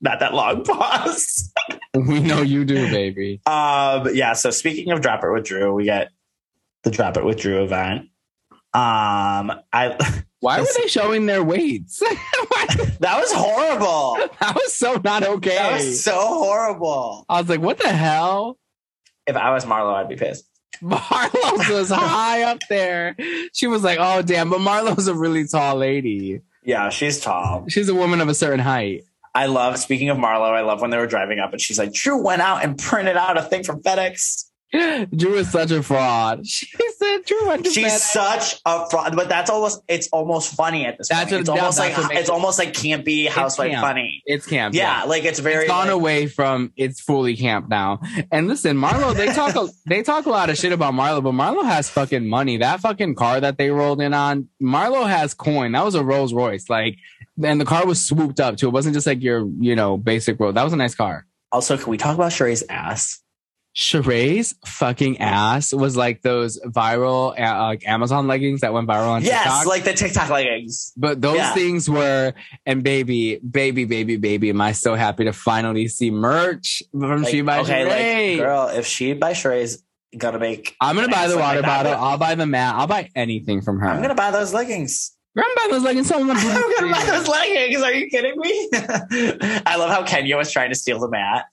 [0.01, 1.51] Not that long pause.
[1.93, 3.41] we know you do, baby.
[3.45, 4.33] Um, yeah.
[4.33, 6.11] So speaking of Drop It with Drew, we get
[6.83, 8.09] the Drop It with Drew event.
[8.73, 9.97] Um, I
[10.45, 11.97] Why were they showing their weights?
[11.99, 14.29] that was horrible.
[14.39, 15.55] that was so not okay.
[15.55, 17.25] That was so horrible.
[17.27, 18.59] I was like, what the hell?
[19.25, 20.47] If I was Marlo, I'd be pissed.
[20.83, 23.15] Marlo's was high up there.
[23.53, 26.41] She was like, oh damn, but Marlo's a really tall lady.
[26.63, 27.65] Yeah, she's tall.
[27.67, 29.03] She's a woman of a certain height.
[29.33, 29.79] I love.
[29.79, 32.43] Speaking of Marlo, I love when they were driving up and she's like, "Drew went
[32.43, 34.44] out and printed out a thing from FedEx."
[35.15, 36.45] Drew is such a fraud.
[36.55, 36.67] She
[36.97, 37.97] said Drew went to She's bed.
[37.99, 41.33] such a fraud, but that's almost it's almost funny at this That's point.
[41.33, 43.85] what- it's almost like that's what makes it's it- almost like campy housewife camp.
[43.85, 44.21] funny.
[44.25, 44.73] It's camp.
[44.75, 47.99] Yeah, like it's very it's gone like- away from it's fully camp now.
[48.31, 51.31] And listen, Marlo, they talk a, they talk a lot of shit about Marlo, but
[51.33, 52.57] Marlo has fucking money.
[52.57, 55.71] That fucking car that they rolled in on, Marlo has coin.
[55.73, 56.69] That was a Rolls Royce.
[56.69, 56.97] Like,
[57.43, 58.67] and the car was swooped up too.
[58.67, 60.55] It wasn't just like your, you know, basic road.
[60.55, 61.25] That was a nice car.
[61.51, 63.21] Also, can we talk about Sheree's ass?
[63.75, 69.21] Sheree's fucking ass was like those viral uh, like Amazon leggings that went viral on
[69.21, 69.65] Yes, TikTok.
[69.65, 70.93] like the TikTok leggings.
[70.95, 71.53] But those Yeah.
[71.53, 72.33] things were,
[72.65, 77.31] and baby, baby, baby, baby, am I so happy to finally see merch from Like,
[77.31, 78.37] She by okay, Sheree.
[78.37, 79.83] like girl, if she by Sheree's
[80.17, 81.93] gonna make, I'm gonna buy the water like bottle.
[81.95, 82.75] I'll buy the mat.
[82.75, 83.89] I'll buy anything from her.
[83.89, 85.11] I'm gonna buy those leggings.
[85.37, 86.11] I'm gonna buy those leggings.
[86.13, 87.81] I'm gonna buy those leggings.
[87.83, 88.69] Are you kidding me?
[89.65, 91.43] I love how Kenya was trying to steal the mat.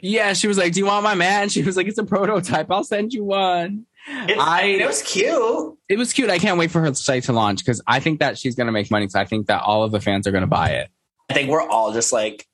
[0.00, 2.70] Yeah, she was like, "Do you want my man?" She was like, "It's a prototype.
[2.70, 5.78] I'll send you one." It's, I, it was cute.
[5.88, 6.30] It was cute.
[6.30, 8.90] I can't wait for her site to launch because I think that she's gonna make
[8.90, 9.08] money.
[9.08, 10.90] So I think that all of the fans are gonna buy it.
[11.28, 12.46] I think we're all just like,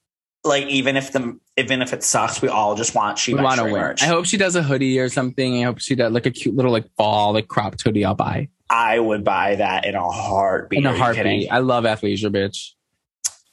[0.45, 3.65] like even if the even if it sucks, we all just want she want to
[3.65, 3.95] wear.
[4.01, 5.61] I hope she does a hoodie or something.
[5.61, 8.05] I hope she does like a cute little like fall like cropped hoodie.
[8.05, 10.79] I'll buy I would buy that in a heartbeat.
[10.79, 11.53] in a heartbeat.
[11.53, 12.71] I love athleisure, bitch.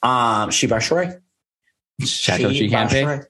[0.02, 1.20] Um, she Sheree.
[2.02, 3.20] Chateau she can't by pay.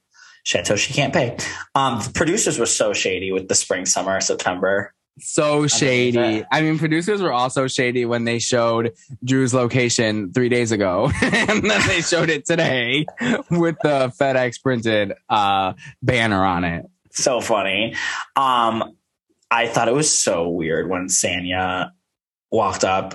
[0.45, 0.61] Sheree.
[0.61, 1.37] Chateau she can't pay.
[1.75, 4.95] Um, the producers were so shady with the spring, summer, September.
[5.19, 6.17] So shady.
[6.17, 6.47] that.
[6.51, 8.93] I mean, producers were also shady when they showed
[9.23, 13.07] Drew's location three days ago, and then they showed it today
[13.51, 16.87] with the FedEx printed uh, banner on it.
[17.13, 17.97] So funny.
[18.37, 18.97] Um,
[19.51, 21.91] I thought it was so weird when Sanya
[22.51, 23.15] walked up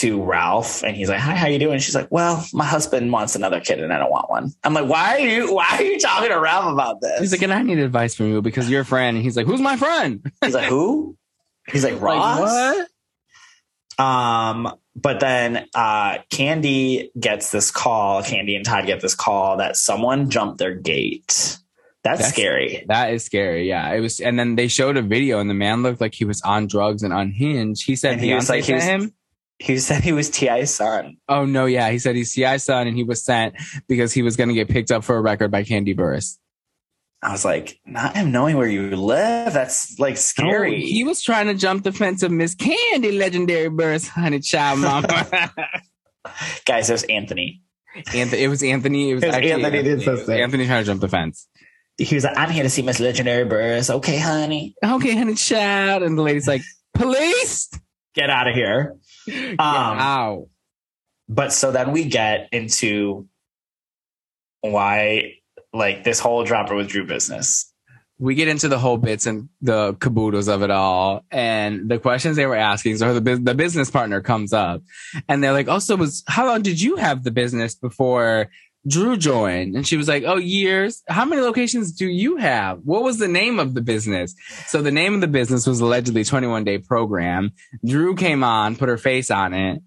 [0.00, 3.34] to Ralph and he's like, "Hi, how you doing?" She's like, "Well, my husband wants
[3.36, 5.54] another kid and I don't want one." I'm like, "Why are you?
[5.54, 8.28] Why are you talking to Ralph about this?" He's like, and I need advice from
[8.28, 9.16] you because you're a friend.
[9.16, 10.24] And he's like, who's my friend?
[10.44, 11.16] He's like, "Who?"
[11.68, 12.88] He's like, "Ross." what?
[13.98, 19.76] Um, but then uh Candy gets this call, Candy and Todd get this call that
[19.76, 21.58] someone jumped their gate.
[22.04, 22.84] That's, That's- scary.
[22.88, 23.68] That is scary.
[23.68, 24.18] Yeah, it was.
[24.18, 27.04] And then they showed a video, and the man looked like he was on drugs
[27.04, 27.86] and unhinged.
[27.86, 29.12] He said And he was like, he was- him.
[29.62, 31.18] He said he was T.I.'s son.
[31.28, 33.54] Oh no, yeah, he said he's T.I.'s son, and he was sent
[33.86, 36.36] because he was going to get picked up for a record by Candy Burruss.
[37.22, 39.52] I was like, not him knowing where you live.
[39.52, 40.80] That's like scary.
[40.80, 44.80] No, he was trying to jump the fence of Miss Candy, legendary Burruss, honey child
[44.80, 45.52] mama.
[46.66, 47.62] Guys, there's Anthony.
[48.12, 49.10] Anthony, it was Anthony.
[49.10, 49.96] It was, It was actually Anthony, Anthony.
[49.96, 50.40] did so It was sick.
[50.40, 51.46] Anthony trying to jump the fence.
[51.98, 53.90] He was like, I'm here to see Miss Legendary Burruss.
[53.90, 54.74] Okay, honey.
[54.84, 56.62] Okay, honey child, and the lady's like,
[56.94, 57.70] police,
[58.14, 58.96] Get out of here.
[59.26, 60.46] Get Um, out.
[61.28, 63.28] but so then we get into
[64.60, 65.34] why
[65.72, 67.72] like this whole dropper with Drew business.
[68.18, 72.36] we get into the whole bits and the caboodles of it all and the questions
[72.36, 74.82] they were asking so the, the business partner comes up
[75.28, 78.48] and they're like oh so was how long did you have the business before
[78.88, 83.02] drew joined and she was like oh years how many locations do you have what
[83.02, 84.34] was the name of the business
[84.66, 87.52] so the name of the business was allegedly 21 day program
[87.84, 89.80] drew came on put her face on it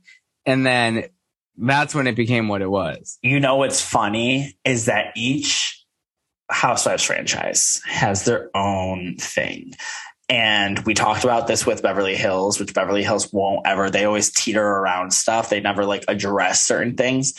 [0.46, 1.04] and then
[1.58, 5.76] that's when it became what it was You know what's funny is that each
[6.50, 9.74] Housewives franchise has their own thing.
[10.30, 14.32] And we talked about this with Beverly Hills, which Beverly Hills won't ever, they always
[14.32, 15.50] teeter around stuff.
[15.50, 17.34] They never like address certain things.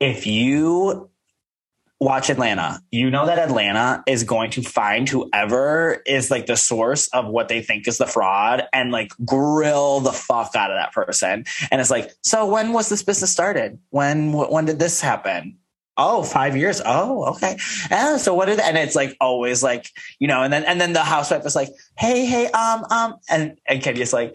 [0.00, 1.10] If you
[2.00, 7.08] watch Atlanta, you know that Atlanta is going to find whoever is like the source
[7.08, 10.92] of what they think is the fraud and like grill the fuck out of that
[10.92, 11.44] person.
[11.70, 13.78] And it's like, so when was this business started?
[13.90, 15.58] When when did this happen?
[15.98, 16.80] Oh, five years.
[16.82, 17.58] Oh, okay.
[17.90, 19.86] Oh, so what did and it's like always like,
[20.18, 21.68] you know, and then and then the housewife is like,
[21.98, 24.34] hey, hey, um, um, and and Kenya's like,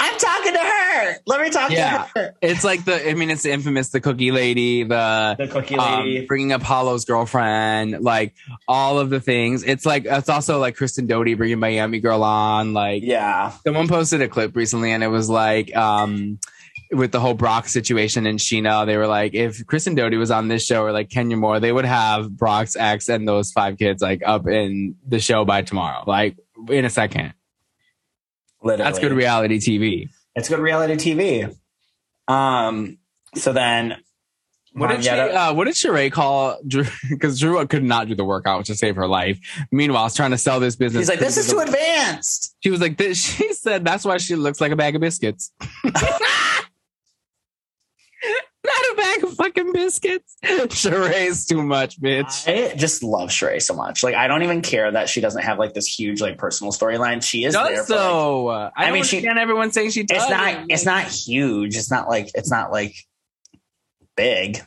[0.00, 1.16] I'm talking to her.
[1.26, 2.08] Let me talk Yeah.
[2.14, 2.34] to her.
[2.42, 6.04] It's like the, I mean, it's the infamous, the cookie lady, the, The cookie um,
[6.04, 6.26] lady.
[6.26, 8.34] bringing up Hollow's girlfriend, like
[8.66, 9.62] all of the things.
[9.62, 12.74] It's like, it's also like Kristen Doute bringing Miami Girl on.
[12.74, 13.50] Like, yeah.
[13.64, 16.38] someone posted a clip recently and it was like, um,
[16.92, 20.48] with the whole Brock situation and Scheana, they were like, if Kristen Doute was on
[20.48, 24.02] this show or like Kenya Moore, they would have Brock's ex and those five kids
[24.02, 26.36] like up in the show by tomorrow, like
[26.68, 27.32] in a second.
[28.64, 28.90] Literally.
[28.90, 30.08] That's good reality TV.
[30.34, 31.54] It's good reality TV.
[32.26, 32.98] Um,
[33.34, 33.96] so then
[34.72, 36.84] What did, she, uh, what did Sheree call Drew?
[37.08, 39.38] Because Drew could not do the workout to save her life.
[39.70, 41.02] Meanwhile, I was trying to sell this business.
[41.02, 42.56] He's like, this is too advanced.
[42.60, 45.52] She was like, this, she said that's why she looks like a bag of biscuits.
[49.22, 50.36] not a bag bag of fucking biscuits.
[50.44, 52.72] Sheree's too much, bitch.
[52.72, 54.02] I just love Sheree so much.
[54.02, 57.22] Like, I don't even care that she doesn't have like this huge like personal storyline.
[57.22, 57.98] She is Does there.
[57.98, 58.72] For, like.
[58.76, 60.22] I, I mean, mean, she- she understand everyone saying she does.
[60.22, 60.64] it's not.
[60.68, 61.76] It's not huge.
[61.76, 62.30] It's not like.
[62.34, 62.94] It's not like
[64.16, 64.64] big.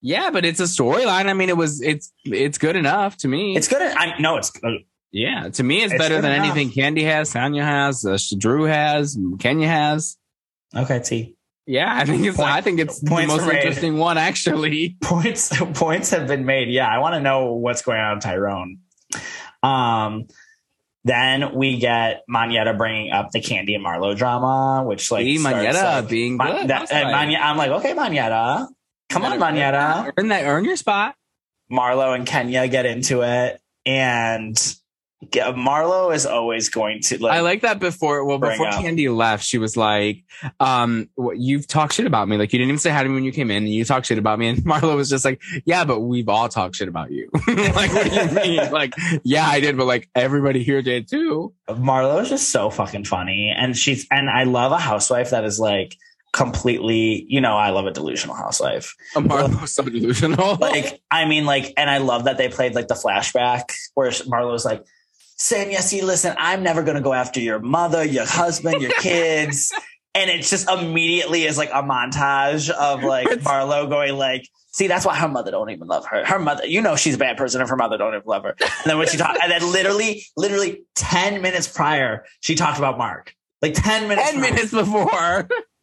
[0.00, 1.26] Yeah, but it's a storyline.
[1.26, 1.80] I mean, it was.
[1.80, 2.12] It's.
[2.24, 3.56] It's good enough to me.
[3.56, 3.82] It's good.
[3.82, 4.36] I no.
[4.36, 4.84] It's good.
[5.16, 6.44] Yeah, to me, it's, It's better than enough.
[6.46, 10.16] anything Candy has, Sanya has, uh, Drew has, Kenya has.
[10.74, 11.36] Okay, T.
[11.66, 12.36] Yeah, I think it's.
[12.36, 14.96] Point- I think it's the most interesting one, actually.
[15.02, 16.68] points points have been made.
[16.68, 18.78] Yeah, I want to know what's going on with Tyrone.
[19.62, 20.26] Um,
[21.04, 25.76] then we get Monyetta bringing up the Candy and Marlo drama, which like See, starts,
[25.82, 26.68] like, being Ma- good.
[26.68, 28.68] that- and I'm like, okay, Monyetta,
[29.08, 30.12] come on, Monyetta.
[30.16, 30.44] Earn that.
[30.44, 31.14] Earn your spot.
[31.72, 34.56] Marlo and Kenya get into it, and
[35.22, 37.32] Marlo is always going to like.
[37.32, 38.24] I like that before.
[38.24, 38.80] Well, before up.
[38.80, 40.24] Candy left, she was like,
[40.60, 42.36] um, "You've talked shit about me.
[42.36, 44.06] Like you didn't even say hi to me when you came in, and you talked
[44.06, 47.10] shit about me." And Marlo was just like, "Yeah, but we've all talked shit about
[47.10, 47.30] you.
[47.48, 48.72] like, what do you mean?
[48.72, 53.04] Like, yeah, I did, but like everybody here did too." Marlo is just so fucking
[53.04, 55.96] funny, and she's and I love a housewife that is like
[56.32, 57.24] completely.
[57.28, 58.94] You know, I love a delusional housewife.
[59.16, 60.56] A Marlo's so delusional.
[60.56, 64.64] like I mean, like, and I love that they played like the flashback where Marlo's
[64.64, 64.84] like,
[65.38, 69.72] Sanya, see, listen, I'm never gonna go after your mother, your husband, your kids.
[70.16, 75.04] And it's just immediately is like a montage of like Marlo going like, see, that's
[75.04, 76.24] why her mother don't even love her.
[76.24, 78.54] Her mother, you know, she's a bad person if her mother don't even love her.
[78.60, 82.96] And then when she talked, and then literally, literally 10 minutes prior, she talked about
[82.96, 83.34] Mark.
[83.60, 84.30] Like 10 minutes.
[84.30, 84.52] ten prior.
[84.52, 85.48] minutes before.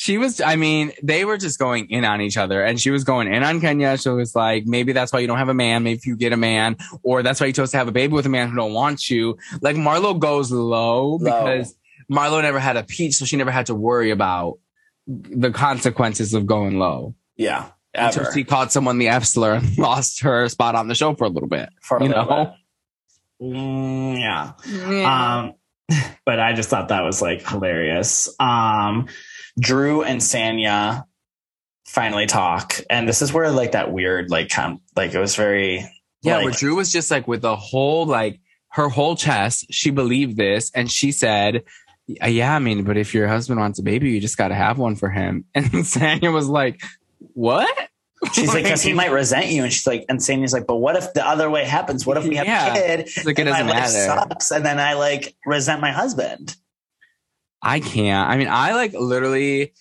[0.00, 3.02] She was, I mean, they were just going in on each other and she was
[3.02, 3.98] going in on Kenya.
[3.98, 5.82] She was like, maybe that's why you don't have a man.
[5.82, 8.12] Maybe if you get a man, or that's why you chose to have a baby
[8.12, 9.36] with a man who don't want you.
[9.60, 11.74] Like Marlo goes low, because
[12.08, 13.14] Marlo never had a peach.
[13.14, 14.60] So she never had to worry about
[15.08, 17.16] the consequences of going low.
[17.36, 17.70] Yeah.
[17.92, 18.32] Until Ever.
[18.32, 21.28] she called someone the F slur and lost her spot on the show for a
[21.28, 21.70] little bit.
[21.82, 22.54] For a you little know?
[23.42, 25.40] Mm, yeah.
[25.40, 25.54] Um,
[26.24, 28.28] but I just thought that was like hilarious.
[28.38, 29.08] Um,
[29.58, 31.04] Drew and Sanya
[31.86, 35.90] finally talk, and this is where like that weird like com- like it was very
[36.22, 38.40] Yeah, like, where Drew was just like with the whole like
[38.72, 41.64] her whole chest, she believed this, and she said,
[42.06, 44.78] "Yeah, I mean, but if your husband wants a baby, you just got to have
[44.78, 46.80] one for him." And Sanya was like,
[47.34, 47.68] "What?"
[48.32, 50.96] She's like, because he might resent you, and she's like, and Sanya's like, but what
[50.96, 52.04] if the other way happens?
[52.04, 52.74] What if we have Yeah.
[52.74, 52.74] a
[53.04, 53.10] kid?
[53.24, 53.90] Like, it and my life matter.
[53.92, 56.56] sucks, and then I like resent my husband.
[57.62, 58.28] I can't.
[58.28, 59.72] I mean, I like literally,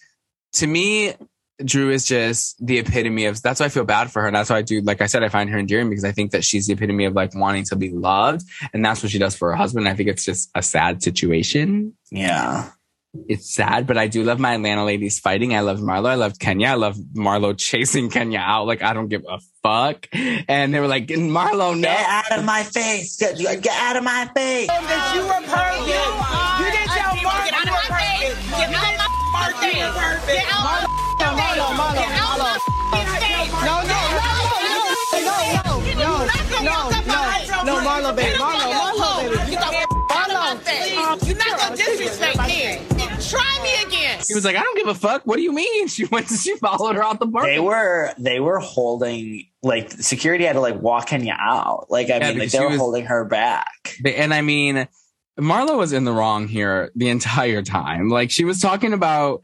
[0.54, 1.14] to me,
[1.64, 4.28] Drew is just the epitome of that's why I feel bad for her.
[4.28, 6.32] And that's why I do, like I said, I find her endearing because I think
[6.32, 8.44] that she's the epitome of like wanting to be loved.
[8.74, 9.88] And that's what she does for her husband.
[9.88, 11.94] I think it's just a sad situation.
[12.12, 12.70] Yeah.
[13.28, 15.56] It's sad, but I do love my Atlanta ladies fighting.
[15.56, 16.08] I love Marlo.
[16.08, 16.68] I love Kenya.
[16.68, 18.68] I love Marlo chasing Kenya out.
[18.68, 20.08] Like, I don't give a fuck.
[20.14, 21.82] And they were like, Marlo, no.
[21.82, 23.18] Get out of my face!
[23.18, 24.68] Get, get out of my face!
[24.68, 25.88] That you were perfect.
[26.60, 26.77] You didn't
[29.72, 29.84] face.
[29.84, 30.28] were perfect.
[30.28, 30.86] Get out my
[31.18, 32.58] Marlo, Marlo, Get out Marlo.
[32.92, 33.52] my face.
[33.68, 34.32] No, no, no,
[34.64, 34.86] no,
[35.18, 35.68] no,
[35.98, 36.14] no,
[36.64, 39.52] no, no, no, Marlo, baby, Marlo, Marlo, baby.
[39.52, 41.28] Get the out of my face.
[41.28, 42.80] You're not gonna disrespect me.
[43.30, 44.20] Try me again.
[44.28, 45.24] He was like, I don't give a fuck.
[45.26, 45.88] What do you mean?
[45.98, 47.46] She went to, she followed her out the bar.
[47.46, 51.88] They were they were holding like security had to like walk Kenya out.
[51.90, 53.96] Like I Yeah, mean, like because they she were was- holding her back.
[54.04, 54.88] They- and I mean,
[55.38, 58.10] Marlo was in the wrong here the entire time.
[58.10, 59.42] Like she was talking about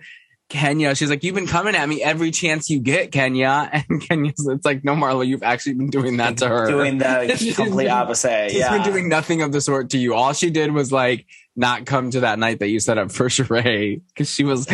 [0.49, 0.93] Kenya.
[0.95, 3.69] She's like, you've been coming at me every chance you get, Kenya.
[3.89, 6.67] And Kenya's, it's like, no, Marlo, you've actually been doing that to her.
[6.67, 8.51] Doing the complete opposite.
[8.51, 8.71] She's Yeah.
[8.71, 10.13] been doing nothing of the sort to you.
[10.13, 11.25] All she did was like
[11.55, 14.65] not come to that night that you set up for Sheree because she was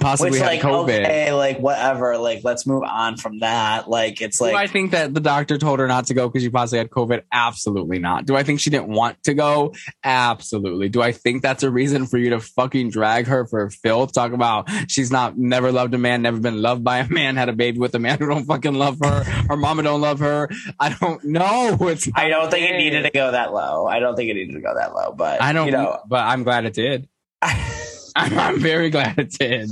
[0.00, 1.04] possibly Which had like COVID.
[1.04, 2.18] okay, like whatever.
[2.18, 3.88] Like let's move on from that.
[3.88, 4.52] Like it's like.
[4.52, 6.90] Do I think that the doctor told her not to go because she possibly had
[6.90, 7.22] COVID?
[7.32, 8.26] Absolutely not.
[8.26, 9.74] Do I think she didn't want to go?
[10.02, 10.88] Absolutely.
[10.88, 14.12] Do I think that's a reason for you to fucking drag her for filth?
[14.12, 17.48] Talk about she's not never loved a man, never been loved by a man, had
[17.48, 19.24] a baby with a man who don't fucking love her.
[19.24, 20.48] Her mama don't love her.
[20.80, 21.76] I don't know.
[21.88, 23.86] It's I don't think it needed to go that low.
[23.86, 25.12] I don't think it needed to go that low.
[25.12, 27.08] But I don't you know but I'm glad it did.
[27.42, 29.70] I'm, I'm very glad it did.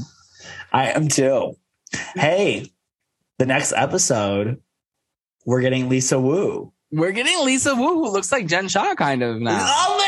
[0.72, 1.56] I am too.
[2.14, 2.70] Hey,
[3.38, 4.60] the next episode,
[5.44, 6.72] we're getting Lisa Wu.
[6.92, 9.58] We're getting Lisa Wu, who looks like Jen Shah kind of now.
[9.60, 9.98] Oh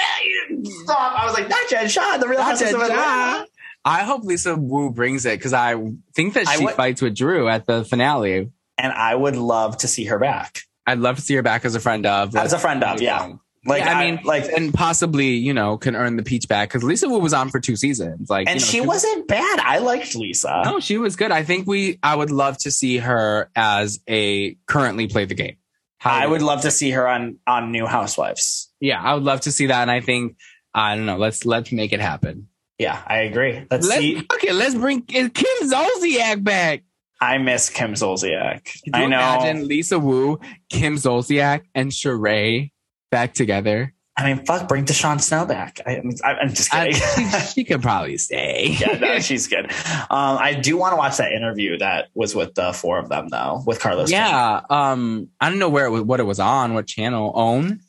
[0.50, 1.18] man, stop!
[1.20, 3.44] I was like, not Jen Shah, the real Not Jen Shah.
[3.84, 5.74] I hope Lisa Wu brings it because I
[6.14, 8.50] think that she would- fights with Drew at the finale.
[8.80, 11.74] And I would love to see her back I'd love to see her back as
[11.74, 12.34] a friend of.
[12.34, 13.02] as a friend of.
[13.02, 13.32] Yeah,
[13.68, 16.70] Like Yeah, I I mean, like and possibly you know can earn the peach back
[16.70, 18.30] because Lisa Wu was on for two seasons.
[18.30, 19.60] Like, and you know, she wasn't bad.
[19.60, 20.62] I liked Lisa.
[20.64, 21.30] No, she was good.
[21.30, 21.98] I think we.
[22.02, 25.56] I would love to see her as a currently play the game.
[26.04, 28.72] I would love to see her on on New Housewives.
[28.80, 30.36] Yeah, I would love to see that, and I think
[30.74, 31.18] I don't know.
[31.18, 32.48] Let's let's make it happen.
[32.78, 33.66] Yeah, I agree.
[33.70, 34.24] Let's, Let's see.
[34.34, 34.52] okay.
[34.52, 35.26] Let's bring Kim
[35.62, 36.84] Zolciak back.
[37.20, 38.78] I miss Kim Zolciak.
[38.94, 39.18] I know.
[39.18, 40.38] imagine Lisa Wu,
[40.70, 42.70] Kim Zolciak, and Sheree
[43.10, 43.94] back together?
[44.16, 45.80] I mean, fuck, bring DeShawn Snow back.
[45.86, 47.28] I, I'm, I'm just I- kidding.
[47.30, 48.76] she, she could probably stay.
[48.80, 49.66] yeah, no, she's good.
[50.10, 53.28] Um, I do want to watch that interview that was with the four of them,
[53.28, 54.10] though, with Carlos.
[54.10, 54.60] Yeah.
[54.68, 57.30] Um, I don't know where it was, what it was on, what channel.
[57.34, 57.80] Own.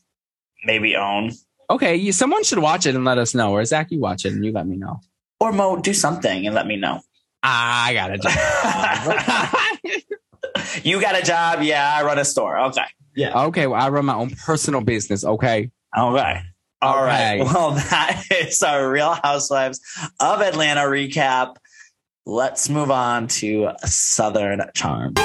[0.66, 1.32] maybe own
[1.72, 3.52] Okay, you, someone should watch it and let us know.
[3.52, 5.02] Or Zach, you watch it and you let me know.
[5.40, 5.78] or Mo.
[5.80, 7.02] Do something and let me know.
[7.44, 10.06] I got it.
[10.84, 11.62] You got a job?
[11.64, 12.60] Yeah, I run a store.
[12.60, 12.84] Okay.
[13.20, 13.44] Yeah.
[13.48, 15.26] okay, well, I run my own personal business.
[15.26, 15.72] Okay.
[15.94, 16.42] All right.
[16.82, 17.42] All right.
[17.42, 17.44] Okay.
[17.44, 19.82] Well, that is our Real Housewives
[20.22, 21.56] of Atlanta recap.
[22.26, 25.16] Let's move on to Southern Charm.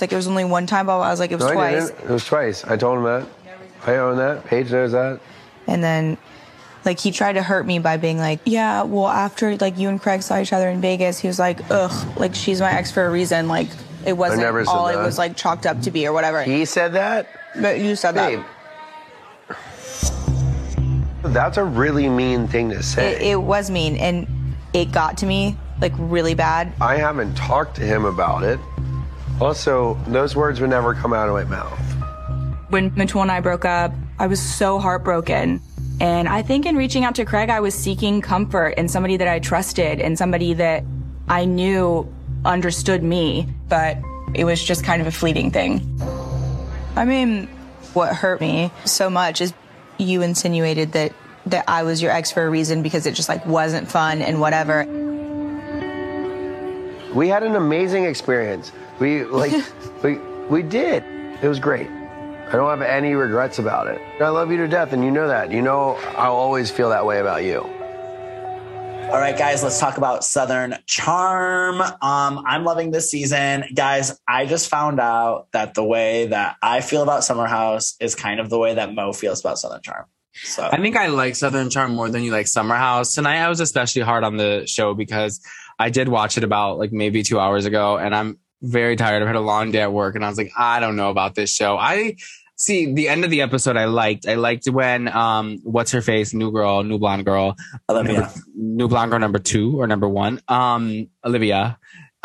[0.00, 1.88] Like it was only one time, but I was like it was No, twice.
[1.90, 2.64] It was twice.
[2.64, 3.26] I told him that.
[3.86, 4.44] I own that.
[4.46, 5.20] Paige knows that.
[5.66, 6.16] and then
[6.84, 10.00] like he tried to hurt me by being like, yeah, well after like you and
[10.00, 13.04] Craig saw each other in Vegas, he was like, ugh, like she's my ex for
[13.04, 13.68] a reason, like
[14.06, 16.42] it wasn't all it was like chalked up to be or whatever.
[16.42, 17.28] He said that.
[17.60, 18.42] but you said Babe.
[21.22, 23.16] That's a really mean thing to say.
[23.16, 24.26] It, it was mean, and
[24.72, 26.72] it got to me like really bad.
[26.80, 28.58] I haven't talked to him about it.
[29.40, 31.78] Also, those words would never come out of my mouth.
[32.70, 35.60] when Mitchell and I broke up, I was so heartbroken.
[36.00, 39.28] And I think in reaching out to Craig, I was seeking comfort in somebody that
[39.28, 40.84] I trusted and somebody that
[41.28, 42.12] I knew
[42.44, 43.48] understood me.
[43.68, 43.96] But
[44.34, 45.80] it was just kind of a fleeting thing.
[46.96, 47.46] I mean,
[47.94, 49.52] what hurt me so much is
[49.98, 51.12] you insinuated that
[51.46, 54.40] that I was your ex for a reason because it just like wasn't fun and
[54.40, 54.84] whatever.
[57.14, 58.70] We had an amazing experience.
[59.00, 59.52] We like
[60.02, 60.18] we
[60.48, 61.04] we did.
[61.42, 61.88] It was great.
[61.88, 64.00] I don't have any regrets about it.
[64.20, 65.52] I love you to death and you know that.
[65.52, 67.60] You know I'll always feel that way about you.
[69.10, 71.80] All right, guys, let's talk about Southern Charm.
[71.80, 73.64] Um, I'm loving this season.
[73.74, 78.14] Guys, I just found out that the way that I feel about Summer House is
[78.14, 80.04] kind of the way that Mo feels about Southern Charm.
[80.34, 83.14] So I think I like Southern Charm more than you like Summer House.
[83.14, 85.40] Tonight I was especially hard on the show because
[85.78, 89.22] I did watch it about like maybe two hours ago and I'm very tired.
[89.22, 91.34] I've had a long day at work and I was like, I don't know about
[91.34, 91.76] this show.
[91.76, 92.16] I
[92.56, 94.26] see the end of the episode I liked.
[94.26, 97.54] I liked when um what's her face, new girl, new blonde girl,
[97.88, 98.20] Olivia.
[98.20, 101.78] number- new blonde girl number two or number one, um, Olivia.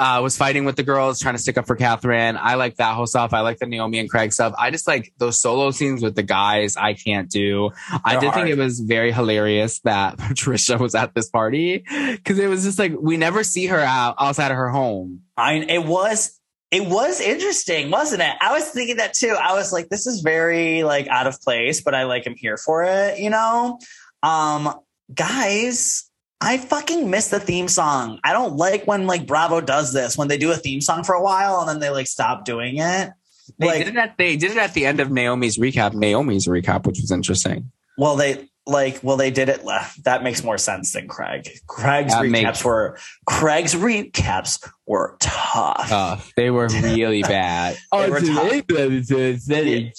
[0.03, 2.37] Uh, was fighting with the girls, trying to stick up for Kathryn.
[2.37, 3.33] I like that whole stuff.
[3.33, 4.53] I like the Naomi and Craig stuff.
[4.59, 6.75] I just like those solo scenes with the guys.
[6.75, 7.71] I can't do.
[8.03, 8.47] I They're did hard.
[8.47, 11.85] think it was very hilarious that Patricia was at this party
[12.17, 15.21] because it was just like we never see her out outside of her home.
[15.37, 16.37] I it was
[16.69, 18.35] it was interesting, wasn't it?
[18.41, 19.37] I was thinking that too.
[19.39, 22.57] I was like, this is very like out of place, but I like am here
[22.57, 23.79] for it, you know?
[24.21, 24.73] Um,
[25.13, 26.09] guys,
[26.43, 28.19] I fucking miss the theme song.
[28.23, 31.15] I don't like when like Bravo does this, when they do a theme song for
[31.15, 33.11] a while and then they like stop doing it.
[33.59, 35.93] They Like- did it at they did it at the end of Naomi's recap.
[35.93, 37.71] Naomi's recap, which was interesting.
[37.97, 39.65] Well, they like well they did it.
[39.65, 41.49] le- That makes more sense than Craig.
[41.67, 45.91] Craig's That recaps makes- were Craig's recaps were tough.
[45.91, 47.77] Uh, they were really bad.
[47.91, 48.51] They were tough.
[48.51, 49.95] He'd be like,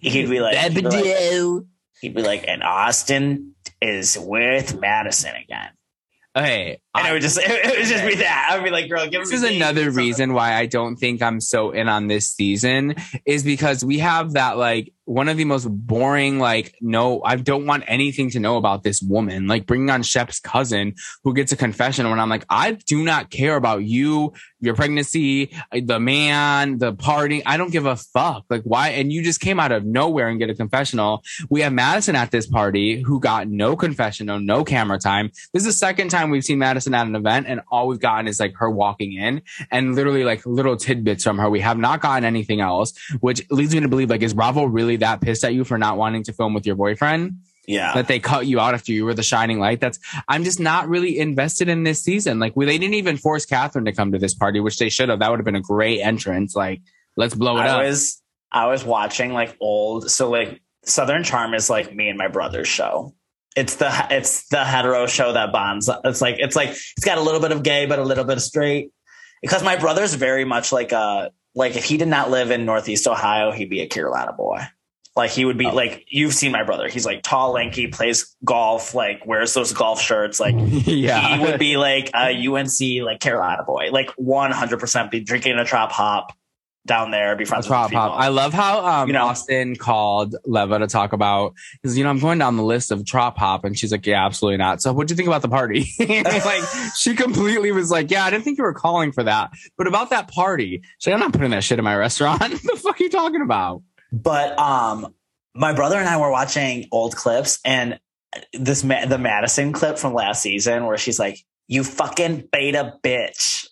[0.00, 0.56] he'd be like,
[2.00, 5.70] he'd be like, and Austin is with Madison again.
[6.36, 8.48] Okay, And it would just it would just be that.
[8.50, 11.22] I would be like, girl, give me this is another reason why I don't think
[11.22, 12.94] I'm so in on this season
[13.26, 17.66] is because we have that like one of the most boring like no I don't
[17.66, 19.48] want anything to know about this woman.
[19.48, 23.28] Like bringing on Shep's cousin who gets a confession when I'm like I do not
[23.28, 27.44] care about you your pregnancy the man the party.
[27.44, 28.44] I don't give a fuck.
[28.48, 28.90] Like why?
[28.90, 31.24] And you just came out of nowhere and get a confessional.
[31.48, 35.32] We have Madison at this party who got no confessional no camera time.
[35.52, 38.28] This is the second time we've seen Madison at an event and all we've gotten
[38.28, 39.42] is like her walking in
[39.72, 41.50] and literally like little tidbits from her.
[41.50, 44.99] We have not gotten anything else, which leads me to believe like, is Bravo really
[45.00, 47.34] that pissed at you for not wanting to film with your boyfriend?
[47.66, 47.92] Yeah.
[47.94, 49.80] That they cut you out after you were the shining light.
[49.80, 49.98] That's,
[50.28, 52.40] I'm just not really invested in this season.
[52.40, 55.08] Like, we, they didn't even force Kathryn to come to this party, which they should
[55.08, 55.20] have.
[55.20, 56.56] That would have been a great entrance.
[56.56, 56.80] Like,
[57.16, 57.82] let's blow it I up.
[57.84, 62.28] was I was watching like old so like Southern Charm is like me and my
[62.28, 63.14] brother's show.
[63.56, 65.90] It's the it's the hetero show that bonds.
[66.04, 68.36] It's like it's like it's got a little bit of gay, but a little bit
[68.36, 68.90] of straight.
[69.42, 73.06] Because my brother's very much like a like if he did not live in Northeast
[73.06, 74.60] Ohio, he'd be a Carolina boy.
[75.16, 76.88] Like he would be like you've seen my brother.
[76.88, 80.38] He's like tall, lanky, plays golf, like wears those golf shirts.
[80.38, 81.36] Like Yeah.
[81.36, 85.58] he would be like a UNC like Carolina boy, like one hundred percent be drinking
[85.58, 86.32] a trop hop
[86.86, 88.00] down there, be friends with Pop, people.
[88.00, 88.18] pop.
[88.18, 89.26] I love how um, You know?
[89.26, 93.04] Austin called Leva to talk about because you know I'm going down the list of
[93.04, 94.80] trop hop and she's like, yeah, absolutely not.
[94.80, 95.86] So what do you think about the party?
[96.00, 96.64] like
[96.96, 100.10] she completely was like, yeah, I didn't think you were calling for that, but about
[100.10, 102.40] that party, she's like, I'm not putting that shit in my restaurant.
[102.40, 103.82] what the fuck are you talking about?
[104.12, 105.14] But um,
[105.54, 107.98] my brother and I were watching old clips, and
[108.52, 111.38] this Ma- the Madison clip from last season where she's like,
[111.68, 113.66] "You fucking beta bitch."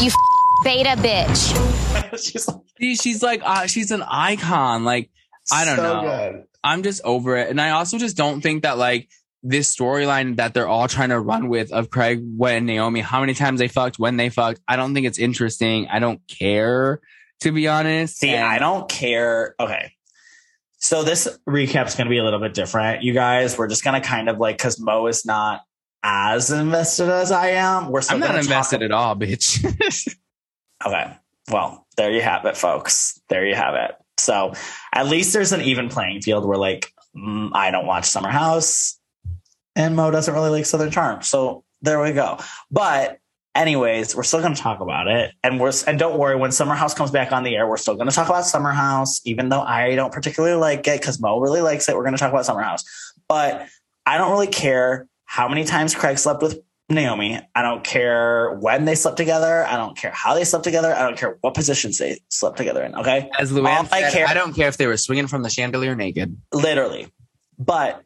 [0.00, 2.18] You f- beta bitch.
[2.22, 4.84] she's like, She- she's like, uh, she's an icon.
[4.84, 5.10] Like
[5.52, 6.00] I don't So know.
[6.02, 6.44] good.
[6.64, 9.08] I'm just over it, and I also just don't think that like
[9.44, 13.34] this storyline that they're all trying to run with of Craig when Naomi, how many
[13.34, 14.60] times they fucked, when they fucked.
[14.68, 15.88] I don't think it's interesting.
[15.88, 17.00] I don't care,
[17.42, 18.18] to be honest.
[18.18, 19.54] See, And- I don't care.
[19.60, 19.92] Okay.
[20.78, 23.56] So this recap's going to be a little bit different, you guys.
[23.56, 25.60] We're just going to kind of like because Mo is not
[26.02, 27.90] as invested as I am.
[27.90, 30.16] We're still I'm not gonna talk invested at all, bitch.
[30.84, 31.16] Okay.
[31.48, 33.20] Well, there you have it, folks.
[33.28, 33.92] There you have it.
[34.18, 34.52] So
[34.92, 38.98] at least there's an even playing field where, like, mm, I don't watch Summer House
[39.76, 41.22] and Mo doesn't really like Southern Charm.
[41.22, 42.38] So there we go.
[42.72, 43.18] But,
[43.54, 45.32] anyways, we're still going to talk about it.
[45.42, 47.94] And we're, and don't worry, when Summer House comes back on the air, we're still
[47.94, 51.38] going to talk about Summer House, even though I don't particularly like it because Mo
[51.40, 51.96] really likes it.
[51.96, 52.84] We're going to talk about Summer House.
[53.28, 53.66] But
[54.06, 56.58] I don't really care how many times Craig slept with
[56.88, 57.40] Naomi.
[57.54, 59.64] I don't care when they slept together.
[59.64, 60.94] I don't care how they slept together.
[60.94, 62.94] I don't care what positions they slept together in.
[62.94, 63.30] Okay.
[63.38, 65.50] As Luann All I said, care- I don't care if they were swinging from the
[65.50, 66.36] chandelier naked.
[66.52, 67.08] Literally.
[67.58, 68.02] But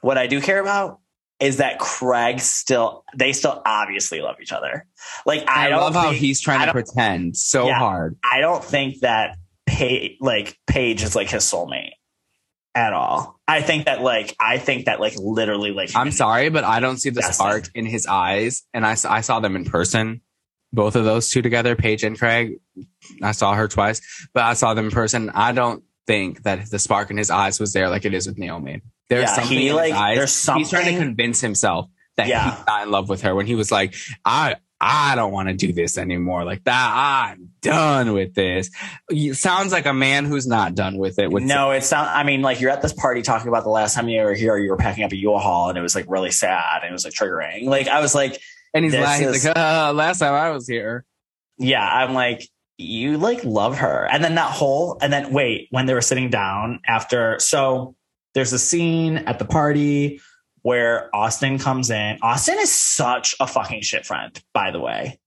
[0.00, 1.00] what I do care about
[1.42, 4.86] is that Craig still, they still obviously love each other.
[5.26, 7.80] Like, I, I, don't love how he's trying to pretend so Yeah.
[7.80, 8.16] hard.
[8.22, 9.36] I don't think that
[9.66, 11.94] Paige, like Paige is like his soulmate
[12.76, 13.40] at all.
[13.48, 16.98] I think that like, I think that like literally like, I'm sorry, but I don't
[16.98, 18.62] see the spark in his eyes.
[18.72, 20.20] And I I saw them in person,
[20.72, 22.60] both of those two together, Paige and Craig.
[23.20, 24.00] I saw her twice,
[24.32, 25.28] but I saw them in person.
[25.34, 28.38] I don't think that the spark in his eyes was there like it is with
[28.38, 28.80] Naomi.
[29.12, 32.56] There's Yeah, something he, like, there's He's trying to convince himself that Yeah.
[32.56, 33.94] he's not in love with her when he was like,
[34.24, 36.44] I, I don't want to do this anymore.
[36.44, 38.70] Like that, I'm done with this.
[39.10, 41.30] You- Sounds like a man who's not done with it.
[41.30, 42.08] No, it's not.
[42.08, 44.56] I mean, like you're at this party talking about the last time you were here,
[44.56, 47.04] you were packing up a U-Haul and it was like really sad and it was
[47.04, 47.64] like triggering.
[47.66, 48.40] Like I was like,
[48.74, 51.04] and he's like, he's is- like, uh, last time I was here.
[51.58, 52.48] yeah, I'm like,
[52.78, 54.08] you like love her.
[54.10, 57.94] And then that whole, and then wait, when they were sitting down after, so
[58.34, 60.20] there's a scene at the party
[60.62, 62.18] where Austin comes in.
[62.22, 65.18] Austin is such a fucking shit friend, by the way.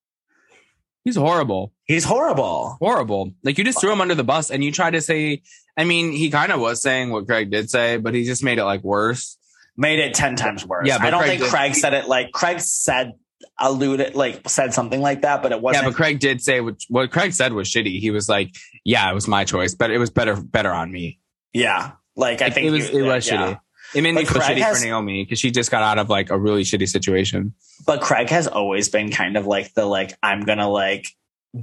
[1.03, 1.71] He's horrible.
[1.85, 2.77] He's horrible.
[2.79, 3.33] Horrible.
[3.43, 5.43] Like you just threw him under the bus and you tried to say,
[5.77, 8.57] I mean, he kind of was saying what Craig did say, but he just made
[8.57, 9.37] it like worse.
[9.77, 10.87] Made it 10 times worse.
[10.87, 13.13] Yeah, I don't Craig think did- Craig said it like Craig said,
[13.59, 15.83] alluded, like said something like that, but it wasn't.
[15.83, 17.99] Yeah, but Craig did say what, what Craig said was shitty.
[17.99, 21.19] He was like, yeah, it was my choice, but it was better, better on me.
[21.53, 21.91] yeah.
[22.15, 23.33] Like I Like, think it was, he- it was yeah.
[23.53, 23.59] shitty.
[23.93, 25.99] It made me But feel Craig shitty has- for Naomi because she just got out
[25.99, 27.53] of like a really shitty situation.
[27.85, 31.07] but Craig has always been kind of like the like I'm gonna like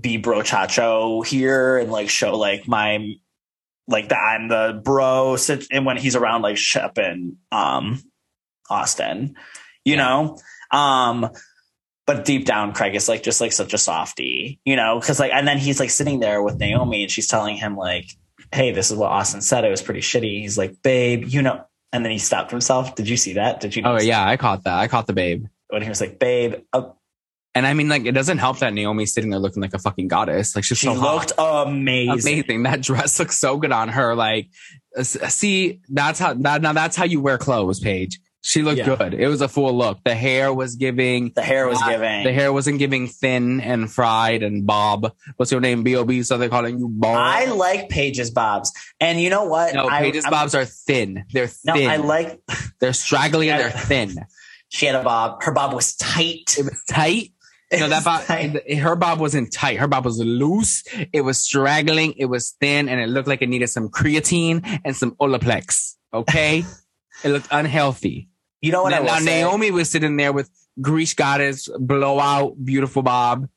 [0.01, 3.13] be brochacho here and like show like my
[3.89, 8.01] like that I'm the bro sit- and when he's around like Shep and um
[8.71, 9.35] Austin,
[9.85, 10.39] you know?
[10.71, 11.29] Um
[12.07, 15.33] but deep down Craig is like just like such a softie, you know, because like
[15.33, 18.07] and then he's like sitting there with Naomi and she's telling him like,
[18.53, 19.65] Hey, this is what Austin said.
[19.65, 20.41] It was pretty shitty.
[20.43, 22.95] He's like, babe, you know and then he stopped himself.
[22.95, 23.61] Did you see that?
[23.61, 24.79] Did you Oh yeah, I caught that.
[24.79, 25.47] I caught the babe.
[25.69, 26.91] when he was like, babe, uh,
[27.55, 30.09] And I mean, like, it doesn't help that Naomi's sitting there looking like a fucking
[30.09, 30.57] goddess.
[30.57, 31.15] Like she's she so hot.
[31.15, 32.33] looked amazing.
[32.33, 32.63] amazing.
[32.63, 34.15] That dress looks so good on her.
[34.15, 34.49] Like,
[35.03, 38.19] see, that's how that now that's how you wear clothes, Paige.
[38.45, 38.97] She looked Yeah.
[38.97, 39.15] good.
[39.15, 40.01] It was a full look.
[40.05, 41.31] The hair was giving.
[41.35, 42.25] The hair was uh, giving.
[42.25, 45.13] The hair wasn't giving thin and fried and Bob.
[45.37, 45.85] What's your name?
[45.85, 46.11] Bob.
[46.25, 47.17] So they're calling you Bob.
[47.17, 49.75] I like Paige's bobs, and you know what?
[49.75, 51.25] no, I, Paige's I'm- bobs are thin.
[51.33, 51.85] They're thin.
[51.85, 51.91] No.
[51.91, 52.41] I like.
[52.81, 54.17] They're straggly and they're thin.
[54.71, 55.43] She had a bob.
[55.45, 56.57] Her bob was tight.
[56.59, 57.33] It was tight.
[57.71, 58.73] It No, that bob, tight.
[58.79, 59.79] her bob wasn't tight.
[59.79, 60.83] Her bob was loose.
[61.13, 62.15] It was straggling.
[62.19, 65.95] It was thin, and it looked like it needed some creatine and some Olaplex.
[66.13, 66.65] Okay,
[67.25, 68.29] it looked unhealthy.
[68.63, 69.43] You know what now, I now say?
[69.43, 70.49] Naomi was sitting there with
[70.81, 73.49] Grease Goddess blowout, beautiful bob.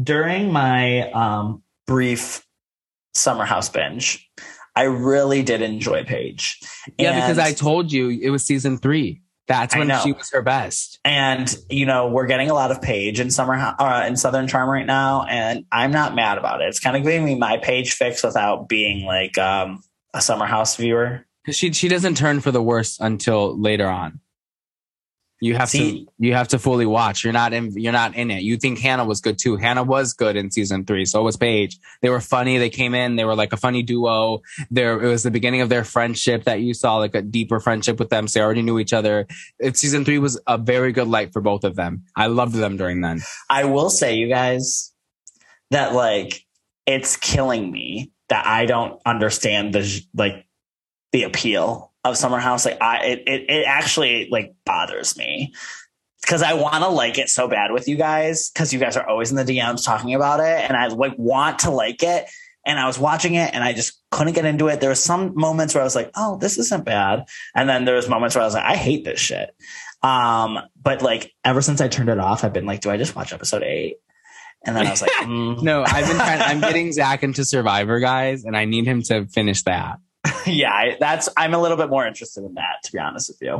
[0.00, 2.44] during my um, brief
[3.14, 4.28] summer house binge,
[4.74, 6.60] I really did enjoy Paige.
[6.98, 9.22] Yeah, because I told you it was season three.
[9.46, 10.98] That's when she was her best.
[11.04, 14.68] and you know we're getting a lot of Paige in summer uh, in Southern Charm
[14.68, 16.68] right now, and I'm not mad about it.
[16.68, 19.82] It's kind of giving me my Paige fix without being like um,
[20.14, 21.26] a Summer House viewer.
[21.44, 24.20] Because she she doesn't turn for the worse until later on.
[25.40, 27.24] You have See- to you have to fully watch.
[27.24, 28.42] You're not in you're not in it.
[28.42, 29.56] You think Hannah was good too.
[29.56, 31.04] Hannah was good in season three.
[31.04, 31.78] So was Paige.
[32.02, 32.58] They were funny.
[32.58, 33.16] They came in.
[33.16, 34.40] They were like a funny duo.
[34.70, 37.98] There it was the beginning of their friendship that you saw, like a deeper friendship
[37.98, 38.28] with them.
[38.28, 39.26] So they already knew each other.
[39.58, 42.04] It, season three was a very good light for both of them.
[42.16, 43.20] I loved them during then.
[43.50, 44.92] I will say, you guys,
[45.70, 46.44] that like
[46.86, 50.46] it's killing me that I don't understand the like
[51.12, 52.64] the appeal of Summer House.
[52.64, 55.54] Like I, it it, it actually like bothers me
[56.20, 59.08] because I want to like it so bad with you guys because you guys are
[59.08, 62.26] always in the DMs talking about it, and I like want to like it.
[62.66, 64.80] And I was watching it and I just couldn't get into it.
[64.80, 67.26] There was some moments where I was like, oh, this isn't bad.
[67.54, 69.50] And then there was moments where I was like, I hate this shit.
[70.02, 73.14] Um, but like ever since I turned it off, I've been like, do I just
[73.14, 73.96] watch episode eight?
[74.64, 75.62] And then I was like, mm.
[75.62, 76.40] No, I've been trying.
[76.40, 79.98] I'm getting Zach into Survivor, guys, and I need him to finish that.
[80.46, 83.54] yeah, that's I'm a little bit more interested in that, to be honest with you.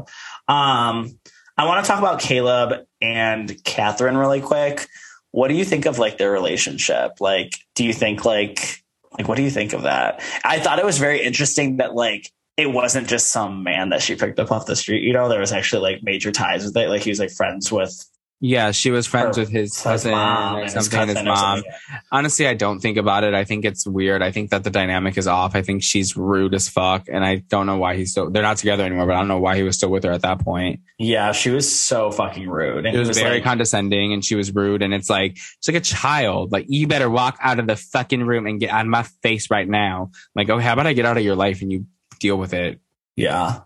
[0.49, 1.19] Um,
[1.57, 4.89] I want to talk about Caleb and Kathryn really quick.
[5.31, 7.20] What do you think of like their relationship?
[7.20, 8.82] Like, do you think like
[9.19, 10.20] like what do you think of that?
[10.45, 14.15] I thought it was very interesting that like it wasn't just some man that she
[14.15, 15.03] picked up off the street.
[15.03, 16.89] You know, there was actually like major ties with it.
[16.89, 18.05] Like he was like friends with
[18.46, 21.14] Yeah, she was friends Her- with his his cousin mom or and his something, his,
[21.14, 21.56] cousin or mom.
[21.62, 21.72] something.
[22.12, 23.32] Honestly, I don't think about it.
[23.32, 24.20] I think it's weird.
[24.20, 25.56] I think that the dynamic is off.
[25.56, 28.28] I think she's rude as fuck, and I don't know why he's still.
[28.28, 30.20] They're not together anymore, but I don't know why he was still with her at
[30.20, 30.80] that point.
[30.98, 32.84] Yeah, she was so fucking rude.
[32.84, 34.82] And It was, he very like, condescending, and she was rude.
[34.82, 36.52] And it's like it's like a child.
[36.52, 39.66] Like you better walk out of the fucking room and get of my face right
[39.66, 40.10] now.
[40.36, 41.86] Like, oh, how about I get out of your life and you
[42.20, 42.78] deal with it?
[43.16, 43.60] Yeah.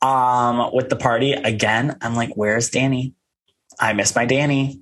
[0.00, 3.14] Um, with the party again, I'm like, where's Danny?
[3.80, 4.80] I miss my Danny.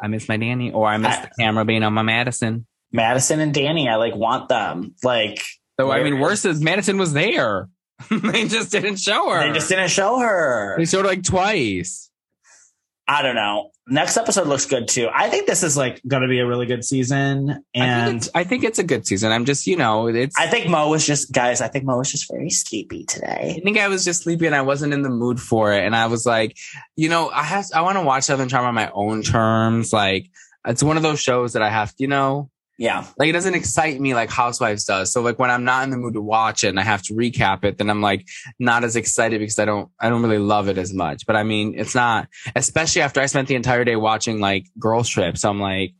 [0.00, 2.66] I miss my Danny, or I miss I- the camera being on my Madison.
[2.94, 4.94] Madison and Danny, I like want them.
[5.02, 5.42] Like
[5.80, 7.68] So I mean, worse is Madison was there.
[8.10, 9.46] they just didn't show her.
[9.46, 10.74] They just didn't show her.
[10.76, 12.10] They showed her like twice.
[13.08, 13.70] I don't know.
[13.88, 15.08] Next episode looks good too.
[15.12, 17.50] I think this is like going to be a really good season.
[17.50, 19.32] I think, And I think it's a good season.
[19.32, 20.38] I'm just, you know, it's.
[20.38, 23.56] I think Mo was just, guys, I think Mo was just very sleepy today.
[23.56, 25.84] I think I was just sleepy and I wasn't in the mood for it.
[25.84, 26.56] And I was like,
[26.94, 29.92] you know, I have, I want to watch Southern Charm on my own terms.
[29.92, 30.30] Like,
[30.64, 32.51] it's one of those shows that I have, you know,
[32.82, 33.06] Yeah.
[33.16, 35.12] like it doesn't excite me like Housewives does.
[35.12, 37.14] So like when I'm not in the mood to watch it and I have to
[37.14, 38.26] recap it, then I'm like
[38.58, 41.24] not as excited because I don't, I don't really love it as much.
[41.24, 42.26] But I mean, it's not,
[42.56, 45.38] especially after I spent the entire day watching like Girls Trip.
[45.38, 45.94] So I'm like,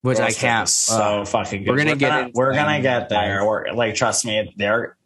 [0.00, 0.68] which I can't.
[0.68, 1.70] so uh, fucking good.
[1.70, 2.64] we're gonna get gonna, we're them.
[2.64, 3.44] gonna get there.
[3.46, 4.96] We're like, trust me, they're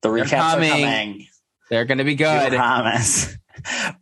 [0.00, 0.70] the They're recaps are coming.
[0.70, 1.26] coming.
[1.70, 2.52] they're gonna be good.
[2.54, 3.36] promise.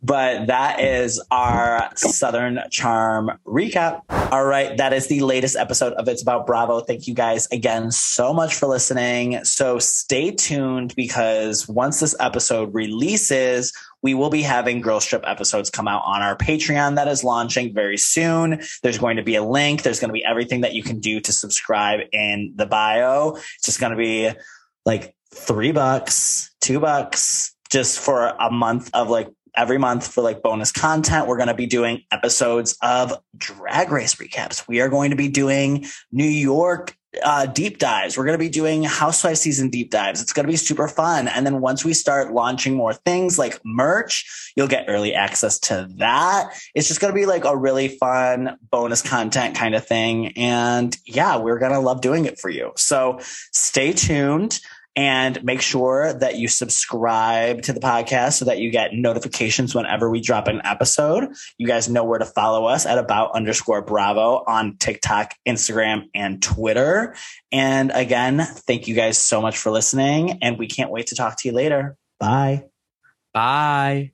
[0.01, 4.01] But that is our Southern Charm recap.
[4.31, 4.75] All right.
[4.77, 6.81] That is the latest episode of It's About Bravo.
[6.81, 9.43] Thank you guys again so much for listening.
[9.43, 15.69] So stay tuned because once this episode releases, we will be having Girls Trip episodes
[15.69, 18.61] come out on our Patreon that is launching very soon.
[18.81, 19.83] There's going to be a link.
[19.83, 23.35] There's going to be everything that you can do to subscribe in the bio.
[23.35, 24.31] It's just going to be
[24.85, 30.41] like three bucks, two bucks, just for a month of like every month for like
[30.41, 31.27] bonus content.
[31.27, 34.67] We're going to be doing episodes of drag race recaps.
[34.67, 38.17] We are going to be doing New York uh, deep dives.
[38.17, 40.21] We're going to be doing Housewives season deep dives.
[40.21, 41.27] It's going to be super fun.
[41.27, 45.89] And then once we start launching more things like merch, you'll get early access to
[45.97, 46.53] that.
[46.73, 50.37] It's just going to be like a really fun bonus content kind of thing.
[50.37, 52.71] And yeah, we're going to love doing it for you.
[52.77, 53.19] So
[53.51, 54.59] stay tuned
[54.95, 60.09] and make sure that you subscribe to the podcast so that you get notifications whenever
[60.09, 61.29] we drop an episode.
[61.57, 66.41] You guys know where to follow us at about underscore bravo on TikTok, Instagram, and
[66.41, 67.15] Twitter.
[67.51, 70.39] And again, thank you guys so much for listening.
[70.41, 71.95] And we can't wait to talk to you later.
[72.19, 72.65] Bye.
[73.33, 74.11] Bye.